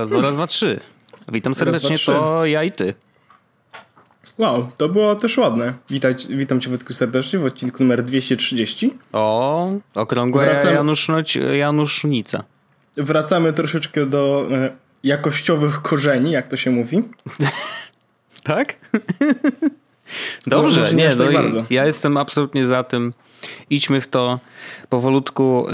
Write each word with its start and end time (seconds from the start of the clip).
Raz, 0.00 0.08
dwa, 0.08 0.20
raz, 0.20 0.34
dwa, 0.34 0.46
trzy. 0.46 0.80
Witam 1.32 1.54
serdecznie, 1.54 1.90
raz, 1.90 2.02
dwa, 2.02 2.12
to 2.12 2.46
ja 2.46 2.64
i 2.64 2.72
ty. 2.72 2.94
Wow, 4.38 4.68
to 4.76 4.88
było 4.88 5.14
też 5.14 5.38
ładne. 5.38 5.74
Witaj, 5.90 6.14
witam 6.30 6.60
cię 6.60 6.70
Wojtku 6.70 6.92
serdecznie 6.92 7.38
w 7.38 7.44
odcinku 7.44 7.82
numer 7.82 8.02
230. 8.02 8.94
O, 9.12 9.70
okrągłe 9.94 10.44
Wracam... 10.44 10.74
Janusz, 10.74 11.08
Janusznica. 11.52 12.44
Wracamy 12.96 13.52
troszeczkę 13.52 14.06
do 14.06 14.48
e, 14.52 14.70
jakościowych 15.04 15.82
korzeni, 15.82 16.30
jak 16.30 16.48
to 16.48 16.56
się 16.56 16.70
mówi. 16.70 17.02
tak? 18.44 18.76
Dobrze, 20.46 20.94
nie, 20.94 21.10
no 21.16 21.32
bardzo. 21.32 21.64
ja 21.70 21.86
jestem 21.86 22.16
absolutnie 22.16 22.66
za 22.66 22.84
tym. 22.84 23.12
Idźmy 23.70 24.00
w 24.00 24.08
to 24.08 24.40
powolutku. 24.88 25.66
E, 25.68 25.72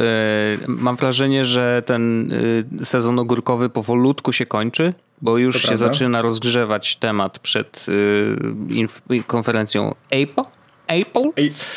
mam 0.67 0.97
wrażenie, 0.97 1.45
że 1.45 1.83
ten 1.87 2.33
e, 2.81 2.85
sezon 2.85 3.19
ogórkowy 3.19 3.69
powolutku 3.69 4.33
się 4.33 4.47
kończy, 4.47 4.95
bo 5.23 5.39
już 5.39 5.55
to 5.55 5.61
się 5.61 5.69
prawda. 5.69 5.87
zaczyna 5.87 6.23
rozgrzewać 6.23 6.97
temat 6.97 7.39
przed 7.39 7.87
e, 9.11 9.23
konferencją 9.23 9.95
Apple. 10.11 10.43
Apple? 10.87 11.31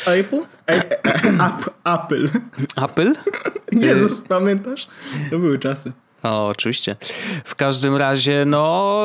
Apple? 0.06 0.40
A 1.38 1.58
Apple. 1.96 2.28
Apple? 2.76 3.14
Jezus, 3.72 4.20
pamiętasz? 4.20 4.86
To 5.30 5.38
były 5.38 5.58
czasy. 5.58 5.92
O, 6.22 6.48
oczywiście. 6.48 6.96
W 7.44 7.54
każdym 7.54 7.96
razie, 7.96 8.44
no, 8.44 9.00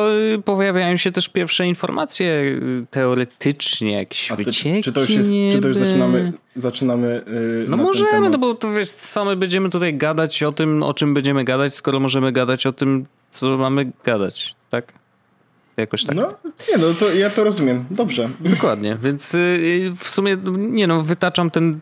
pojawiają 0.45 0.97
się 0.97 1.11
też 1.11 1.29
pierwsze 1.29 1.67
informacje 1.67 2.27
y, 2.27 2.85
teoretycznie, 2.91 3.91
jakieś 3.91 4.31
A 4.31 4.35
wycieki. 4.35 4.83
Czy 4.83 4.91
to 4.91 5.01
już, 5.01 5.09
jest, 5.09 5.31
czy 5.51 5.59
to 5.59 5.67
już 5.67 5.77
zaczynamy, 5.77 6.31
zaczynamy 6.55 7.23
yy, 7.27 7.65
No 7.69 7.77
możemy, 7.77 8.29
no 8.29 8.37
bo 8.37 8.53
to 8.53 8.71
wiesz, 8.71 8.89
my 9.25 9.35
będziemy 9.35 9.69
tutaj 9.69 9.97
gadać 9.97 10.43
o 10.43 10.51
tym, 10.51 10.83
o 10.83 10.93
czym 10.93 11.13
będziemy 11.13 11.43
gadać, 11.43 11.75
skoro 11.75 11.99
możemy 11.99 12.31
gadać 12.31 12.65
o 12.65 12.73
tym, 12.73 13.05
co 13.29 13.57
mamy 13.57 13.91
gadać, 14.03 14.55
tak? 14.69 14.93
Jakoś 15.77 16.03
tak. 16.03 16.15
No, 16.15 16.33
nie 16.71 16.77
no, 16.77 16.93
to 16.93 17.13
ja 17.13 17.29
to 17.29 17.43
rozumiem. 17.43 17.85
Dobrze. 17.91 18.29
Dokładnie, 18.39 18.97
więc 19.03 19.33
y, 19.33 19.93
w 19.97 20.09
sumie, 20.09 20.37
nie 20.57 20.87
no, 20.87 21.01
wytaczam 21.01 21.51
ten, 21.51 21.79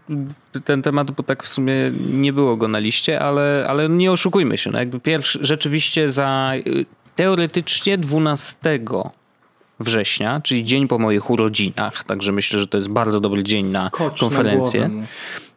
ten 0.65 0.81
temat, 0.81 1.11
bo 1.11 1.23
tak 1.23 1.43
w 1.43 1.47
sumie 1.47 1.73
nie 2.13 2.33
było 2.33 2.57
go 2.57 2.67
na 2.67 2.79
liście, 2.79 3.19
ale, 3.19 3.65
ale 3.69 3.89
nie 3.89 4.11
oszukujmy 4.11 4.57
się. 4.57 4.71
No 4.71 4.79
jakby 4.79 4.99
pierwszy, 4.99 5.39
rzeczywiście 5.41 6.09
za 6.09 6.51
y, 6.55 6.85
teoretycznie 7.15 7.97
12 7.97 8.79
września, 9.79 10.41
czyli 10.43 10.63
dzień 10.63 10.87
po 10.87 10.99
moich 10.99 11.29
urodzinach, 11.29 12.03
także 12.03 12.31
myślę, 12.31 12.59
że 12.59 12.67
to 12.67 12.77
jest 12.77 12.89
bardzo 12.89 13.19
dobry 13.19 13.43
dzień 13.43 13.65
na 13.65 13.87
Skocz 13.87 14.19
konferencję. 14.19 14.87
Na 14.87 15.05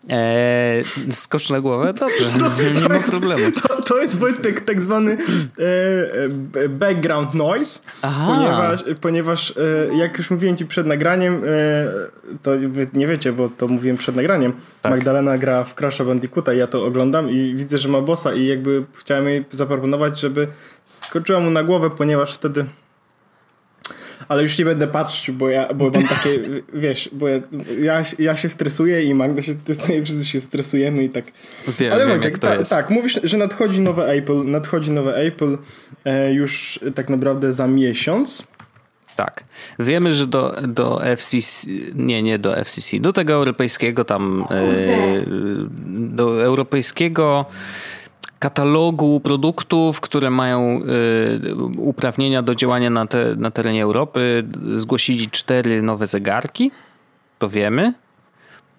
Eee, 0.08 0.84
skocz 1.10 1.50
na 1.50 1.60
głowę? 1.60 1.94
Dobrze, 1.94 2.24
to, 2.40 2.62
nie 2.74 2.80
to 2.80 2.88
ma 2.88 2.94
jest, 2.94 3.10
problemu. 3.10 3.52
To, 3.52 3.82
to 3.82 4.00
jest 4.00 4.18
Wojtek 4.18 4.60
tak 4.60 4.82
zwany 4.82 5.18
e, 5.58 6.62
e 6.64 6.68
background 6.68 7.34
noise, 7.34 7.80
Aha. 8.02 8.26
ponieważ, 8.26 8.84
ponieważ 9.00 9.50
e, 9.90 9.96
jak 9.96 10.18
już 10.18 10.30
mówiłem 10.30 10.56
ci 10.56 10.66
przed 10.66 10.86
nagraniem, 10.86 11.34
e, 11.34 12.38
to 12.42 12.50
wy 12.68 12.86
nie 12.94 13.06
wiecie, 13.06 13.32
bo 13.32 13.48
to 13.48 13.68
mówiłem 13.68 13.96
przed 13.96 14.16
nagraniem, 14.16 14.52
tak. 14.82 14.92
Magdalena 14.92 15.38
gra 15.38 15.64
w 15.64 15.74
Crash'a 15.74 16.06
Bandicoota 16.06 16.54
i 16.54 16.58
ja 16.58 16.66
to 16.66 16.84
oglądam 16.84 17.30
i 17.30 17.54
widzę, 17.56 17.78
że 17.78 17.88
ma 17.88 18.00
bossa 18.00 18.34
i 18.34 18.46
jakby 18.46 18.84
chciałem 18.94 19.28
jej 19.28 19.44
zaproponować, 19.50 20.20
żeby 20.20 20.48
skoczyła 20.84 21.40
mu 21.40 21.50
na 21.50 21.62
głowę, 21.62 21.90
ponieważ 21.90 22.34
wtedy 22.34 22.64
ale 24.28 24.42
już 24.42 24.58
nie 24.58 24.64
będę 24.64 24.86
patrzył, 24.86 25.34
bo 25.34 25.48
ja 25.48 25.74
bo 25.74 25.90
mam 25.90 26.08
takie, 26.08 26.38
wiesz, 26.84 27.10
bo 27.12 27.28
ja, 27.28 27.40
ja, 27.78 28.02
ja, 28.18 28.36
się 28.36 28.48
stresuję 28.48 29.02
i 29.02 29.14
Magda 29.14 29.42
się 29.42 29.52
stresuje, 29.52 30.04
wszyscy 30.04 30.26
się 30.26 30.40
stresujemy 30.40 31.04
i 31.04 31.10
tak. 31.10 31.24
Wiem, 31.78 31.92
ale 31.92 32.06
wiem, 32.06 32.20
Wojtek, 32.20 32.38
ta, 32.38 32.64
tak, 32.64 32.90
mówisz, 32.90 33.20
że 33.24 33.36
nadchodzi 33.36 33.80
nowe 33.80 34.06
Apple, 34.06 34.44
nadchodzi 34.44 34.90
nowe 34.90 35.16
Apple 35.16 35.58
e, 36.04 36.32
już 36.32 36.80
tak 36.94 37.08
naprawdę 37.08 37.52
za 37.52 37.66
miesiąc. 37.66 38.46
Tak. 39.16 39.44
Wiemy, 39.78 40.14
że 40.14 40.26
do, 40.26 40.56
do 40.68 41.00
FCC, 41.16 41.66
nie, 41.94 42.22
nie 42.22 42.38
do 42.38 42.64
FCC, 42.64 43.00
do 43.00 43.12
tego 43.12 43.32
europejskiego 43.32 44.04
tam, 44.04 44.44
e, 44.50 45.20
do 45.86 46.44
europejskiego 46.44 47.46
katalogu 48.38 49.20
produktów, 49.20 50.00
które 50.00 50.30
mają 50.30 50.80
y, 50.82 51.54
uprawnienia 51.78 52.42
do 52.42 52.54
działania 52.54 52.90
na, 52.90 53.06
te, 53.06 53.36
na 53.36 53.50
terenie 53.50 53.82
Europy. 53.82 54.44
Zgłosili 54.74 55.30
cztery 55.30 55.82
nowe 55.82 56.06
zegarki, 56.06 56.70
to 57.38 57.48
wiemy. 57.48 57.94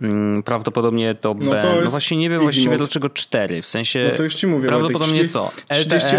Mm, 0.02 0.44
prawdopodobnie 0.44 1.16
to, 1.16 1.36
no, 1.40 1.62
to 1.62 1.82
no 1.84 1.90
właśnie 1.90 2.18
nie 2.18 2.30
wiem 2.30 2.40
właściwie 2.40 2.66
mode. 2.66 2.78
dlaczego 2.78 3.10
cztery, 3.10 3.62
w 3.62 3.68
sensie 3.68 4.10
no 4.12 4.18
to 4.18 4.24
już 4.24 4.36
ci 4.36 4.48
mówię, 4.48 4.68
prawdopodobnie 4.68 5.14
30, 5.14 5.34
co? 5.34 5.52
LTE? 5.70 6.00
30, 6.00 6.16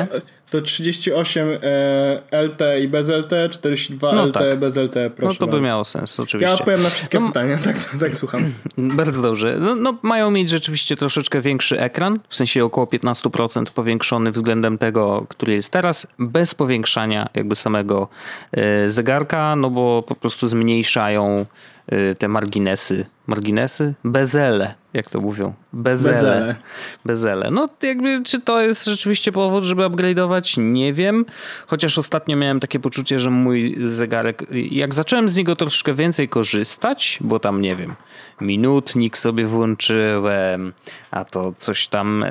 to 0.50 0.60
38 0.60 1.48
e, 1.62 2.42
LTE 2.42 2.80
i 2.80 2.88
bez 2.88 3.08
LTE, 3.08 3.48
42 3.48 4.12
no 4.12 4.26
LTE 4.26 4.50
tak. 4.50 4.58
bez 4.58 4.76
LTE, 4.76 5.10
proszę 5.10 5.36
No 5.40 5.46
to 5.46 5.52
by 5.52 5.60
miało 5.60 5.84
sens, 5.84 6.20
oczywiście. 6.20 6.50
Ja 6.50 6.54
odpowiem 6.54 6.82
na 6.82 6.90
wszystkie 6.90 7.20
no, 7.20 7.26
pytania, 7.26 7.58
tak, 7.64 7.76
tak 8.00 8.14
słucham. 8.14 8.52
Bardzo 8.78 9.22
dobrze. 9.22 9.56
No, 9.60 9.74
no, 9.74 9.98
mają 10.02 10.30
mieć 10.30 10.48
rzeczywiście 10.48 10.96
troszeczkę 10.96 11.40
większy 11.40 11.80
ekran, 11.80 12.20
w 12.28 12.36
sensie 12.36 12.64
około 12.64 12.86
15% 12.86 13.64
powiększony 13.70 14.32
względem 14.32 14.78
tego, 14.78 15.26
który 15.28 15.54
jest 15.54 15.70
teraz, 15.70 16.06
bez 16.18 16.54
powiększania 16.54 17.28
jakby 17.34 17.56
samego 17.56 18.08
e, 18.52 18.90
zegarka, 18.90 19.56
no 19.56 19.70
bo 19.70 20.02
po 20.02 20.14
prostu 20.14 20.46
zmniejszają 20.46 21.46
e, 21.86 22.14
te 22.14 22.28
marginesy 22.28 23.06
marginesy? 23.28 23.94
Bezele, 24.04 24.74
jak 24.94 25.10
to 25.10 25.20
mówią. 25.20 25.54
Bezele. 25.72 26.14
Bezele. 26.14 26.56
Bezele. 27.04 27.50
No 27.50 27.68
jakby, 27.82 28.22
czy 28.22 28.40
to 28.40 28.60
jest 28.60 28.84
rzeczywiście 28.84 29.32
powód, 29.32 29.64
żeby 29.64 29.82
upgrade'ować? 29.82 30.62
Nie 30.62 30.92
wiem. 30.92 31.24
Chociaż 31.66 31.98
ostatnio 31.98 32.36
miałem 32.36 32.60
takie 32.60 32.80
poczucie, 32.80 33.18
że 33.18 33.30
mój 33.30 33.76
zegarek, 33.86 34.42
jak 34.70 34.94
zacząłem 34.94 35.28
z 35.28 35.36
niego 35.36 35.56
troszkę 35.56 35.94
więcej 35.94 36.28
korzystać, 36.28 37.18
bo 37.20 37.40
tam, 37.40 37.60
nie 37.60 37.76
wiem, 37.76 37.94
minutnik 38.40 39.18
sobie 39.18 39.44
włączyłem, 39.44 40.72
a 41.10 41.24
to 41.24 41.52
coś 41.58 41.88
tam, 41.88 42.24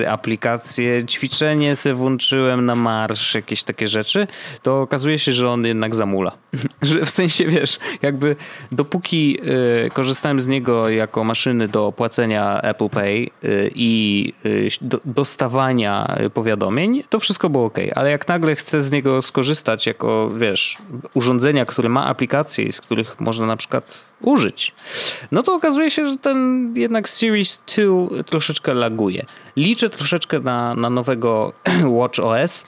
y, 0.00 0.10
aplikację, 0.10 1.06
ćwiczenie 1.06 1.76
sobie 1.76 1.94
włączyłem 1.94 2.66
na 2.66 2.74
marsz, 2.74 3.34
jakieś 3.34 3.62
takie 3.62 3.86
rzeczy, 3.86 4.26
to 4.62 4.80
okazuje 4.80 5.18
się, 5.18 5.32
że 5.32 5.50
on 5.50 5.64
jednak 5.64 5.94
zamula. 5.94 6.32
że 6.82 7.04
w 7.04 7.10
sensie, 7.10 7.46
wiesz, 7.46 7.78
jakby 8.02 8.36
dopóki 8.72 9.38
y, 9.86 9.90
korzystałem 9.90 10.37
z 10.40 10.46
niego 10.46 10.88
jako 10.88 11.24
maszyny 11.24 11.68
do 11.68 11.92
płacenia 11.92 12.60
Apple 12.60 12.88
Pay 12.88 13.30
y, 13.44 13.70
i 13.74 14.32
y, 14.46 14.68
do, 14.80 15.00
dostawania 15.04 16.18
powiadomień, 16.34 17.02
to 17.08 17.20
wszystko 17.20 17.50
było 17.50 17.64
ok, 17.64 17.78
ale 17.94 18.10
jak 18.10 18.28
nagle 18.28 18.56
chcę 18.56 18.82
z 18.82 18.90
niego 18.90 19.22
skorzystać 19.22 19.86
jako, 19.86 20.28
wiesz, 20.28 20.78
urządzenia, 21.14 21.64
które 21.64 21.88
ma 21.88 22.06
aplikacje 22.06 22.64
i 22.64 22.72
z 22.72 22.80
których 22.80 23.20
można 23.20 23.46
na 23.46 23.56
przykład 23.56 24.04
użyć, 24.20 24.74
no 25.32 25.42
to 25.42 25.54
okazuje 25.54 25.90
się, 25.90 26.08
że 26.08 26.16
ten 26.16 26.68
jednak 26.76 27.08
Series 27.08 27.62
2 27.76 28.22
troszeczkę 28.22 28.74
laguje. 28.74 29.24
Liczę 29.56 29.90
troszeczkę 29.90 30.40
na, 30.40 30.74
na 30.74 30.90
nowego 30.90 31.52
Watch 31.98 32.18
OS 32.18 32.64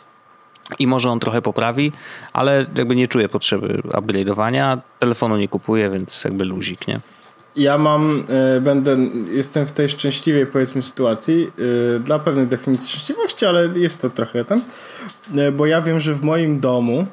i 0.78 0.86
może 0.86 1.10
on 1.10 1.20
trochę 1.20 1.42
poprawi, 1.42 1.92
ale 2.32 2.66
jakby 2.76 2.96
nie 2.96 3.08
czuję 3.08 3.28
potrzeby 3.28 3.82
upgrade'owania. 3.84 4.78
Telefonu 4.98 5.36
nie 5.36 5.48
kupuję, 5.48 5.90
więc 5.90 6.24
jakby 6.24 6.44
luzik, 6.44 6.88
nie? 6.88 7.00
Ja 7.60 7.78
mam, 7.78 8.24
y, 8.56 8.60
będę, 8.60 8.96
jestem 9.32 9.66
w 9.66 9.72
tej 9.72 9.88
szczęśliwej 9.88 10.46
powiedzmy 10.46 10.82
sytuacji, 10.82 11.52
y, 11.96 12.00
dla 12.00 12.18
pewnej 12.18 12.46
definicji 12.46 12.88
szczęśliwości, 12.88 13.46
ale 13.46 13.68
jest 13.74 14.00
to 14.00 14.10
trochę 14.10 14.44
tam, 14.44 14.60
y, 15.38 15.52
bo 15.52 15.66
ja 15.66 15.82
wiem, 15.82 16.00
że 16.00 16.14
w 16.14 16.22
moim 16.22 16.60
domu, 16.60 17.06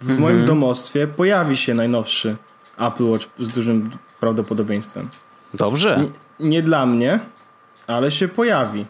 w 0.00 0.10
mhm. 0.10 0.20
moim 0.20 0.44
domostwie 0.44 1.06
pojawi 1.06 1.56
się 1.56 1.74
najnowszy 1.74 2.36
Apple 2.78 3.04
Watch 3.04 3.26
z 3.38 3.48
dużym 3.48 3.90
prawdopodobieństwem. 4.20 5.08
Dobrze. 5.54 6.00
Nie, 6.40 6.48
nie 6.48 6.62
dla 6.62 6.86
mnie, 6.86 7.20
ale 7.86 8.10
się 8.10 8.28
pojawi. 8.28 8.86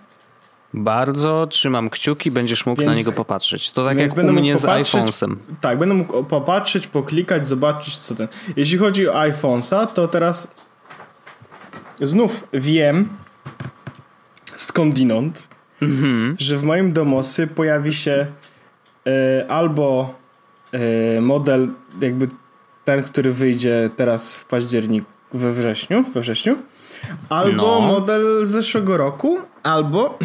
Bardzo 0.74 1.46
trzymam 1.50 1.90
kciuki, 1.90 2.30
będziesz 2.30 2.66
mógł 2.66 2.80
więc, 2.80 2.90
na 2.90 2.98
niego 2.98 3.12
popatrzeć. 3.12 3.70
To 3.70 3.84
tak 3.84 3.98
jak 3.98 4.16
u 4.18 4.32
mnie 4.32 4.56
z 4.56 4.64
iPhonesem. 4.64 5.38
Tak, 5.60 5.78
będę 5.78 5.94
mógł 5.94 6.24
popatrzeć, 6.24 6.86
poklikać, 6.86 7.48
zobaczyć 7.48 7.96
co 7.96 8.14
ten. 8.14 8.28
Jeśli 8.56 8.78
chodzi 8.78 9.08
o 9.08 9.20
iPhonesa, 9.20 9.86
to 9.86 10.08
teraz 10.08 10.52
znów 12.00 12.48
wiem 12.52 13.08
skądinąd, 14.56 15.48
mhm. 15.82 16.36
że 16.38 16.56
w 16.56 16.62
moim 16.62 16.92
domosy 16.92 17.46
pojawi 17.46 17.94
się 17.94 18.26
e, 19.06 19.46
albo 19.50 20.14
e, 20.72 21.20
model 21.20 21.68
jakby 22.00 22.28
ten, 22.84 23.02
który 23.02 23.32
wyjdzie 23.32 23.90
teraz 23.96 24.36
w 24.36 24.44
październiku, 24.44 25.06
we 25.32 25.52
wrześniu, 25.52 26.04
we 26.14 26.20
wrześniu, 26.20 26.56
albo 27.28 27.80
no. 27.80 27.80
model 27.80 28.46
z 28.46 28.50
zeszłego 28.50 28.96
roku, 28.96 29.38
albo 29.62 30.18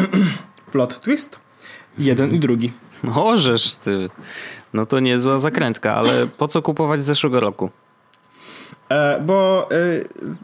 plot 0.72 1.00
twist, 1.00 1.40
jeden 1.98 2.34
i 2.34 2.38
drugi. 2.38 2.72
Możesz 3.02 3.76
ty. 3.76 4.10
No 4.72 4.86
to 4.86 5.00
niezła 5.00 5.38
zakrętka, 5.38 5.94
ale 5.94 6.26
po 6.26 6.48
co 6.48 6.62
kupować 6.62 7.02
z 7.02 7.06
zeszłego 7.06 7.40
roku? 7.40 7.70
E, 8.88 9.20
bo 9.20 9.68
e, 9.70 9.76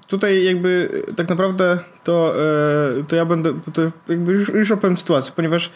tutaj 0.07 0.45
jakby 0.45 0.89
tak 1.17 1.29
naprawdę 1.29 1.79
to, 2.05 2.35
e, 2.99 3.05
to 3.09 3.17
ja 3.17 3.25
będę 3.25 3.61
to 3.73 3.83
jakby 4.09 4.33
już, 4.33 4.49
już 4.49 4.71
opowiem 4.71 4.99
sytuację, 4.99 5.33
ponieważ 5.37 5.71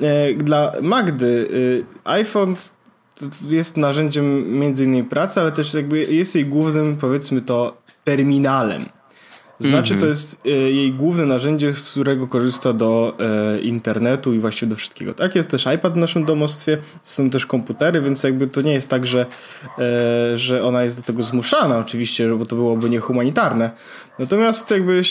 e, 0.00 0.34
dla 0.34 0.72
Magdy 0.82 1.48
e, 2.04 2.10
iPhone 2.10 2.56
jest 3.48 3.76
narzędziem 3.76 4.58
między 4.58 4.84
innymi 4.84 5.04
pracy, 5.04 5.40
ale 5.40 5.52
też 5.52 5.74
jakby 5.74 5.98
jest 5.98 6.34
jej 6.34 6.46
głównym, 6.46 6.96
powiedzmy 6.96 7.40
to, 7.40 7.76
terminalem. 8.04 8.84
Znaczy, 9.58 9.94
mm 9.94 9.98
-hmm. 9.98 10.00
to 10.00 10.06
jest 10.06 10.46
e, 10.46 10.50
jej 10.50 10.92
główne 10.92 11.26
narzędzie, 11.26 11.72
z 11.72 11.90
którego 11.90 12.26
korzysta 12.26 12.72
do 12.72 13.16
e, 13.20 13.60
internetu 13.60 14.34
i 14.34 14.38
właściwie 14.38 14.70
do 14.70 14.76
wszystkiego. 14.76 15.14
Tak, 15.14 15.34
jest 15.34 15.50
też 15.50 15.66
iPad 15.74 15.94
w 15.94 15.96
naszym 15.96 16.24
domostwie, 16.24 16.78
są 17.02 17.30
też 17.30 17.46
komputery, 17.46 18.00
więc 18.00 18.22
jakby 18.22 18.46
to 18.46 18.62
nie 18.62 18.72
jest 18.72 18.90
tak, 18.90 19.06
że, 19.06 19.26
e, 19.78 20.38
że 20.38 20.64
ona 20.64 20.84
jest 20.84 20.96
do 20.96 21.02
tego 21.02 21.22
zmuszana, 21.22 21.78
oczywiście, 21.78 22.28
bo 22.28 22.46
to 22.46 22.56
byłoby 22.56 22.90
niehumanitarne. 22.90 23.70
Natomiast 24.18 24.70
jakby 24.70 25.02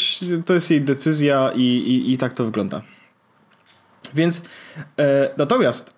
to 0.45 0.53
jest 0.53 0.71
jej 0.71 0.81
decyzja 0.81 1.51
i, 1.55 1.61
i, 1.61 2.13
i 2.13 2.17
tak 2.17 2.33
to 2.33 2.45
wygląda. 2.45 2.81
Więc 4.13 4.41
e, 4.99 5.29
natomiast 5.37 5.94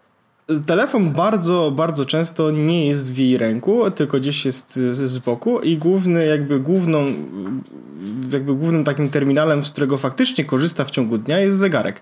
telefon 0.66 1.12
bardzo, 1.12 1.72
bardzo 1.72 2.06
często 2.06 2.52
nie 2.52 2.88
jest 2.88 3.14
w 3.14 3.18
jej 3.18 3.38
ręku, 3.38 3.92
tylko 3.92 4.20
gdzieś 4.20 4.46
jest 4.46 4.76
z 4.76 5.20
boku 5.20 5.60
i 5.60 5.78
główny, 5.78 6.26
jakby 6.26 6.60
główną, 6.60 7.06
jakby 8.32 8.56
głównym 8.56 8.84
takim 8.84 9.10
terminalem, 9.10 9.66
z 9.66 9.72
którego 9.72 9.98
faktycznie 9.98 10.46
korzysta 10.46 10.86
w 10.86 10.92
ciągu 10.92 11.18
dnia 11.18 11.40
jest 11.40 11.58
zegarek. 11.58 12.02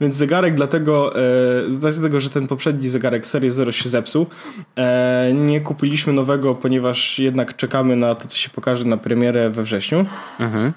Więc 0.00 0.14
zegarek 0.14 0.54
dlatego, 0.54 1.16
e, 1.16 1.20
z 1.68 2.02
tego, 2.02 2.20
że 2.20 2.30
ten 2.30 2.46
poprzedni 2.46 2.88
zegarek 2.88 3.26
Series 3.26 3.54
0 3.54 3.72
się 3.72 3.88
zepsuł, 3.88 4.26
e, 4.76 5.32
nie 5.34 5.60
kupiliśmy 5.60 6.12
nowego, 6.12 6.54
ponieważ 6.54 7.18
jednak 7.18 7.56
czekamy 7.56 7.96
na 7.96 8.14
to, 8.14 8.28
co 8.28 8.38
się 8.38 8.50
pokaże 8.50 8.84
na 8.84 8.96
premierę 8.96 9.50
we 9.50 9.62
wrześniu. 9.62 10.06
Mhm. 10.40 10.72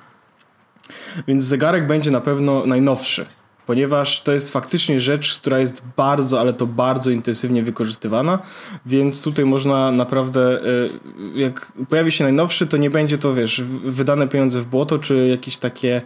Więc 1.27 1.43
zegarek 1.43 1.87
będzie 1.87 2.11
na 2.11 2.21
pewno 2.21 2.65
najnowszy 2.65 3.25
ponieważ 3.65 4.21
to 4.21 4.31
jest 4.31 4.51
faktycznie 4.51 4.99
rzecz, 4.99 5.39
która 5.39 5.59
jest 5.59 5.81
bardzo, 5.97 6.39
ale 6.39 6.53
to 6.53 6.67
bardzo 6.67 7.11
intensywnie 7.11 7.63
wykorzystywana, 7.63 8.39
więc 8.85 9.21
tutaj 9.21 9.45
można 9.45 9.91
naprawdę, 9.91 10.61
e, 10.61 10.65
jak 11.35 11.71
pojawi 11.89 12.11
się 12.11 12.23
najnowszy, 12.23 12.67
to 12.67 12.77
nie 12.77 12.89
będzie 12.89 13.17
to, 13.17 13.33
wiesz, 13.33 13.61
wydane 13.85 14.27
pieniądze 14.27 14.61
w 14.61 14.65
błoto, 14.65 14.99
czy 14.99 15.27
jakieś 15.27 15.57
takie 15.57 16.01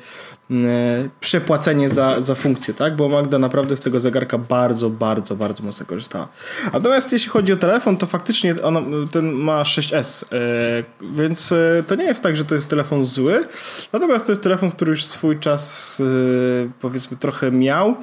przepłacenie 1.19 1.89
za, 1.89 2.21
za 2.21 2.35
funkcję, 2.35 2.73
tak? 2.73 2.95
Bo 2.95 3.09
Magda 3.09 3.39
naprawdę 3.39 3.77
z 3.77 3.81
tego 3.81 3.99
zegarka 3.99 4.37
bardzo, 4.37 4.89
bardzo, 4.89 5.35
bardzo 5.35 5.63
mocno 5.63 5.85
korzystała. 5.85 6.27
Natomiast 6.73 7.13
jeśli 7.13 7.29
chodzi 7.29 7.53
o 7.53 7.57
telefon, 7.57 7.97
to 7.97 8.05
faktycznie 8.05 8.61
ono, 8.63 8.81
ten 9.11 9.31
ma 9.31 9.63
6S, 9.63 10.25
e, 10.31 10.83
więc 11.01 11.51
e, 11.51 11.83
to 11.87 11.95
nie 11.95 12.03
jest 12.03 12.23
tak, 12.23 12.37
że 12.37 12.45
to 12.45 12.55
jest 12.55 12.69
telefon 12.69 13.05
zły, 13.05 13.45
natomiast 13.93 14.25
to 14.25 14.31
jest 14.31 14.43
telefon, 14.43 14.71
który 14.71 14.89
już 14.89 15.05
swój 15.05 15.39
czas 15.39 16.01
powiedzmy 16.81 17.17
trochę 17.17 17.51
miał 17.51 17.95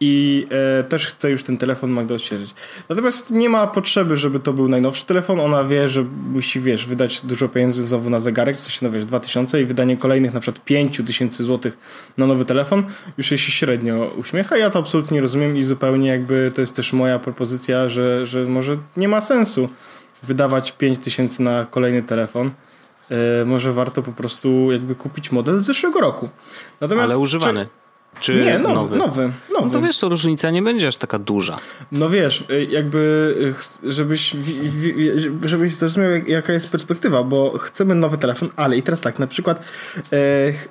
i 0.00 0.46
e, 0.80 0.84
też 0.84 1.06
chce 1.06 1.30
już 1.30 1.42
ten 1.42 1.58
telefon 1.58 1.90
Magda 1.90 2.14
odświeżyć. 2.14 2.54
Natomiast 2.88 3.30
nie 3.30 3.48
ma 3.48 3.66
potrzeby, 3.66 4.16
żeby 4.16 4.40
to 4.40 4.52
był 4.52 4.68
najnowszy 4.68 5.06
telefon. 5.06 5.40
Ona 5.40 5.64
wie, 5.64 5.88
że 5.88 6.02
musi, 6.02 6.60
wiesz, 6.60 6.86
wydać 6.86 7.20
dużo 7.26 7.48
pieniędzy 7.48 7.86
znowu 7.86 8.10
na 8.10 8.20
zegarek, 8.20 8.56
coś 8.56 8.82
no 8.82 8.90
wiesz, 8.90 9.06
2000 9.06 9.62
i 9.62 9.64
wydanie 9.64 9.96
kolejnych 9.96 10.34
na 10.34 10.40
przykład 10.40 10.64
5000 10.64 11.44
złotych 11.44 11.78
na 12.18 12.26
nowy 12.26 12.44
telefon 12.44 12.84
już 13.18 13.30
jej 13.30 13.38
się 13.38 13.52
średnio 13.52 14.10
uśmiecha. 14.16 14.56
Ja 14.56 14.70
to 14.70 14.78
absolutnie 14.78 15.20
rozumiem 15.20 15.56
i 15.56 15.62
zupełnie 15.62 16.08
jakby 16.08 16.52
to 16.54 16.60
jest 16.60 16.76
też 16.76 16.92
moja 16.92 17.18
propozycja, 17.18 17.88
że, 17.88 18.26
że 18.26 18.44
może 18.44 18.76
nie 18.96 19.08
ma 19.08 19.20
sensu 19.20 19.68
wydawać 20.22 20.72
5000 20.72 21.42
na 21.42 21.66
kolejny 21.70 22.02
telefon. 22.02 22.50
E, 23.10 23.44
może 23.44 23.72
warto 23.72 24.02
po 24.02 24.12
prostu 24.12 24.72
jakby 24.72 24.94
kupić 24.94 25.32
model 25.32 25.60
z 25.60 25.66
zeszłego 25.66 26.00
roku. 26.00 26.28
Natomiast 26.80 27.12
Ale 27.12 27.22
używany. 27.22 27.64
Czy 27.64 27.83
czy 28.20 28.34
nie, 28.34 28.58
nowy, 28.58 28.74
nowy? 28.74 28.96
Nowy, 28.96 29.22
nowy. 29.52 29.66
No 29.66 29.70
to 29.70 29.80
wiesz, 29.80 29.98
to 29.98 30.08
różnica 30.08 30.50
nie 30.50 30.62
będzie 30.62 30.88
aż 30.88 30.96
taka 30.96 31.18
duża. 31.18 31.58
No 31.92 32.10
wiesz, 32.10 32.44
y, 32.50 32.64
jakby 32.70 33.34
y, 33.84 33.92
żebyś, 33.92 34.36
żebyś 35.44 35.74
zrozumiał 35.74 36.10
jaka 36.26 36.52
jest 36.52 36.70
perspektywa, 36.70 37.22
bo 37.22 37.58
chcemy 37.58 37.94
nowy 37.94 38.18
telefon, 38.18 38.48
ale 38.56 38.76
i 38.76 38.82
teraz 38.82 39.00
tak, 39.00 39.18
na 39.18 39.26
przykład 39.26 39.64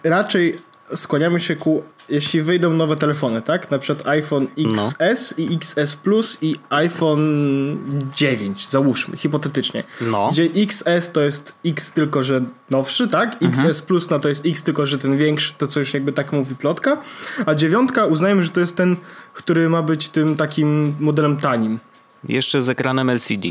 raczej 0.04 0.56
skłaniamy 0.96 1.40
się 1.40 1.56
ku, 1.56 1.84
jeśli 2.10 2.42
wyjdą 2.42 2.74
nowe 2.74 2.96
telefony, 2.96 3.42
tak? 3.42 3.72
Na 3.72 3.80
przykład 3.80 4.08
iPhone 4.08 4.48
XS 4.58 5.34
no. 5.38 5.44
i 5.44 5.56
XS 5.56 5.96
Plus 5.96 6.38
i 6.42 6.56
iPhone 6.70 7.78
9, 8.16 8.68
załóżmy, 8.68 9.18
hipotetycznie. 9.18 9.84
No. 10.02 10.30
Gdzie 10.32 10.50
XS 10.56 11.12
to 11.12 11.22
jest 11.22 11.54
X 11.66 11.94
tylko, 11.94 12.24
że 12.24 12.46
nowszy, 12.70 13.08
tak? 13.08 13.34
Mhm. 13.42 13.68
XS 13.68 13.82
Plus 13.82 14.10
no 14.10 14.20
to 14.20 14.30
jest 14.30 14.46
X 14.46 14.64
tylko, 14.64 14.86
że 14.86 14.98
ten 14.98 15.18
większy, 15.18 15.54
to 15.58 15.68
co 15.68 15.80
już 15.80 15.94
jakby 15.94 16.12
tak 16.12 16.34
mówi 16.34 16.56
plotka. 16.56 16.98
A 17.46 17.56
dziewiątka 17.56 18.06
uznajmy, 18.06 18.44
że 18.44 18.50
to 18.50 18.60
jest 18.60 18.76
ten, 18.76 18.96
który 19.34 19.70
ma 19.70 19.82
być 19.82 20.10
tym 20.10 20.36
takim 20.36 20.96
modelem 21.00 21.38
tanim. 21.38 21.80
Jeszcze 22.28 22.62
z 22.62 22.70
ekranem 22.70 23.10
LCD. 23.10 23.48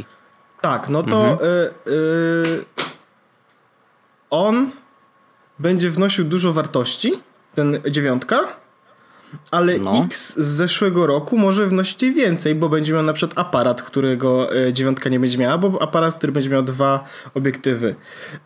Tak, 0.61 0.88
no 0.88 1.02
to 1.02 1.31
mhm. 1.31 1.49
y, 1.49 1.90
y, 1.90 2.64
on 4.31 4.70
będzie 5.62 5.91
wnosił 5.91 6.25
dużo 6.25 6.53
wartości, 6.53 7.12
ten 7.55 7.79
dziewiątka, 7.91 8.38
ale 9.50 9.79
no. 9.79 10.05
X 10.06 10.37
z 10.37 10.47
zeszłego 10.47 11.06
roku 11.06 11.38
może 11.38 11.67
wnosić 11.67 12.03
jej 12.03 12.14
więcej, 12.14 12.55
bo 12.55 12.69
będzie 12.69 12.93
miał 12.93 13.03
na 13.03 13.12
przykład 13.12 13.38
aparat, 13.38 13.82
którego 13.82 14.57
e, 14.57 14.73
dziewiątka 14.73 15.11
nie 15.11 15.21
będzie 15.21 15.38
miała, 15.38 15.59
bo 15.59 15.83
aparat, 15.83 16.14
który 16.14 16.33
będzie 16.33 16.50
miał 16.50 16.62
dwa 16.62 17.04
obiektywy. 17.35 17.95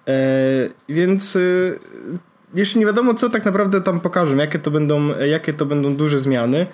E, 0.08 0.14
więc 0.88 1.36
e, 1.36 1.40
jeszcze 2.54 2.78
nie 2.78 2.86
wiadomo, 2.86 3.14
co 3.14 3.30
tak 3.30 3.44
naprawdę 3.44 3.80
tam 3.80 4.00
pokażą, 4.00 4.36
jakie 4.36 4.58
to 4.58 4.70
będą, 4.70 5.18
jakie 5.18 5.52
to 5.52 5.66
będą 5.66 5.96
duże 5.96 6.18
zmiany, 6.18 6.66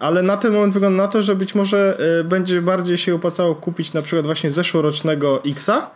ale 0.00 0.22
na 0.22 0.36
ten 0.36 0.52
moment 0.52 0.74
wygląda 0.74 1.02
na 1.02 1.08
to, 1.08 1.22
że 1.22 1.36
być 1.36 1.54
może 1.54 1.98
będzie 2.24 2.62
bardziej 2.62 2.98
się 2.98 3.14
opłacało 3.14 3.54
kupić 3.54 3.92
na 3.92 4.02
przykład 4.02 4.26
właśnie 4.26 4.50
zeszłorocznego 4.50 5.42
Xa, 5.44 5.90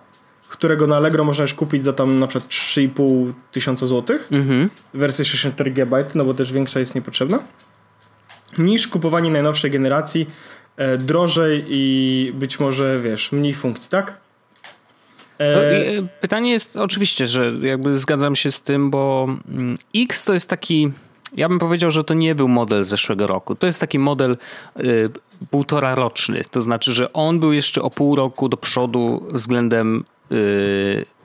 którego 0.49 0.87
na 0.87 0.97
Allegro 0.97 1.25
można 1.25 1.43
już 1.43 1.55
kupić 1.55 1.85
za 1.85 1.93
tam 1.93 2.19
na 2.19 2.27
przykład 2.27 2.51
3,5 2.51 3.33
tysiąca 3.53 3.87
złotych, 3.87 4.29
mhm. 4.33 4.71
wersję 4.95 5.25
64 5.25 5.71
GB, 5.71 6.05
no 6.15 6.25
bo 6.25 6.35
też 6.35 6.53
większa 6.53 6.81
jest 6.81 6.95
niepotrzebna, 6.95 7.39
niż 8.59 8.89
kupowanie 8.89 9.31
najnowszej 9.31 9.71
generacji 9.71 10.27
e, 10.77 10.99
drożej 10.99 11.65
i 11.69 12.33
być 12.35 12.61
może, 12.61 13.01
wiesz, 13.01 13.33
mniej 13.33 13.55
funkcji, 13.55 13.91
tak? 13.91 14.17
E... 15.39 15.57
No, 15.57 15.63
e, 15.63 16.09
pytanie 16.21 16.53
jest 16.53 16.77
oczywiście, 16.77 17.27
że 17.27 17.53
jakby 17.61 17.99
zgadzam 17.99 18.37
się 18.37 18.51
z 18.51 18.63
tym, 18.63 18.91
bo 18.91 19.29
mm, 19.49 19.79
X 19.95 20.25
to 20.25 20.35
jest 20.35 20.49
taki 20.49 20.93
ja 21.37 21.49
bym 21.49 21.59
powiedział, 21.59 21.91
że 21.91 22.05
to 22.05 22.15
nie 22.15 22.35
był 22.35 22.49
model 22.49 22.85
zeszłego 22.85 23.27
roku. 23.27 23.55
To 23.55 23.67
jest 23.67 23.81
taki 23.81 23.99
model 23.99 24.37
y, 24.81 25.11
półtora 25.51 25.95
roczny. 25.95 26.43
To 26.51 26.63
znaczy, 26.63 26.93
że 26.93 27.13
on 27.13 27.41
był 27.41 27.53
jeszcze 27.53 27.83
o 27.83 27.91
pół 27.91 28.17
roku 28.17 28.49
do 28.49 28.57
przodu 28.57 29.27
względem 29.33 30.05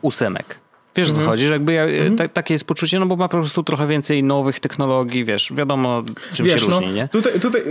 ósemek. 0.04 0.60
Wiesz 0.96 1.10
mhm. 1.10 1.26
co 1.26 1.32
chodzi, 1.32 1.48
że 1.48 1.54
jakby 1.54 1.74
ja, 1.74 1.84
mhm. 1.84 2.18
ta, 2.18 2.28
takie 2.28 2.54
jest 2.54 2.66
poczucie, 2.66 3.00
no 3.00 3.06
bo 3.06 3.16
ma 3.16 3.28
po 3.28 3.38
prostu 3.38 3.64
trochę 3.64 3.88
więcej 3.88 4.24
nowych 4.24 4.60
technologii, 4.60 5.26
wiesz, 5.26 5.54
wiadomo 5.54 6.04
czym 6.34 6.46
wiesz, 6.46 6.62
się 6.62 6.70
no, 6.70 6.80
różni, 6.80 6.94
nie? 6.94 7.08
Tutaj, 7.08 7.40
tutaj 7.40 7.62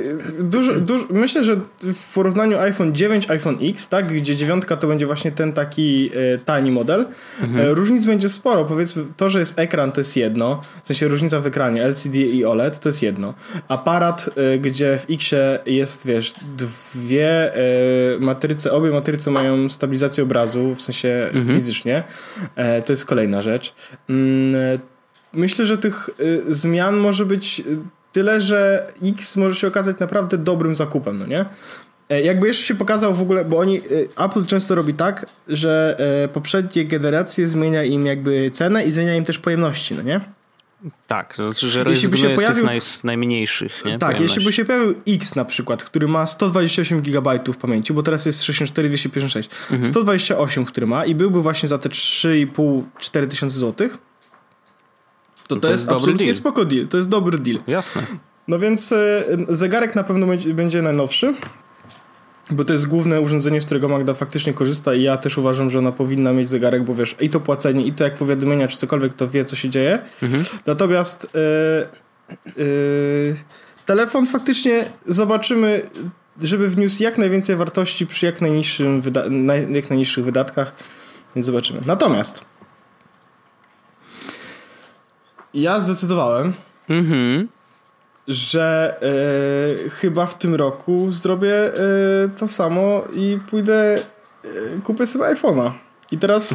dużo, 0.41 0.81
dużo, 0.81 1.07
myślę, 1.11 1.45
że 1.45 1.61
w 1.83 2.12
porównaniu 2.15 2.59
iPhone 2.59 2.95
9, 2.95 3.31
iPhone 3.31 3.59
X, 3.62 3.89
tak, 3.89 4.07
gdzie 4.07 4.37
dziewiątka 4.37 4.77
to 4.77 4.87
będzie 4.87 5.07
właśnie 5.07 5.33
ten 5.33 5.53
taki 5.53 6.11
e, 6.35 6.39
tani 6.39 6.71
model, 6.71 7.07
mhm. 7.43 7.67
e, 7.67 7.75
różnic 7.75 8.07
będzie 8.07 8.29
sporo, 8.29 8.65
powiedzmy, 8.65 9.05
to, 9.17 9.31
że 9.31 9.41
jest 9.41 9.59
ekran 9.59 9.93
to 9.93 10.00
jest 10.00 10.17
jedno, 10.17 10.61
w 10.83 10.87
sensie 10.87 11.09
różnica 11.09 11.41
w 11.41 11.47
ekranie 11.47 11.85
LCD 11.85 12.19
i 12.19 12.45
OLED 12.45 12.79
to 12.79 12.89
jest 12.89 13.03
jedno. 13.03 13.35
Aparat, 13.69 14.31
e, 14.37 14.59
gdzie 14.59 14.99
w 14.99 15.11
Xie 15.11 15.59
jest, 15.67 16.07
wiesz, 16.07 16.35
dwie 16.57 17.55
e, 17.55 17.61
matryce, 18.21 18.73
obie 18.73 18.91
matryce 18.91 19.31
mają 19.31 19.69
stabilizację 19.69 20.25
obrazu, 20.25 20.75
w 20.75 20.83
sensie 20.83 21.31
mhm. 21.33 21.57
fizycznie, 21.57 22.03
e, 22.57 22.83
to 22.83 22.93
jest 22.93 23.10
kolejna 23.11 23.43
rzecz. 23.43 23.75
Mm, 24.09 24.81
myślę, 25.33 25.67
że 25.67 25.79
tych 25.79 26.11
y, 26.21 26.43
zmian 26.49 26.97
może 26.97 27.26
być 27.26 27.62
tyle, 28.12 28.40
że 28.40 28.87
X 29.02 29.37
może 29.37 29.55
się 29.55 29.67
okazać 29.67 29.99
naprawdę 29.99 30.38
dobrym 30.38 30.75
zakupem, 30.75 31.19
no 31.19 31.26
nie? 31.26 31.45
E, 32.09 32.23
jakby 32.23 32.47
jeszcze 32.47 32.64
się 32.64 32.75
pokazał 32.75 33.14
w 33.14 33.23
ogóle, 33.23 33.45
bo 33.45 33.59
oni, 33.59 33.79
y, 33.79 34.09
Apple 34.19 34.47
często 34.47 34.75
robi 34.75 34.95
tak, 34.95 35.26
że 35.49 35.97
e, 35.99 36.29
poprzednie 36.29 36.85
generacje 36.85 37.49
zmienia 37.49 37.85
im 37.85 38.07
jakby 38.07 38.50
cenę 38.50 38.85
i 38.85 38.93
zmienia 38.93 39.14
im 39.14 39.25
też 39.25 39.38
pojemności, 39.38 39.95
no 39.95 40.02
nie? 40.02 40.21
Tak, 41.07 41.37
to 41.37 41.47
znaczy, 41.47 41.69
że 41.69 41.85
jeśli 41.87 42.09
by 42.09 42.17
się 42.17 42.29
pojawił, 42.29 42.65
naj, 42.65 42.81
najmniejszych. 43.05 43.85
Nie? 43.85 43.99
Tak, 43.99 44.21
jeśli 44.21 44.45
by 44.45 44.53
się 44.53 44.65
pojawił 44.65 44.95
X 45.09 45.35
na 45.35 45.45
przykład, 45.45 45.85
który 45.85 46.09
ma 46.09 46.27
128 46.27 47.03
GB 47.03 47.39
pamięci, 47.61 47.93
bo 47.93 48.03
teraz 48.03 48.27
jest 48.27 48.43
64, 48.43 48.89
256, 48.89 49.51
mhm. 49.71 49.85
128, 49.85 50.65
który 50.65 50.87
ma 50.87 51.05
i 51.05 51.15
byłby 51.15 51.43
właśnie 51.43 51.69
za 51.69 51.79
te 51.79 51.89
3,5-4 51.89 53.29
tysiące 53.29 53.59
złotych, 53.59 53.99
to, 55.49 55.55
to, 55.55 55.61
to 55.61 55.71
jest, 55.71 55.83
jest 55.83 55.93
absolutnie 55.93 56.27
deal. 56.27 56.35
spoko 56.35 56.65
deal. 56.65 56.89
To 56.89 56.97
jest 56.97 57.09
dobry 57.09 57.39
deal. 57.39 57.59
Jasne. 57.67 58.03
No 58.49 58.59
więc 58.59 58.93
e, 58.93 59.25
zegarek 59.49 59.95
na 59.95 60.05
pewno 60.05 60.27
będzie 60.55 60.83
najnowszy 60.83 61.35
bo 62.50 62.64
to 62.64 62.73
jest 62.73 62.88
główne 62.88 63.21
urządzenie, 63.21 63.61
z 63.61 63.64
którego 63.64 63.88
Magda 63.88 64.14
faktycznie 64.14 64.52
korzysta 64.52 64.95
i 64.95 65.02
ja 65.02 65.16
też 65.16 65.38
uważam, 65.38 65.71
że 65.71 65.78
ona 65.78 65.92
powinna 65.92 66.33
mieć 66.33 66.49
zegarek, 66.49 66.85
bo 66.85 66.95
wiesz, 66.95 67.16
i 67.21 67.28
to 67.28 67.40
płacenie, 67.40 67.87
i 67.87 67.92
to 67.92 68.04
jak 68.04 68.16
powiadomienia, 68.16 68.69
czy 68.69 68.76
cokolwiek, 68.76 69.12
to 69.12 69.28
wie, 69.28 69.45
co 69.45 69.57
się 69.57 69.69
dzieje. 69.69 69.99
Mhm. 70.23 70.45
Natomiast 70.66 71.30
yy, 71.35 72.64
yy, 72.64 73.37
telefon 73.87 74.26
faktycznie 74.26 74.90
zobaczymy, 75.07 75.83
żeby 76.42 76.69
wniósł 76.69 77.02
jak 77.02 77.19
najwięcej 77.19 77.57
wartości 77.57 78.07
przy 78.07 78.26
jak, 78.26 78.40
najniższym 78.40 79.00
wyda 79.00 79.25
jak 79.71 79.90
najniższych 79.90 80.25
wydatkach, 80.25 80.73
więc 81.37 81.47
zobaczymy. 81.47 81.80
Natomiast 81.87 82.45
ja 85.54 85.80
zdecydowałem, 85.80 86.52
mhm. 86.88 87.49
Że 88.31 88.97
e, 89.87 89.89
chyba 89.91 90.27
w 90.27 90.39
tym 90.39 90.55
roku 90.55 91.13
zrobię 91.13 91.55
e, 91.55 91.73
to 92.39 92.49
samo 92.49 93.05
i 93.15 93.39
pójdę, 93.51 93.95
e, 93.95 94.81
kupię 94.85 95.07
sobie 95.07 95.25
iPhone'a. 95.25 95.73
I 96.11 96.19
teraz, 96.19 96.55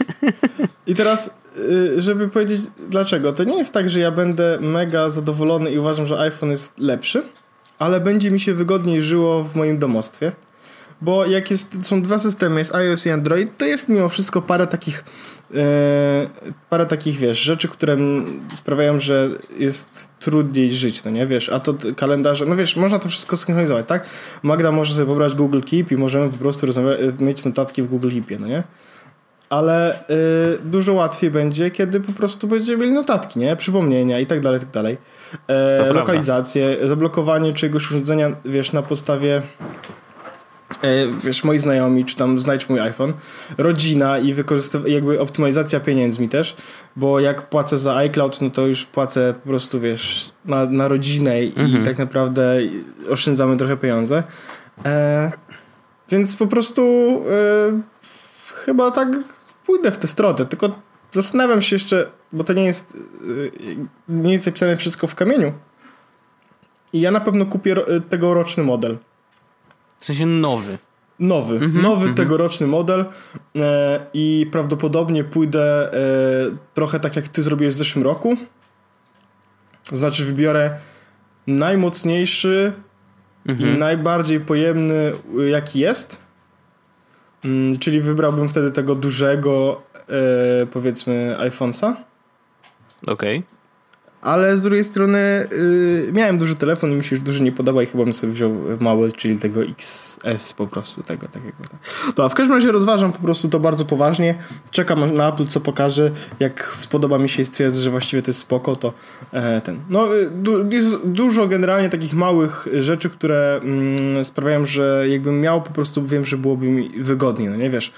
i 0.86 0.94
teraz, 0.94 1.34
żeby 1.98 2.28
powiedzieć 2.28 2.60
dlaczego, 2.88 3.32
to 3.32 3.44
nie 3.44 3.58
jest 3.58 3.74
tak, 3.74 3.90
że 3.90 4.00
ja 4.00 4.10
będę 4.10 4.58
mega 4.60 5.10
zadowolony 5.10 5.70
i 5.70 5.78
uważam, 5.78 6.06
że 6.06 6.20
iPhone 6.20 6.50
jest 6.50 6.78
lepszy, 6.78 7.22
ale 7.78 8.00
będzie 8.00 8.30
mi 8.30 8.40
się 8.40 8.54
wygodniej 8.54 9.02
żyło 9.02 9.44
w 9.44 9.54
moim 9.54 9.78
domostwie 9.78 10.32
bo 11.00 11.26
jak 11.26 11.50
jest, 11.50 11.86
są 11.86 12.02
dwa 12.02 12.18
systemy, 12.18 12.58
jest 12.58 12.74
iOS 12.74 13.06
i 13.06 13.10
Android, 13.10 13.58
to 13.58 13.64
jest 13.64 13.88
mimo 13.88 14.08
wszystko 14.08 14.42
parę 14.42 14.66
takich 14.66 15.04
e, 15.54 15.62
parę 16.70 16.86
takich, 16.86 17.18
wiesz, 17.18 17.38
rzeczy, 17.38 17.68
które 17.68 17.96
sprawiają, 18.54 19.00
że 19.00 19.28
jest 19.58 20.08
trudniej 20.20 20.72
żyć, 20.72 21.04
no 21.04 21.10
nie, 21.10 21.26
wiesz, 21.26 21.48
a 21.48 21.60
to 21.60 21.74
kalendarze, 21.96 22.46
no 22.46 22.56
wiesz, 22.56 22.76
można 22.76 22.98
to 22.98 23.08
wszystko 23.08 23.36
synchronizować, 23.36 23.86
tak? 23.88 24.06
Magda 24.42 24.72
może 24.72 24.94
sobie 24.94 25.06
pobrać 25.06 25.34
Google 25.34 25.60
Keep 25.60 25.92
i 25.92 25.96
możemy 25.96 26.30
po 26.30 26.38
prostu 26.38 26.66
mieć 27.20 27.44
notatki 27.44 27.82
w 27.82 27.86
Google 27.86 28.10
Keepie, 28.10 28.38
no 28.38 28.46
nie? 28.46 28.62
ale 29.50 30.00
y, 30.00 30.58
dużo 30.64 30.92
łatwiej 30.92 31.30
będzie, 31.30 31.70
kiedy 31.70 32.00
po 32.00 32.12
prostu 32.12 32.48
będziemy 32.48 32.78
mieli 32.78 32.92
notatki, 32.92 33.38
nie? 33.38 33.56
Przypomnienia 33.56 34.20
i 34.20 34.26
tak 34.26 34.40
dalej, 34.40 34.60
tak 34.60 34.70
dalej. 34.70 34.96
E, 35.48 35.92
lokalizację, 35.92 36.76
zablokowanie 36.84 37.52
czegoś 37.52 37.90
urządzenia, 37.90 38.36
wiesz, 38.44 38.72
na 38.72 38.82
podstawie 38.82 39.42
E, 39.92 40.05
wiesz, 41.24 41.44
moi 41.44 41.58
znajomi, 41.58 42.04
czy 42.04 42.16
tam 42.16 42.38
znajdź 42.38 42.68
mój 42.68 42.80
iPhone, 42.80 43.12
rodzina 43.58 44.18
i 44.18 44.32
wykorzystywanie, 44.32 44.94
jakby 44.94 45.20
optymalizacja 45.20 45.80
pieniędzmi 45.80 46.28
też, 46.28 46.56
bo 46.96 47.20
jak 47.20 47.48
płacę 47.48 47.78
za 47.78 47.96
iCloud, 47.96 48.40
no 48.40 48.50
to 48.50 48.66
już 48.66 48.84
płacę 48.84 49.34
po 49.42 49.48
prostu, 49.48 49.80
wiesz, 49.80 50.30
na, 50.44 50.66
na 50.66 50.88
rodzinę 50.88 51.42
i 51.42 51.60
mhm. 51.60 51.84
tak 51.84 51.98
naprawdę 51.98 52.58
oszczędzamy 53.10 53.56
trochę 53.56 53.76
pieniądze. 53.76 54.24
E, 54.84 55.32
więc 56.10 56.36
po 56.36 56.46
prostu 56.46 56.82
e, 57.30 57.80
chyba 58.54 58.90
tak 58.90 59.08
pójdę 59.66 59.90
w 59.90 59.96
tę 59.96 60.08
stronę, 60.08 60.46
tylko 60.46 60.80
zastanawiam 61.10 61.62
się 61.62 61.76
jeszcze, 61.76 62.10
bo 62.32 62.44
to 62.44 62.52
nie 62.52 62.64
jest 62.64 62.96
e, 64.08 64.14
nie 64.14 64.32
jest 64.32 64.44
zapisane 64.44 64.76
wszystko 64.76 65.06
w 65.06 65.14
kamieniu. 65.14 65.52
I 66.92 67.00
ja 67.00 67.10
na 67.10 67.20
pewno 67.20 67.46
kupię 67.46 67.74
ro, 67.74 67.84
tegoroczny 68.08 68.64
model. 68.64 68.98
W 70.06 70.14
sensie 70.14 70.26
nowy. 70.26 70.78
Nowy, 71.18 71.56
mm 71.56 71.72
-hmm, 71.72 71.82
nowy 71.82 72.02
mm 72.02 72.14
-hmm. 72.14 72.16
tegoroczny 72.16 72.66
model 72.66 73.04
e, 73.56 74.00
i 74.14 74.46
prawdopodobnie 74.52 75.24
pójdę 75.24 75.92
e, 75.92 75.96
trochę 76.74 77.00
tak 77.00 77.16
jak 77.16 77.28
ty 77.28 77.42
zrobiłeś 77.42 77.74
w 77.74 77.76
zeszłym 77.76 78.04
roku. 78.04 78.36
Znaczy 79.92 80.24
wybiorę 80.24 80.78
najmocniejszy 81.46 82.72
mm 83.46 83.58
-hmm. 83.58 83.60
i 83.60 83.64
mhm. 83.64 83.78
najbardziej 83.78 84.40
pojemny 84.40 85.12
jaki 85.50 85.78
jest. 85.78 86.18
Mm, 87.44 87.78
czyli 87.78 88.00
wybrałbym 88.00 88.48
wtedy 88.48 88.72
tego 88.72 88.94
dużego 88.94 89.82
e, 90.62 90.66
powiedzmy 90.66 91.36
iPhone'a. 91.38 91.94
Okej. 93.06 93.38
Okay 93.38 93.55
ale 94.26 94.56
z 94.56 94.62
drugiej 94.62 94.84
strony 94.84 95.46
yy, 95.50 96.12
miałem 96.12 96.38
duży 96.38 96.54
telefon 96.54 96.92
i 96.92 96.94
mi 96.94 97.04
się 97.04 97.16
już 97.16 97.24
duży 97.24 97.42
nie 97.42 97.52
podoba 97.52 97.82
i 97.82 97.86
chyba 97.86 98.04
bym 98.04 98.12
sobie 98.12 98.32
wziął 98.32 98.52
mały, 98.80 99.12
czyli 99.12 99.38
tego 99.38 99.60
XS 99.62 100.52
po 100.52 100.66
prostu, 100.66 101.02
tego 101.02 101.28
takiego. 101.28 101.56
To, 102.14 102.24
a 102.24 102.28
w 102.28 102.34
każdym 102.34 102.56
razie 102.56 102.72
rozważam 102.72 103.12
po 103.12 103.18
prostu 103.18 103.48
to 103.48 103.60
bardzo 103.60 103.84
poważnie. 103.84 104.34
Czekam 104.70 105.14
na 105.14 105.28
Apple, 105.28 105.46
co 105.46 105.60
pokaże. 105.60 106.10
Jak 106.40 106.64
spodoba 106.64 107.18
mi 107.18 107.28
się 107.28 107.42
i 107.42 107.44
stwierdzę, 107.44 107.80
że 107.80 107.90
właściwie 107.90 108.22
to 108.22 108.30
jest 108.30 108.40
spoko, 108.40 108.76
to 108.76 108.92
e, 109.32 109.60
ten. 109.60 109.80
No, 109.90 110.16
y, 110.16 110.30
du 110.30 110.70
jest 110.70 110.96
dużo 111.04 111.46
generalnie 111.46 111.88
takich 111.88 112.14
małych 112.14 112.68
rzeczy, 112.72 113.10
które 113.10 113.60
mm, 113.62 114.24
sprawiają, 114.24 114.66
że 114.66 115.04
jakbym 115.08 115.40
miał 115.40 115.62
po 115.62 115.70
prostu, 115.70 116.06
wiem, 116.06 116.24
że 116.24 116.38
byłoby 116.38 116.66
mi 116.66 117.02
wygodniej, 117.02 117.48
no 117.48 117.56
nie 117.56 117.70
wiesz 117.70 117.92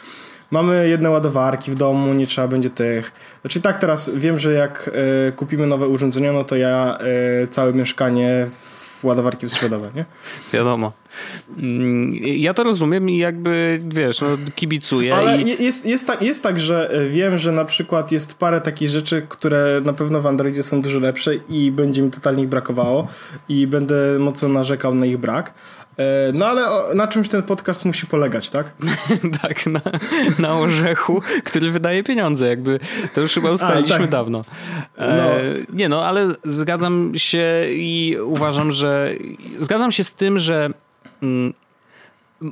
Mamy 0.50 0.88
jedne 0.88 1.10
ładowarki 1.10 1.70
w 1.70 1.74
domu, 1.74 2.14
nie 2.14 2.26
trzeba 2.26 2.48
będzie 2.48 2.70
tych. 2.70 3.12
Znaczy 3.40 3.60
tak 3.60 3.78
teraz 3.78 4.10
wiem, 4.14 4.38
że 4.38 4.52
jak 4.52 4.90
y, 5.28 5.32
kupimy 5.32 5.66
nowe 5.66 5.88
urządzenia, 5.88 6.32
no 6.32 6.44
to 6.44 6.56
ja 6.56 6.98
y, 7.44 7.48
całe 7.48 7.72
mieszkanie 7.72 8.46
w 9.00 9.04
ładowarki 9.04 9.46
bezprzewodowe, 9.46 9.90
nie? 9.94 10.04
Wiadomo. 10.52 10.92
Mm, 11.58 12.12
ja 12.20 12.54
to 12.54 12.62
rozumiem 12.62 13.10
i 13.10 13.18
jakby, 13.18 13.80
wiesz, 13.88 14.20
no, 14.20 14.26
kibicuję. 14.54 15.14
Ale 15.14 15.42
i... 15.42 15.64
jest, 15.64 15.86
jest, 15.86 16.06
tak, 16.06 16.22
jest 16.22 16.42
tak, 16.42 16.60
że 16.60 16.90
e, 16.90 17.08
wiem, 17.08 17.38
że 17.38 17.52
na 17.52 17.64
przykład 17.64 18.12
jest 18.12 18.38
parę 18.38 18.60
takich 18.60 18.88
rzeczy, 18.88 19.26
które 19.28 19.80
na 19.84 19.92
pewno 19.92 20.20
w 20.20 20.26
Androidzie 20.26 20.62
są 20.62 20.82
dużo 20.82 20.98
lepsze 20.98 21.34
i 21.34 21.72
będzie 21.72 22.02
mi 22.02 22.10
totalnie 22.10 22.42
ich 22.42 22.48
brakowało 22.48 23.08
i 23.48 23.66
będę 23.66 24.18
mocno 24.18 24.48
narzekał 24.48 24.94
na 24.94 25.06
ich 25.06 25.18
brak. 25.18 25.54
E, 25.98 26.32
no 26.32 26.46
ale 26.46 26.94
na 26.94 27.08
czymś 27.08 27.28
ten 27.28 27.42
podcast 27.42 27.84
musi 27.84 28.06
polegać, 28.06 28.50
tak? 28.50 28.72
tak, 29.42 29.66
na, 29.66 29.80
na 30.38 30.54
orzechu, 30.54 31.20
który 31.44 31.70
wydaje 31.70 32.02
pieniądze, 32.02 32.48
jakby 32.48 32.80
to 33.14 33.20
już 33.20 33.34
chyba 33.34 33.50
ustaliliśmy 33.50 33.96
A, 33.96 33.98
tak. 33.98 34.10
dawno. 34.10 34.44
E, 34.98 35.16
no. 35.16 35.30
Nie 35.72 35.88
no, 35.88 36.06
ale 36.06 36.34
zgadzam 36.44 37.12
się 37.16 37.64
i 37.70 38.16
uważam, 38.22 38.72
że 38.72 39.14
zgadzam 39.60 39.92
się 39.92 40.04
z 40.04 40.12
tym, 40.14 40.38
że 40.38 40.70
mm, 41.22 41.54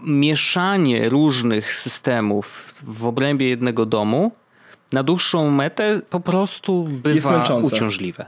mieszanie 0.06 1.08
różnych 1.08 1.74
systemów 1.74 2.74
w 2.82 3.06
obrębie 3.06 3.48
jednego 3.48 3.86
domu 3.86 4.32
na 4.92 5.02
dłuższą 5.02 5.50
metę 5.50 6.00
po 6.10 6.20
prostu 6.20 6.84
bywa 6.84 7.44
uciążliwe. 7.62 8.26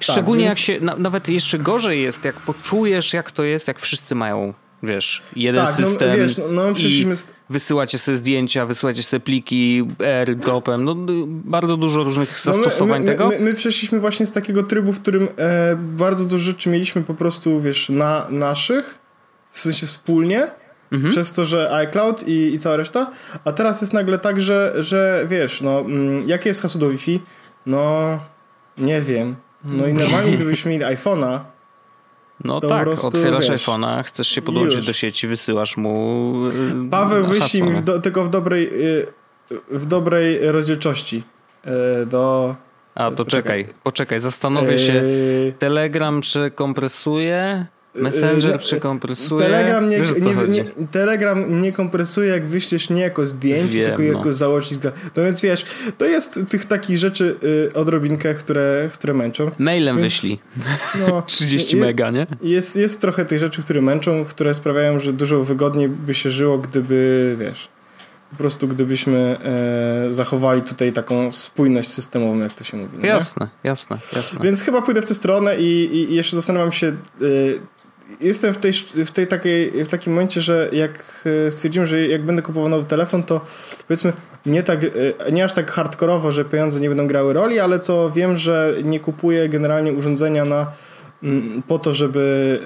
Szczególnie 0.00 0.48
tak, 0.48 0.56
więc... 0.56 0.68
jak 0.68 0.78
się, 0.78 0.84
na, 0.84 0.96
nawet 0.96 1.28
jeszcze 1.28 1.58
gorzej 1.58 2.02
jest, 2.02 2.24
jak 2.24 2.40
poczujesz, 2.40 3.12
jak 3.12 3.30
to 3.30 3.42
jest, 3.42 3.68
jak 3.68 3.78
wszyscy 3.78 4.14
mają 4.14 4.54
wiesz, 4.82 5.22
jeden 5.36 5.64
tak, 5.64 5.78
no, 5.78 5.86
system 5.86 6.10
no, 6.10 6.16
wiesz, 6.16 6.38
no, 6.38 6.48
no, 6.48 6.70
i 6.70 7.06
wysyłacie 7.50 7.98
sobie 7.98 8.16
zdjęcia, 8.16 8.64
wysyłacie 8.66 9.02
sobie 9.02 9.20
pliki 9.20 9.84
airdropem, 10.20 10.84
no 10.84 10.94
bardzo 11.28 11.76
dużo 11.76 12.04
różnych 12.04 12.38
zastosowań 12.38 13.04
no 13.04 13.04
my, 13.04 13.10
my, 13.10 13.12
tego. 13.12 13.28
My, 13.28 13.38
my, 13.38 13.54
przeszliśmy 13.54 14.00
właśnie 14.00 14.26
z 14.26 14.32
takiego 14.32 14.62
trybu, 14.62 14.92
w 14.92 15.00
którym 15.00 15.28
e, 15.38 15.76
bardzo 15.76 16.24
dużo 16.24 16.44
rzeczy 16.44 16.70
mieliśmy 16.70 17.02
po 17.02 17.14
prostu, 17.14 17.60
wiesz, 17.60 17.88
na 17.88 18.26
naszych, 18.30 18.98
w 19.50 19.60
sensie 19.60 19.86
wspólnie, 19.86 20.48
mhm. 20.92 21.12
przez 21.12 21.32
to, 21.32 21.46
że 21.46 21.72
iCloud 21.72 22.28
i, 22.28 22.54
i 22.54 22.58
cała 22.58 22.76
reszta, 22.76 23.10
a 23.44 23.52
teraz 23.52 23.80
jest 23.80 23.92
nagle 23.92 24.18
tak, 24.18 24.40
że, 24.40 24.74
że 24.78 25.26
wiesz, 25.28 25.60
no, 25.60 25.80
mm, 25.80 26.28
jakie 26.28 26.48
jest 26.48 26.62
hasło 26.62 26.80
do 26.80 26.90
Wi-Fi? 26.90 27.20
No, 27.66 28.18
nie 28.78 29.00
wiem. 29.00 29.36
No 29.64 29.86
i 29.86 29.92
normalnie 29.92 30.36
gdybyśmy 30.36 30.70
mieli 30.70 30.84
iPhone'a, 30.84 31.40
no 32.44 32.60
to 32.60 32.68
tak, 32.68 32.82
prostu, 32.82 33.06
otwierasz 33.06 33.48
iPhone'a, 33.48 34.04
chcesz 34.04 34.28
się 34.28 34.42
podłączyć 34.42 34.78
już. 34.78 34.86
do 34.86 34.92
sieci, 34.92 35.28
wysyłasz 35.28 35.76
mu. 35.76 36.32
Y, 36.86 36.90
Paweł, 36.90 37.24
wyślij 37.24 37.62
mi 37.62 37.72
w 37.72 37.80
do, 37.80 37.98
tylko 37.98 38.24
w 38.24 38.28
dobrej, 38.28 38.68
y, 38.96 39.06
w 39.70 39.86
dobrej 39.86 40.52
rozdzielczości. 40.52 41.22
Y, 42.02 42.06
do. 42.06 42.56
A 42.94 43.10
to 43.10 43.24
czekaj, 43.24 43.66
poczekaj, 43.82 44.20
zastanowię 44.20 44.78
się. 44.78 45.02
Telegram 45.58 46.20
przekompresuje. 46.20 47.66
Messenger 48.00 48.52
yy, 48.52 48.58
przekompresuje. 48.58 49.40
Telegram 49.46 49.90
nie, 49.90 50.00
nie, 50.00 50.48
nie, 50.48 50.64
Telegram 50.90 51.60
nie 51.60 51.72
kompresuje, 51.72 52.28
jak 52.28 52.46
wyślesz 52.46 52.90
nie 52.90 53.02
jako 53.02 53.26
zdjęcie, 53.26 53.78
Wiem, 53.78 53.86
tylko 53.86 54.02
no. 54.02 54.18
jako 54.18 54.32
załącznik. 54.32 54.82
No 55.16 55.22
więc 55.22 55.42
wiesz, 55.42 55.64
to 55.98 56.06
jest 56.06 56.40
tych 56.48 56.64
takich 56.64 56.98
rzeczy 56.98 57.36
y, 57.44 57.72
odrobinkę, 57.74 58.34
które, 58.34 58.90
które 58.92 59.14
męczą. 59.14 59.50
Mailem 59.58 59.96
więc, 59.96 60.12
wyślij. 60.12 60.38
No, 61.08 61.22
30 61.26 61.76
je, 61.76 61.82
mega, 61.82 62.10
nie? 62.10 62.26
Jest, 62.42 62.76
jest 62.76 63.00
trochę 63.00 63.24
tych 63.24 63.38
rzeczy, 63.38 63.62
które 63.62 63.82
męczą, 63.82 64.24
które 64.24 64.54
sprawiają, 64.54 65.00
że 65.00 65.12
dużo 65.12 65.42
wygodniej 65.42 65.88
by 65.88 66.14
się 66.14 66.30
żyło, 66.30 66.58
gdyby, 66.58 67.36
wiesz, 67.38 67.68
po 68.30 68.36
prostu 68.36 68.68
gdybyśmy 68.68 69.36
e, 70.08 70.12
zachowali 70.12 70.62
tutaj 70.62 70.92
taką 70.92 71.32
spójność 71.32 71.88
systemową, 71.88 72.38
jak 72.38 72.54
to 72.54 72.64
się 72.64 72.76
mówi. 72.76 72.98
No 73.00 73.06
jasne, 73.06 73.48
jasne, 73.64 73.98
jasne. 74.12 74.40
Więc 74.42 74.62
chyba 74.62 74.82
pójdę 74.82 75.02
w 75.02 75.06
tę 75.06 75.14
stronę 75.14 75.56
i, 75.56 75.94
i 75.94 76.14
jeszcze 76.14 76.36
zastanawiam 76.36 76.72
się, 76.72 76.86
y, 77.22 77.60
jestem 78.20 78.54
w 78.54 78.58
tej, 78.58 78.72
w 78.94 79.10
tej 79.10 79.26
takiej, 79.26 79.84
w 79.84 79.88
takim 79.88 80.12
momencie, 80.12 80.40
że 80.40 80.70
jak 80.72 81.24
e, 81.46 81.50
stwierdziłem, 81.50 81.86
że 81.86 82.06
jak 82.06 82.26
będę 82.26 82.42
kupował 82.42 82.68
nowy 82.68 82.84
telefon, 82.84 83.22
to 83.22 83.40
powiedzmy 83.88 84.12
nie 84.46 84.62
tak, 84.62 84.84
e, 84.84 85.32
nie 85.32 85.44
aż 85.44 85.52
tak 85.52 85.70
hardkorowo, 85.70 86.32
że 86.32 86.44
pieniądze 86.44 86.80
nie 86.80 86.88
będą 86.88 87.06
grały 87.06 87.32
roli, 87.32 87.58
ale 87.58 87.78
co 87.78 88.10
wiem, 88.10 88.36
że 88.36 88.74
nie 88.84 89.00
kupuję 89.00 89.48
generalnie 89.48 89.92
urządzenia 89.92 90.44
na, 90.44 90.72
mm, 91.22 91.62
po 91.62 91.78
to, 91.78 91.94
żeby 91.94 92.58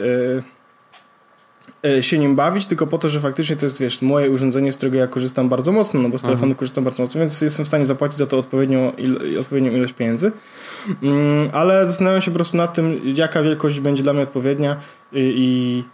e, 1.85 2.03
się 2.03 2.19
nim 2.19 2.37
bawić, 2.37 2.67
tylko 2.67 2.87
po 2.87 2.99
to, 2.99 3.09
że 3.09 3.21
faktycznie 3.21 3.57
to 3.57 3.67
jest, 3.67 3.81
wiesz, 3.81 4.03
moje 4.03 4.31
urządzenie, 4.31 4.73
z 4.73 4.77
którego 4.77 4.99
ja 4.99 5.07
korzystam 5.07 5.49
bardzo 5.49 5.73
mocno, 5.73 6.01
no 6.01 6.09
bo 6.09 6.19
z 6.19 6.23
telefonu 6.23 6.45
mhm. 6.45 6.59
korzystam 6.59 6.85
bardzo 6.85 7.03
mocno, 7.03 7.19
więc 7.19 7.41
jestem 7.41 7.65
w 7.65 7.69
stanie 7.69 7.87
zapłacić 7.87 8.19
za 8.19 8.27
to 8.27 8.39
odpowiednią, 8.39 8.93
il, 8.99 9.39
odpowiednią 9.41 9.73
ilość 9.73 9.93
pieniędzy. 9.93 10.33
Mm, 11.03 11.51
ale 11.53 11.87
zastanawiam 11.87 12.21
się 12.21 12.31
po 12.31 12.35
prostu 12.35 12.57
nad 12.57 12.75
tym, 12.75 13.01
jaka 13.05 13.43
wielkość 13.43 13.81
będzie 13.81 14.03
dla 14.03 14.13
mnie 14.13 14.23
odpowiednia 14.23 14.77
i, 15.13 15.35
i 15.37 15.85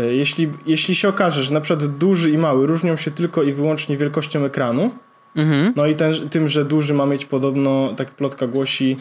e, 0.00 0.14
jeśli, 0.14 0.48
jeśli 0.66 0.94
się 0.94 1.08
okaże, 1.08 1.42
że 1.42 1.54
na 1.54 1.60
przykład 1.60 1.86
duży 1.86 2.30
i 2.30 2.38
mały 2.38 2.66
różnią 2.66 2.96
się 2.96 3.10
tylko 3.10 3.42
i 3.42 3.52
wyłącznie 3.52 3.96
wielkością 3.96 4.44
ekranu, 4.44 4.90
mhm. 5.36 5.72
no 5.76 5.86
i 5.86 5.94
ten, 5.94 6.28
tym, 6.30 6.48
że 6.48 6.64
duży 6.64 6.94
ma 6.94 7.06
mieć 7.06 7.24
podobno, 7.24 7.94
tak 7.96 8.10
plotka 8.10 8.46
głosi, 8.46 8.96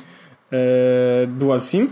e, 0.52 1.28
dual 1.28 1.62
SIM, 1.62 1.90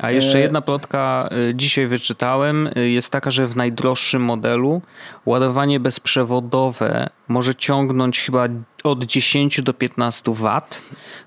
a 0.00 0.10
jeszcze 0.10 0.38
e, 0.38 0.40
jedna 0.40 0.60
plotka 0.60 1.28
y, 1.50 1.54
dzisiaj 1.54 1.86
wyczytałem, 1.86 2.70
y, 2.76 2.90
jest 2.90 3.10
taka, 3.10 3.30
że 3.30 3.46
w 3.46 3.56
najdroższym 3.56 4.22
modelu 4.22 4.82
ładowanie 5.26 5.80
bezprzewodowe 5.80 7.10
może 7.28 7.54
ciągnąć 7.54 8.20
chyba 8.20 8.48
od 8.84 9.04
10 9.04 9.62
do 9.62 9.74
15 9.74 10.32
W, 10.34 10.60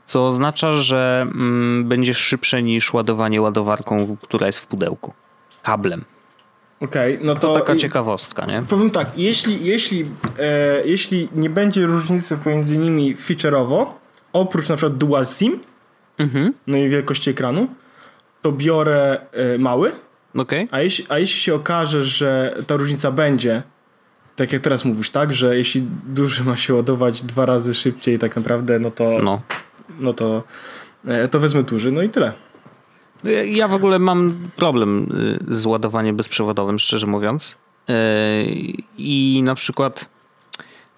co 0.05 0.27
oznacza, 0.27 0.73
że 0.73 1.21
mm, 1.21 1.85
będzie 1.87 2.13
szybsze 2.13 2.63
niż 2.63 2.93
ładowanie 2.93 3.41
ładowarką, 3.41 4.17
która 4.21 4.47
jest 4.47 4.59
w 4.59 4.67
pudełku, 4.67 5.13
kablem. 5.63 6.03
Okej, 6.81 7.13
okay, 7.13 7.25
no 7.25 7.35
to, 7.35 7.53
to 7.53 7.59
taka 7.59 7.75
ciekawostka, 7.75 8.45
nie? 8.45 8.63
Powiem 8.69 8.91
tak, 8.91 9.07
jeśli, 9.17 9.65
jeśli, 9.65 10.05
e, 10.39 10.85
jeśli 10.85 11.29
nie 11.33 11.49
będzie 11.49 11.85
różnicy 11.85 12.37
pomiędzy 12.37 12.77
nimi 12.77 13.15
feature'owo, 13.15 13.85
oprócz 14.33 14.69
na 14.69 14.75
przykład 14.75 14.97
dual 14.97 15.25
SIM, 15.25 15.59
mhm. 16.17 16.53
no 16.67 16.77
i 16.77 16.89
wielkości 16.89 17.29
ekranu, 17.29 17.67
to 18.43 18.51
biorę 18.51 19.17
y, 19.55 19.59
mały. 19.59 19.91
Okay. 20.35 20.67
A, 20.71 20.81
jeśli, 20.81 21.05
a 21.09 21.19
jeśli 21.19 21.39
się 21.39 21.55
okaże, 21.55 22.03
że 22.03 22.55
ta 22.67 22.75
różnica 22.75 23.11
będzie, 23.11 23.63
tak 24.35 24.53
jak 24.53 24.61
teraz 24.61 24.85
mówisz, 24.85 25.09
tak, 25.09 25.33
że 25.33 25.57
jeśli 25.57 25.81
duży 26.05 26.43
ma 26.43 26.55
się 26.55 26.73
ładować 26.73 27.23
dwa 27.23 27.45
razy 27.45 27.73
szybciej 27.73 28.19
tak 28.19 28.35
naprawdę, 28.35 28.79
no 28.79 28.91
to 28.91 29.19
no, 29.23 29.41
no 29.99 30.13
to, 30.13 30.43
e, 31.07 31.27
to 31.27 31.39
wezmę 31.39 31.63
duży, 31.63 31.91
no 31.91 32.01
i 32.01 32.09
tyle. 32.09 32.33
Ja 33.45 33.67
w 33.67 33.73
ogóle 33.73 33.99
mam 33.99 34.49
problem 34.55 35.07
y, 35.49 35.55
z 35.55 35.65
ładowaniem 35.65 36.15
bezprzewodowym, 36.15 36.79
szczerze 36.79 37.07
mówiąc. 37.07 37.57
E, 37.89 38.43
I 38.97 39.41
na 39.43 39.55
przykład 39.55 40.09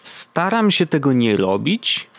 staram 0.03 0.71
się 0.71 0.85
tego 0.85 1.13
nie 1.13 1.37
robić, 1.37 2.09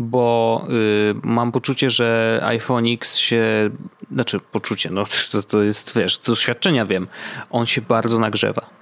bo 0.00 0.64
y, 0.70 1.14
mam 1.22 1.52
poczucie, 1.52 1.90
że 1.90 2.40
iPhone 2.42 2.84
X 2.86 3.16
się, 3.16 3.70
znaczy 4.12 4.40
poczucie, 4.52 4.90
no 4.90 5.04
to, 5.32 5.42
to 5.42 5.62
jest, 5.62 5.98
wiesz, 5.98 6.16
z 6.16 6.22
doświadczenia 6.22 6.86
wiem, 6.86 7.06
on 7.50 7.66
się 7.66 7.82
bardzo 7.82 8.18
nagrzewa 8.18 8.80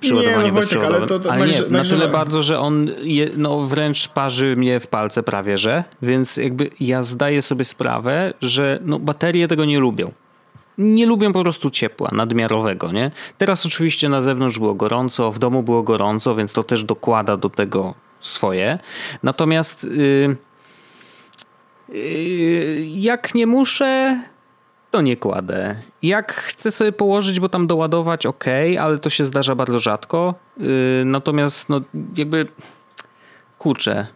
przy 0.00 0.14
nie, 0.14 0.36
no 0.46 0.52
Wojtek, 0.52 0.82
ale, 0.84 1.06
to, 1.06 1.18
to 1.18 1.32
ale 1.32 1.46
nie, 1.46 1.62
na 1.70 1.84
tyle 1.84 2.08
bardzo, 2.08 2.42
że 2.42 2.58
on 2.58 2.90
je, 3.02 3.30
no, 3.36 3.62
wręcz 3.62 4.08
parzy 4.08 4.56
mnie 4.56 4.80
w 4.80 4.86
palce 4.86 5.22
prawie, 5.22 5.58
że, 5.58 5.84
więc 6.02 6.36
jakby 6.36 6.70
ja 6.80 7.02
zdaję 7.02 7.42
sobie 7.42 7.64
sprawę, 7.64 8.34
że 8.40 8.78
no, 8.82 8.98
baterie 8.98 9.48
tego 9.48 9.64
nie 9.64 9.78
lubią 9.78 10.12
nie 10.78 11.06
lubią 11.06 11.32
po 11.32 11.42
prostu 11.42 11.70
ciepła 11.70 12.10
nadmiarowego, 12.12 12.92
nie? 12.92 13.10
Teraz 13.38 13.66
oczywiście 13.66 14.08
na 14.08 14.20
zewnątrz 14.20 14.58
było 14.58 14.74
gorąco, 14.74 15.32
w 15.32 15.38
domu 15.38 15.62
było 15.62 15.82
gorąco, 15.82 16.34
więc 16.34 16.52
to 16.52 16.64
też 16.64 16.84
dokłada 16.84 17.36
do 17.36 17.50
tego 17.50 17.94
swoje. 18.20 18.78
Natomiast 19.22 19.84
Yy, 19.84 20.36
jak 22.94 23.34
nie 23.34 23.46
muszę, 23.46 24.20
to 24.90 25.00
nie 25.00 25.16
kładę. 25.16 25.76
Jak 26.02 26.32
chcę 26.32 26.70
sobie 26.70 26.92
położyć, 26.92 27.40
bo 27.40 27.48
tam 27.48 27.66
doładować, 27.66 28.26
ok, 28.26 28.44
ale 28.80 28.98
to 28.98 29.10
się 29.10 29.24
zdarza 29.24 29.54
bardzo 29.54 29.78
rzadko. 29.78 30.34
Yy, 30.56 30.66
natomiast, 31.04 31.68
no, 31.68 31.80
jakby 32.16 32.46
kurczę. 33.58 34.06